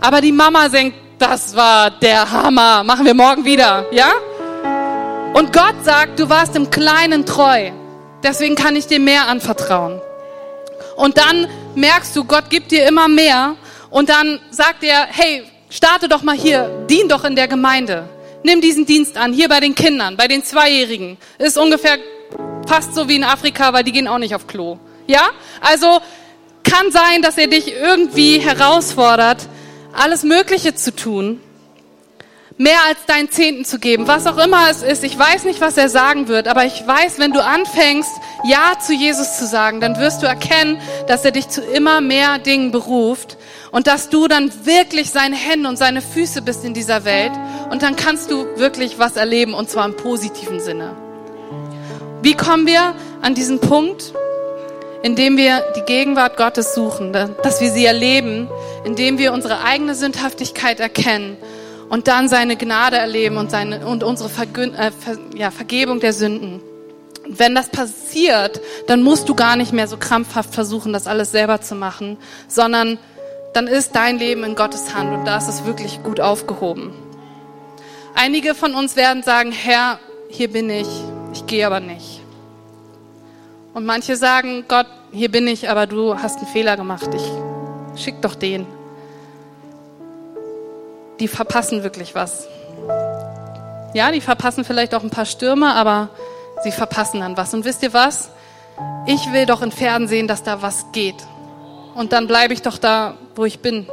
Aber 0.00 0.20
die 0.20 0.32
Mama 0.32 0.68
denkt, 0.68 0.96
das 1.18 1.54
war 1.56 1.90
der 1.90 2.30
Hammer. 2.30 2.84
Machen 2.84 3.06
wir 3.06 3.14
morgen 3.14 3.44
wieder. 3.44 3.86
Ja? 3.92 4.12
Und 5.32 5.52
Gott 5.52 5.74
sagt, 5.84 6.18
du 6.18 6.28
warst 6.28 6.56
im 6.56 6.70
Kleinen 6.70 7.26
treu. 7.26 7.70
Deswegen 8.22 8.54
kann 8.54 8.76
ich 8.76 8.86
dir 8.86 9.00
mehr 9.00 9.28
anvertrauen. 9.28 10.00
Und 10.96 11.18
dann 11.18 11.46
merkst 11.74 12.14
du, 12.16 12.24
Gott 12.24 12.50
gibt 12.50 12.70
dir 12.70 12.86
immer 12.86 13.08
mehr. 13.08 13.56
Und 13.90 14.08
dann 14.08 14.40
sagt 14.50 14.82
er, 14.84 15.06
hey, 15.10 15.44
starte 15.70 16.08
doch 16.08 16.22
mal 16.22 16.36
hier, 16.36 16.86
dien 16.88 17.08
doch 17.08 17.24
in 17.24 17.36
der 17.36 17.48
Gemeinde 17.48 18.08
nimm 18.44 18.60
diesen 18.60 18.86
Dienst 18.86 19.16
an, 19.16 19.32
hier 19.32 19.48
bei 19.48 19.58
den 19.58 19.74
Kindern, 19.74 20.16
bei 20.16 20.28
den 20.28 20.44
Zweijährigen. 20.44 21.16
Ist 21.38 21.58
ungefähr 21.58 21.98
fast 22.68 22.94
so 22.94 23.08
wie 23.08 23.16
in 23.16 23.24
Afrika, 23.24 23.72
weil 23.72 23.82
die 23.82 23.92
gehen 23.92 24.06
auch 24.06 24.18
nicht 24.18 24.34
auf 24.34 24.46
Klo. 24.46 24.78
Ja? 25.06 25.30
Also 25.60 26.00
kann 26.62 26.92
sein, 26.92 27.22
dass 27.22 27.36
er 27.36 27.48
dich 27.48 27.72
irgendwie 27.72 28.38
herausfordert, 28.38 29.48
alles 29.96 30.22
Mögliche 30.22 30.74
zu 30.74 30.94
tun, 30.94 31.40
mehr 32.56 32.78
als 32.88 33.04
deinen 33.06 33.30
Zehnten 33.30 33.64
zu 33.64 33.78
geben, 33.78 34.06
was 34.06 34.26
auch 34.26 34.38
immer 34.38 34.70
es 34.70 34.82
ist. 34.82 35.02
Ich 35.02 35.18
weiß 35.18 35.44
nicht, 35.44 35.60
was 35.60 35.76
er 35.76 35.88
sagen 35.88 36.28
wird, 36.28 36.46
aber 36.46 36.64
ich 36.64 36.86
weiß, 36.86 37.18
wenn 37.18 37.32
du 37.32 37.42
anfängst, 37.42 38.10
Ja 38.44 38.74
zu 38.78 38.92
Jesus 38.92 39.38
zu 39.38 39.46
sagen, 39.46 39.80
dann 39.80 39.98
wirst 39.98 40.22
du 40.22 40.26
erkennen, 40.26 40.80
dass 41.08 41.24
er 41.24 41.32
dich 41.32 41.48
zu 41.48 41.62
immer 41.62 42.00
mehr 42.00 42.38
Dingen 42.38 42.70
beruft 42.70 43.38
und 43.72 43.86
dass 43.86 44.08
du 44.08 44.28
dann 44.28 44.52
wirklich 44.64 45.10
seine 45.10 45.36
Hände 45.36 45.68
und 45.68 45.76
seine 45.76 46.00
Füße 46.00 46.42
bist 46.42 46.64
in 46.64 46.74
dieser 46.74 47.04
Welt 47.04 47.32
und 47.70 47.82
dann 47.82 47.96
kannst 47.96 48.30
du 48.30 48.46
wirklich 48.56 48.98
was 48.98 49.16
erleben 49.16 49.54
und 49.54 49.68
zwar 49.68 49.84
im 49.86 49.96
positiven 49.96 50.60
Sinne. 50.60 50.96
Wie 52.22 52.34
kommen 52.34 52.66
wir 52.66 52.94
an 53.20 53.34
diesen 53.34 53.58
Punkt, 53.58 54.14
indem 55.04 55.36
wir 55.36 55.62
die 55.76 55.82
Gegenwart 55.82 56.38
Gottes 56.38 56.74
suchen, 56.74 57.12
dass 57.12 57.60
wir 57.60 57.70
sie 57.70 57.84
erleben, 57.84 58.48
indem 58.84 59.18
wir 59.18 59.34
unsere 59.34 59.62
eigene 59.62 59.94
Sündhaftigkeit 59.94 60.80
erkennen 60.80 61.36
und 61.90 62.08
dann 62.08 62.30
seine 62.30 62.56
Gnade 62.56 62.96
erleben 62.96 63.36
und, 63.36 63.50
seine, 63.50 63.86
und 63.86 64.02
unsere 64.02 64.30
Vergün, 64.30 64.74
äh, 64.74 64.90
Ver, 64.90 65.18
ja, 65.36 65.50
Vergebung 65.50 66.00
der 66.00 66.14
Sünden. 66.14 66.62
wenn 67.26 67.54
das 67.54 67.68
passiert, 67.68 68.62
dann 68.86 69.02
musst 69.02 69.28
du 69.28 69.34
gar 69.34 69.56
nicht 69.56 69.72
mehr 69.74 69.88
so 69.88 69.98
krampfhaft 69.98 70.54
versuchen, 70.54 70.92
das 70.94 71.06
alles 71.06 71.30
selber 71.32 71.60
zu 71.60 71.74
machen, 71.74 72.16
sondern 72.48 72.98
dann 73.52 73.66
ist 73.66 73.94
dein 73.94 74.18
Leben 74.18 74.42
in 74.42 74.54
Gottes 74.56 74.94
Hand 74.94 75.12
und 75.14 75.26
da 75.26 75.36
ist 75.36 75.48
es 75.48 75.66
wirklich 75.66 76.02
gut 76.02 76.20
aufgehoben. 76.20 76.92
Einige 78.14 78.54
von 78.54 78.74
uns 78.74 78.96
werden 78.96 79.22
sagen, 79.22 79.52
Herr, 79.52 79.98
hier 80.28 80.50
bin 80.50 80.70
ich, 80.70 80.88
ich 81.34 81.46
gehe 81.46 81.66
aber 81.66 81.80
nicht. 81.80 82.13
Und 83.74 83.84
manche 83.84 84.14
sagen, 84.14 84.64
Gott, 84.68 84.86
hier 85.12 85.30
bin 85.30 85.48
ich, 85.48 85.68
aber 85.68 85.86
du 85.88 86.16
hast 86.16 86.38
einen 86.38 86.46
Fehler 86.46 86.76
gemacht, 86.76 87.08
ich 87.12 88.00
schick 88.00 88.22
doch 88.22 88.36
den. 88.36 88.66
Die 91.18 91.26
verpassen 91.28 91.82
wirklich 91.82 92.14
was. 92.14 92.46
Ja, 93.92 94.12
die 94.12 94.20
verpassen 94.20 94.64
vielleicht 94.64 94.94
auch 94.94 95.02
ein 95.02 95.10
paar 95.10 95.26
Stürme, 95.26 95.74
aber 95.74 96.08
sie 96.62 96.70
verpassen 96.70 97.20
dann 97.20 97.36
was. 97.36 97.52
Und 97.52 97.64
wisst 97.64 97.82
ihr 97.82 97.92
was? 97.92 98.30
Ich 99.06 99.32
will 99.32 99.46
doch 99.46 99.60
in 99.62 99.72
Pferden 99.72 100.08
sehen, 100.08 100.28
dass 100.28 100.42
da 100.44 100.62
was 100.62 100.86
geht. 100.92 101.16
Und 101.94 102.12
dann 102.12 102.26
bleibe 102.26 102.54
ich 102.54 102.62
doch 102.62 102.78
da, 102.78 103.14
wo 103.34 103.44
ich 103.44 103.60
bin. 103.60 103.88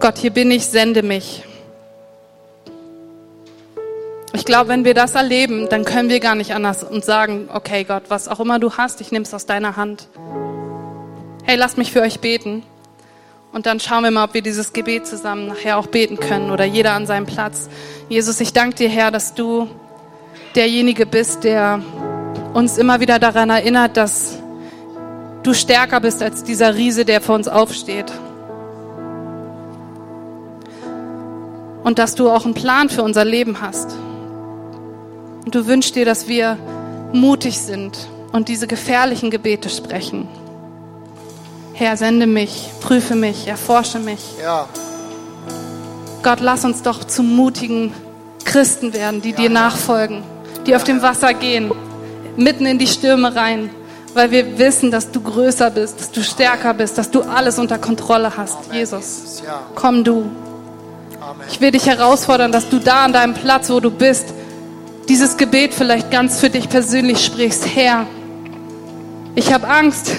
Gott, 0.00 0.18
hier 0.18 0.30
bin 0.30 0.50
ich, 0.50 0.66
sende 0.66 1.02
mich. 1.02 1.42
Ich 4.36 4.44
glaube, 4.44 4.68
wenn 4.68 4.84
wir 4.84 4.92
das 4.92 5.14
erleben, 5.14 5.66
dann 5.70 5.86
können 5.86 6.10
wir 6.10 6.20
gar 6.20 6.34
nicht 6.34 6.52
anders 6.52 6.84
und 6.84 7.02
sagen, 7.02 7.48
okay 7.50 7.84
Gott, 7.84 8.02
was 8.08 8.28
auch 8.28 8.38
immer 8.38 8.58
du 8.58 8.74
hast, 8.74 9.00
ich 9.00 9.10
nehme 9.10 9.22
es 9.22 9.32
aus 9.32 9.46
deiner 9.46 9.76
Hand. 9.76 10.08
Hey, 11.44 11.56
lasst 11.56 11.78
mich 11.78 11.90
für 11.90 12.02
euch 12.02 12.20
beten. 12.20 12.62
Und 13.54 13.64
dann 13.64 13.80
schauen 13.80 14.04
wir 14.04 14.10
mal, 14.10 14.24
ob 14.24 14.34
wir 14.34 14.42
dieses 14.42 14.74
Gebet 14.74 15.06
zusammen 15.06 15.46
nachher 15.46 15.78
auch 15.78 15.86
beten 15.86 16.18
können 16.18 16.50
oder 16.50 16.66
jeder 16.66 16.92
an 16.92 17.06
seinem 17.06 17.24
Platz. 17.24 17.70
Jesus, 18.10 18.38
ich 18.42 18.52
danke 18.52 18.76
dir, 18.76 18.90
Herr, 18.90 19.10
dass 19.10 19.32
du 19.32 19.70
derjenige 20.54 21.06
bist, 21.06 21.42
der 21.42 21.80
uns 22.52 22.76
immer 22.76 23.00
wieder 23.00 23.18
daran 23.18 23.48
erinnert, 23.48 23.96
dass 23.96 24.38
du 25.44 25.54
stärker 25.54 26.00
bist 26.00 26.22
als 26.22 26.44
dieser 26.44 26.74
Riese, 26.74 27.06
der 27.06 27.22
vor 27.22 27.36
uns 27.36 27.48
aufsteht. 27.48 28.12
Und 31.84 31.98
dass 31.98 32.14
du 32.14 32.28
auch 32.28 32.44
einen 32.44 32.52
Plan 32.52 32.90
für 32.90 33.02
unser 33.02 33.24
Leben 33.24 33.62
hast. 33.62 33.96
Und 35.46 35.54
du 35.54 35.66
wünschst 35.66 35.96
dir, 35.96 36.04
dass 36.04 36.28
wir 36.28 36.58
mutig 37.14 37.58
sind 37.58 37.96
und 38.32 38.48
diese 38.48 38.66
gefährlichen 38.66 39.30
Gebete 39.30 39.70
sprechen. 39.70 40.28
Herr, 41.72 41.96
sende 41.96 42.26
mich, 42.26 42.68
prüfe 42.82 43.14
mich, 43.14 43.46
erforsche 43.46 43.98
mich. 43.98 44.20
Ja. 44.42 44.68
Gott, 46.22 46.40
lass 46.40 46.66
uns 46.66 46.82
doch 46.82 47.04
zu 47.04 47.22
mutigen 47.22 47.94
Christen 48.44 48.92
werden, 48.92 49.22
die 49.22 49.30
ja, 49.30 49.36
dir 49.36 49.50
nachfolgen 49.50 50.22
die 50.66 50.74
auf 50.74 50.84
dem 50.84 51.02
Wasser 51.02 51.32
gehen, 51.34 51.72
mitten 52.36 52.66
in 52.66 52.78
die 52.78 52.86
Stürme 52.86 53.34
rein, 53.34 53.70
weil 54.14 54.30
wir 54.30 54.58
wissen, 54.58 54.90
dass 54.90 55.10
du 55.10 55.20
größer 55.20 55.70
bist, 55.70 56.00
dass 56.00 56.10
du 56.10 56.22
stärker 56.22 56.74
bist, 56.74 56.98
dass 56.98 57.10
du 57.10 57.22
alles 57.22 57.58
unter 57.58 57.78
Kontrolle 57.78 58.36
hast. 58.36 58.56
Amen. 58.66 58.78
Jesus, 58.78 59.42
komm 59.74 60.04
du. 60.04 60.30
Ich 61.50 61.60
will 61.60 61.70
dich 61.70 61.86
herausfordern, 61.86 62.52
dass 62.52 62.68
du 62.68 62.78
da 62.78 63.04
an 63.04 63.12
deinem 63.12 63.34
Platz, 63.34 63.70
wo 63.70 63.80
du 63.80 63.90
bist, 63.90 64.26
dieses 65.08 65.36
Gebet 65.36 65.74
vielleicht 65.74 66.10
ganz 66.10 66.40
für 66.40 66.50
dich 66.50 66.68
persönlich 66.68 67.24
sprichst. 67.24 67.66
Herr, 67.74 68.06
ich 69.34 69.52
habe 69.52 69.68
Angst, 69.68 70.12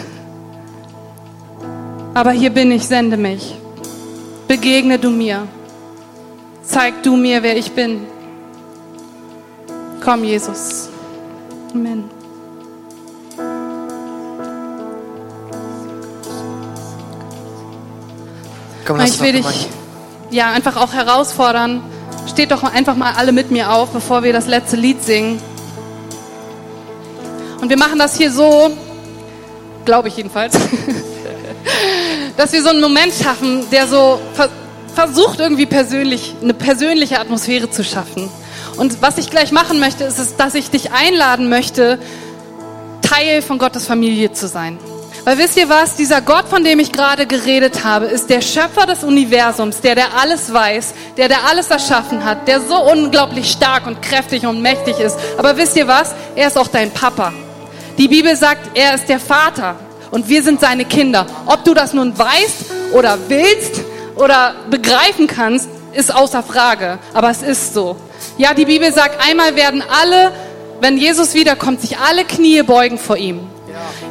aber 2.13 2.31
hier 2.31 2.49
bin 2.49 2.71
ich, 2.71 2.87
sende 2.87 3.17
mich. 3.17 3.55
Begegne 4.47 4.97
du 4.97 5.09
mir. 5.09 5.47
Zeig 6.63 7.03
du 7.03 7.15
mir, 7.15 7.43
wer 7.43 7.57
ich 7.57 7.71
bin. 7.71 8.07
Komm, 10.03 10.23
Jesus. 10.23 10.89
Amen. 11.73 12.09
Komm, 18.85 19.01
ich 19.01 19.19
will 19.19 19.33
dich 19.33 19.67
ja 20.31 20.51
einfach 20.51 20.77
auch 20.77 20.93
herausfordern. 20.93 21.81
Steht 22.29 22.51
doch 22.51 22.63
einfach 22.63 22.95
mal 22.95 23.13
alle 23.13 23.31
mit 23.31 23.51
mir 23.51 23.71
auf, 23.71 23.89
bevor 23.89 24.23
wir 24.23 24.33
das 24.33 24.47
letzte 24.47 24.75
Lied 24.75 25.03
singen. 25.03 25.41
Und 27.61 27.69
wir 27.69 27.77
machen 27.77 27.97
das 27.97 28.17
hier 28.17 28.31
so, 28.31 28.69
glaube 29.85 30.09
ich 30.09 30.17
jedenfalls, 30.17 30.53
dass 32.37 32.53
wir 32.53 32.61
so 32.61 32.69
einen 32.69 32.81
Moment 32.81 33.13
schaffen, 33.13 33.69
der 33.71 33.87
so 33.87 34.19
versucht 34.93 35.39
irgendwie 35.39 35.65
persönlich 35.65 36.35
eine 36.41 36.53
persönliche 36.53 37.19
Atmosphäre 37.19 37.69
zu 37.69 37.83
schaffen. 37.83 38.29
Und 38.77 39.01
was 39.01 39.17
ich 39.17 39.29
gleich 39.29 39.51
machen 39.51 39.79
möchte, 39.79 40.03
ist, 40.03 40.39
dass 40.39 40.53
ich 40.53 40.69
dich 40.69 40.91
einladen 40.91 41.49
möchte, 41.49 41.99
Teil 43.01 43.41
von 43.41 43.57
Gottes 43.57 43.85
Familie 43.87 44.33
zu 44.33 44.47
sein. 44.47 44.77
Weil 45.27 45.39
wisst 45.39 45.57
ihr 45.57 45.67
was, 45.67 45.95
dieser 45.95 46.21
Gott, 46.21 46.47
von 46.47 46.63
dem 46.63 46.79
ich 46.79 46.93
gerade 46.93 47.27
geredet 47.27 47.83
habe, 47.83 48.05
ist 48.05 48.29
der 48.29 48.39
Schöpfer 48.39 48.85
des 48.85 49.03
Universums, 49.03 49.81
der, 49.81 49.93
der 49.93 50.17
alles 50.17 50.53
weiß, 50.53 50.93
der, 51.17 51.27
der 51.27 51.39
alles 51.49 51.69
erschaffen 51.69 52.23
hat, 52.23 52.47
der 52.47 52.61
so 52.61 52.81
unglaublich 52.89 53.51
stark 53.51 53.87
und 53.87 54.01
kräftig 54.01 54.45
und 54.45 54.61
mächtig 54.61 55.01
ist. 55.01 55.17
Aber 55.37 55.57
wisst 55.57 55.75
ihr 55.75 55.85
was, 55.85 56.15
er 56.33 56.47
ist 56.47 56.57
auch 56.57 56.69
dein 56.69 56.91
Papa. 56.91 57.33
Die 57.97 58.07
Bibel 58.07 58.37
sagt, 58.37 58.77
er 58.77 58.95
ist 58.95 59.09
der 59.09 59.19
Vater 59.19 59.75
und 60.11 60.29
wir 60.29 60.41
sind 60.43 60.61
seine 60.61 60.85
Kinder. 60.85 61.27
Ob 61.45 61.65
du 61.65 61.73
das 61.73 61.91
nun 61.91 62.17
weißt 62.17 62.93
oder 62.93 63.17
willst 63.27 63.81
oder 64.15 64.55
begreifen 64.69 65.27
kannst, 65.27 65.67
ist 65.91 66.15
außer 66.15 66.41
Frage. 66.41 66.99
Aber 67.13 67.29
es 67.29 67.41
ist 67.41 67.73
so. 67.73 67.97
Ja, 68.37 68.53
die 68.53 68.63
Bibel 68.63 68.93
sagt, 68.93 69.17
einmal 69.29 69.57
werden 69.57 69.83
alle, 70.01 70.31
wenn 70.79 70.97
Jesus 70.97 71.33
wiederkommt, 71.33 71.81
sich 71.81 71.97
alle 71.97 72.23
Knie 72.23 72.63
beugen 72.63 72.97
vor 72.97 73.17
ihm. 73.17 73.41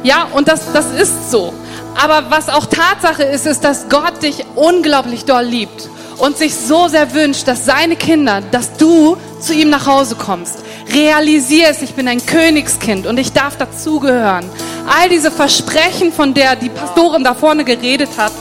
Ja, 0.03 0.27
und 0.33 0.47
das, 0.47 0.71
das 0.73 0.91
ist 0.91 1.31
so. 1.31 1.53
Aber 1.95 2.29
was 2.29 2.49
auch 2.49 2.65
Tatsache 2.65 3.23
ist, 3.23 3.45
ist, 3.45 3.63
dass 3.63 3.89
Gott 3.89 4.21
dich 4.21 4.45
unglaublich 4.55 5.25
doll 5.25 5.43
liebt 5.43 5.89
und 6.17 6.37
sich 6.37 6.55
so 6.55 6.87
sehr 6.87 7.13
wünscht, 7.13 7.47
dass 7.47 7.65
seine 7.65 7.95
Kinder, 7.95 8.41
dass 8.51 8.77
du 8.77 9.17
zu 9.39 9.53
ihm 9.53 9.69
nach 9.69 9.87
Hause 9.87 10.15
kommst. 10.15 10.59
Realisier 10.93 11.69
es, 11.69 11.81
ich 11.81 11.93
bin 11.93 12.07
ein 12.07 12.25
Königskind 12.25 13.05
und 13.07 13.17
ich 13.17 13.33
darf 13.33 13.57
dazugehören. 13.57 14.49
All 14.87 15.09
diese 15.09 15.31
Versprechen, 15.31 16.13
von 16.13 16.33
der 16.33 16.55
die 16.55 16.69
Pastorin 16.69 17.23
da 17.23 17.33
vorne 17.33 17.63
geredet 17.63 18.09
hat, 18.17 18.31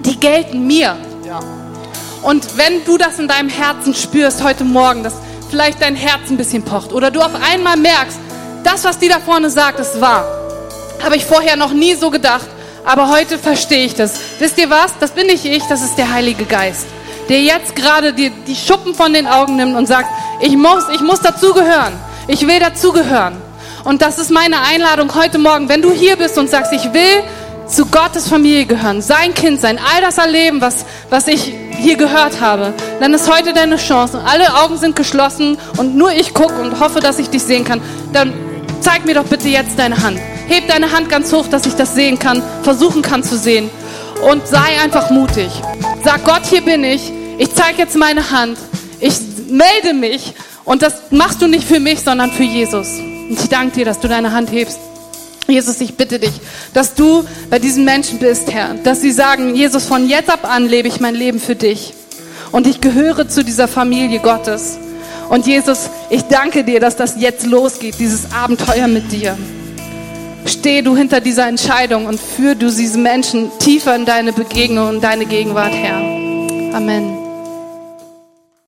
die 0.00 0.18
gelten 0.18 0.66
mir. 0.66 0.96
Und 2.22 2.56
wenn 2.56 2.84
du 2.84 2.98
das 2.98 3.18
in 3.18 3.28
deinem 3.28 3.48
Herzen 3.48 3.94
spürst 3.94 4.42
heute 4.42 4.64
Morgen, 4.64 5.04
dass 5.04 5.14
vielleicht 5.48 5.80
dein 5.80 5.94
Herz 5.94 6.28
ein 6.28 6.36
bisschen 6.36 6.62
pocht 6.64 6.92
oder 6.92 7.10
du 7.10 7.20
auf 7.20 7.32
einmal 7.52 7.76
merkst, 7.76 8.18
das, 8.66 8.84
was 8.84 8.98
die 8.98 9.08
da 9.08 9.20
vorne 9.20 9.48
sagt, 9.48 9.78
ist 9.78 10.00
wahr. 10.00 10.26
Habe 11.02 11.16
ich 11.16 11.24
vorher 11.24 11.56
noch 11.56 11.72
nie 11.72 11.94
so 11.94 12.10
gedacht, 12.10 12.46
aber 12.84 13.10
heute 13.10 13.38
verstehe 13.38 13.84
ich 13.84 13.94
das. 13.94 14.18
Wisst 14.38 14.58
ihr 14.58 14.68
was? 14.70 14.92
Das 14.98 15.12
bin 15.12 15.26
nicht 15.28 15.44
ich, 15.44 15.62
das 15.68 15.82
ist 15.82 15.96
der 15.96 16.12
Heilige 16.12 16.44
Geist, 16.44 16.86
der 17.28 17.40
jetzt 17.42 17.76
gerade 17.76 18.12
dir 18.12 18.30
die 18.46 18.56
Schuppen 18.56 18.94
von 18.94 19.12
den 19.12 19.26
Augen 19.26 19.56
nimmt 19.56 19.76
und 19.76 19.86
sagt, 19.86 20.08
ich 20.40 20.56
muss, 20.56 20.84
ich 20.92 21.00
muss 21.00 21.20
dazugehören. 21.20 21.94
Ich 22.26 22.46
will 22.46 22.58
dazugehören. 22.58 23.36
Und 23.84 24.02
das 24.02 24.18
ist 24.18 24.32
meine 24.32 24.60
Einladung 24.62 25.14
heute 25.14 25.38
Morgen. 25.38 25.68
Wenn 25.68 25.80
du 25.80 25.92
hier 25.92 26.16
bist 26.16 26.36
und 26.36 26.50
sagst, 26.50 26.72
ich 26.72 26.92
will 26.92 27.22
zu 27.68 27.86
Gottes 27.86 28.28
Familie 28.28 28.66
gehören, 28.66 29.00
sein 29.00 29.32
Kind 29.34 29.60
sein, 29.60 29.78
all 29.78 30.00
das 30.00 30.18
erleben, 30.18 30.60
was, 30.60 30.84
was 31.08 31.28
ich 31.28 31.52
hier 31.78 31.96
gehört 31.96 32.40
habe, 32.40 32.74
dann 33.00 33.14
ist 33.14 33.30
heute 33.30 33.52
deine 33.52 33.76
Chance. 33.76 34.22
Alle 34.24 34.54
Augen 34.62 34.76
sind 34.76 34.96
geschlossen 34.96 35.56
und 35.76 35.96
nur 35.96 36.12
ich 36.12 36.34
gucke 36.34 36.60
und 36.60 36.80
hoffe, 36.80 37.00
dass 37.00 37.18
ich 37.18 37.30
dich 37.30 37.42
sehen 37.42 37.64
kann. 37.64 37.80
Dann 38.12 38.32
zeig 38.86 39.04
mir 39.04 39.14
doch 39.14 39.24
bitte 39.24 39.48
jetzt 39.48 39.76
deine 39.78 40.00
Hand. 40.00 40.20
Heb 40.46 40.68
deine 40.68 40.92
Hand 40.92 41.08
ganz 41.08 41.32
hoch, 41.32 41.48
dass 41.48 41.66
ich 41.66 41.74
das 41.74 41.96
sehen 41.96 42.20
kann, 42.20 42.40
versuchen 42.62 43.02
kann 43.02 43.24
zu 43.24 43.36
sehen. 43.36 43.68
Und 44.30 44.46
sei 44.46 44.80
einfach 44.80 45.10
mutig. 45.10 45.50
Sag 46.04 46.24
Gott, 46.24 46.46
hier 46.46 46.62
bin 46.62 46.84
ich. 46.84 47.12
Ich 47.36 47.52
zeige 47.52 47.78
jetzt 47.78 47.96
meine 47.96 48.30
Hand. 48.30 48.56
Ich 49.00 49.14
melde 49.48 49.92
mich. 49.92 50.34
Und 50.64 50.82
das 50.82 51.10
machst 51.10 51.42
du 51.42 51.48
nicht 51.48 51.66
für 51.66 51.80
mich, 51.80 52.00
sondern 52.00 52.30
für 52.30 52.44
Jesus. 52.44 53.00
Und 53.00 53.36
ich 53.42 53.48
danke 53.48 53.74
dir, 53.74 53.84
dass 53.84 53.98
du 53.98 54.06
deine 54.06 54.30
Hand 54.30 54.52
hebst. 54.52 54.78
Jesus, 55.48 55.80
ich 55.80 55.96
bitte 55.96 56.20
dich, 56.20 56.32
dass 56.72 56.94
du 56.94 57.24
bei 57.50 57.58
diesen 57.58 57.84
Menschen 57.84 58.20
bist, 58.20 58.52
Herr, 58.52 58.74
dass 58.74 59.00
sie 59.00 59.12
sagen, 59.12 59.54
Jesus, 59.54 59.84
von 59.84 60.08
jetzt 60.08 60.30
ab 60.30 60.48
an 60.48 60.66
lebe 60.66 60.86
ich 60.86 61.00
mein 61.00 61.14
Leben 61.16 61.40
für 61.40 61.56
dich. 61.56 61.92
Und 62.52 62.68
ich 62.68 62.80
gehöre 62.80 63.28
zu 63.28 63.44
dieser 63.44 63.66
Familie 63.66 64.20
Gottes. 64.20 64.78
Und 65.28 65.46
Jesus, 65.46 65.90
ich 66.10 66.22
danke 66.22 66.64
dir, 66.64 66.80
dass 66.80 66.96
das 66.96 67.20
jetzt 67.20 67.46
losgeht, 67.46 67.98
dieses 67.98 68.32
Abenteuer 68.32 68.86
mit 68.86 69.10
dir. 69.12 69.36
Steh 70.46 70.82
du 70.82 70.96
hinter 70.96 71.20
dieser 71.20 71.48
Entscheidung 71.48 72.06
und 72.06 72.20
führ 72.20 72.54
du 72.54 72.70
diese 72.70 72.98
Menschen 72.98 73.50
tiefer 73.58 73.96
in 73.96 74.04
deine 74.04 74.32
Begegnung 74.32 74.88
und 74.88 75.00
deine 75.02 75.26
Gegenwart, 75.26 75.72
Herr. 75.74 75.96
Amen. 76.76 77.25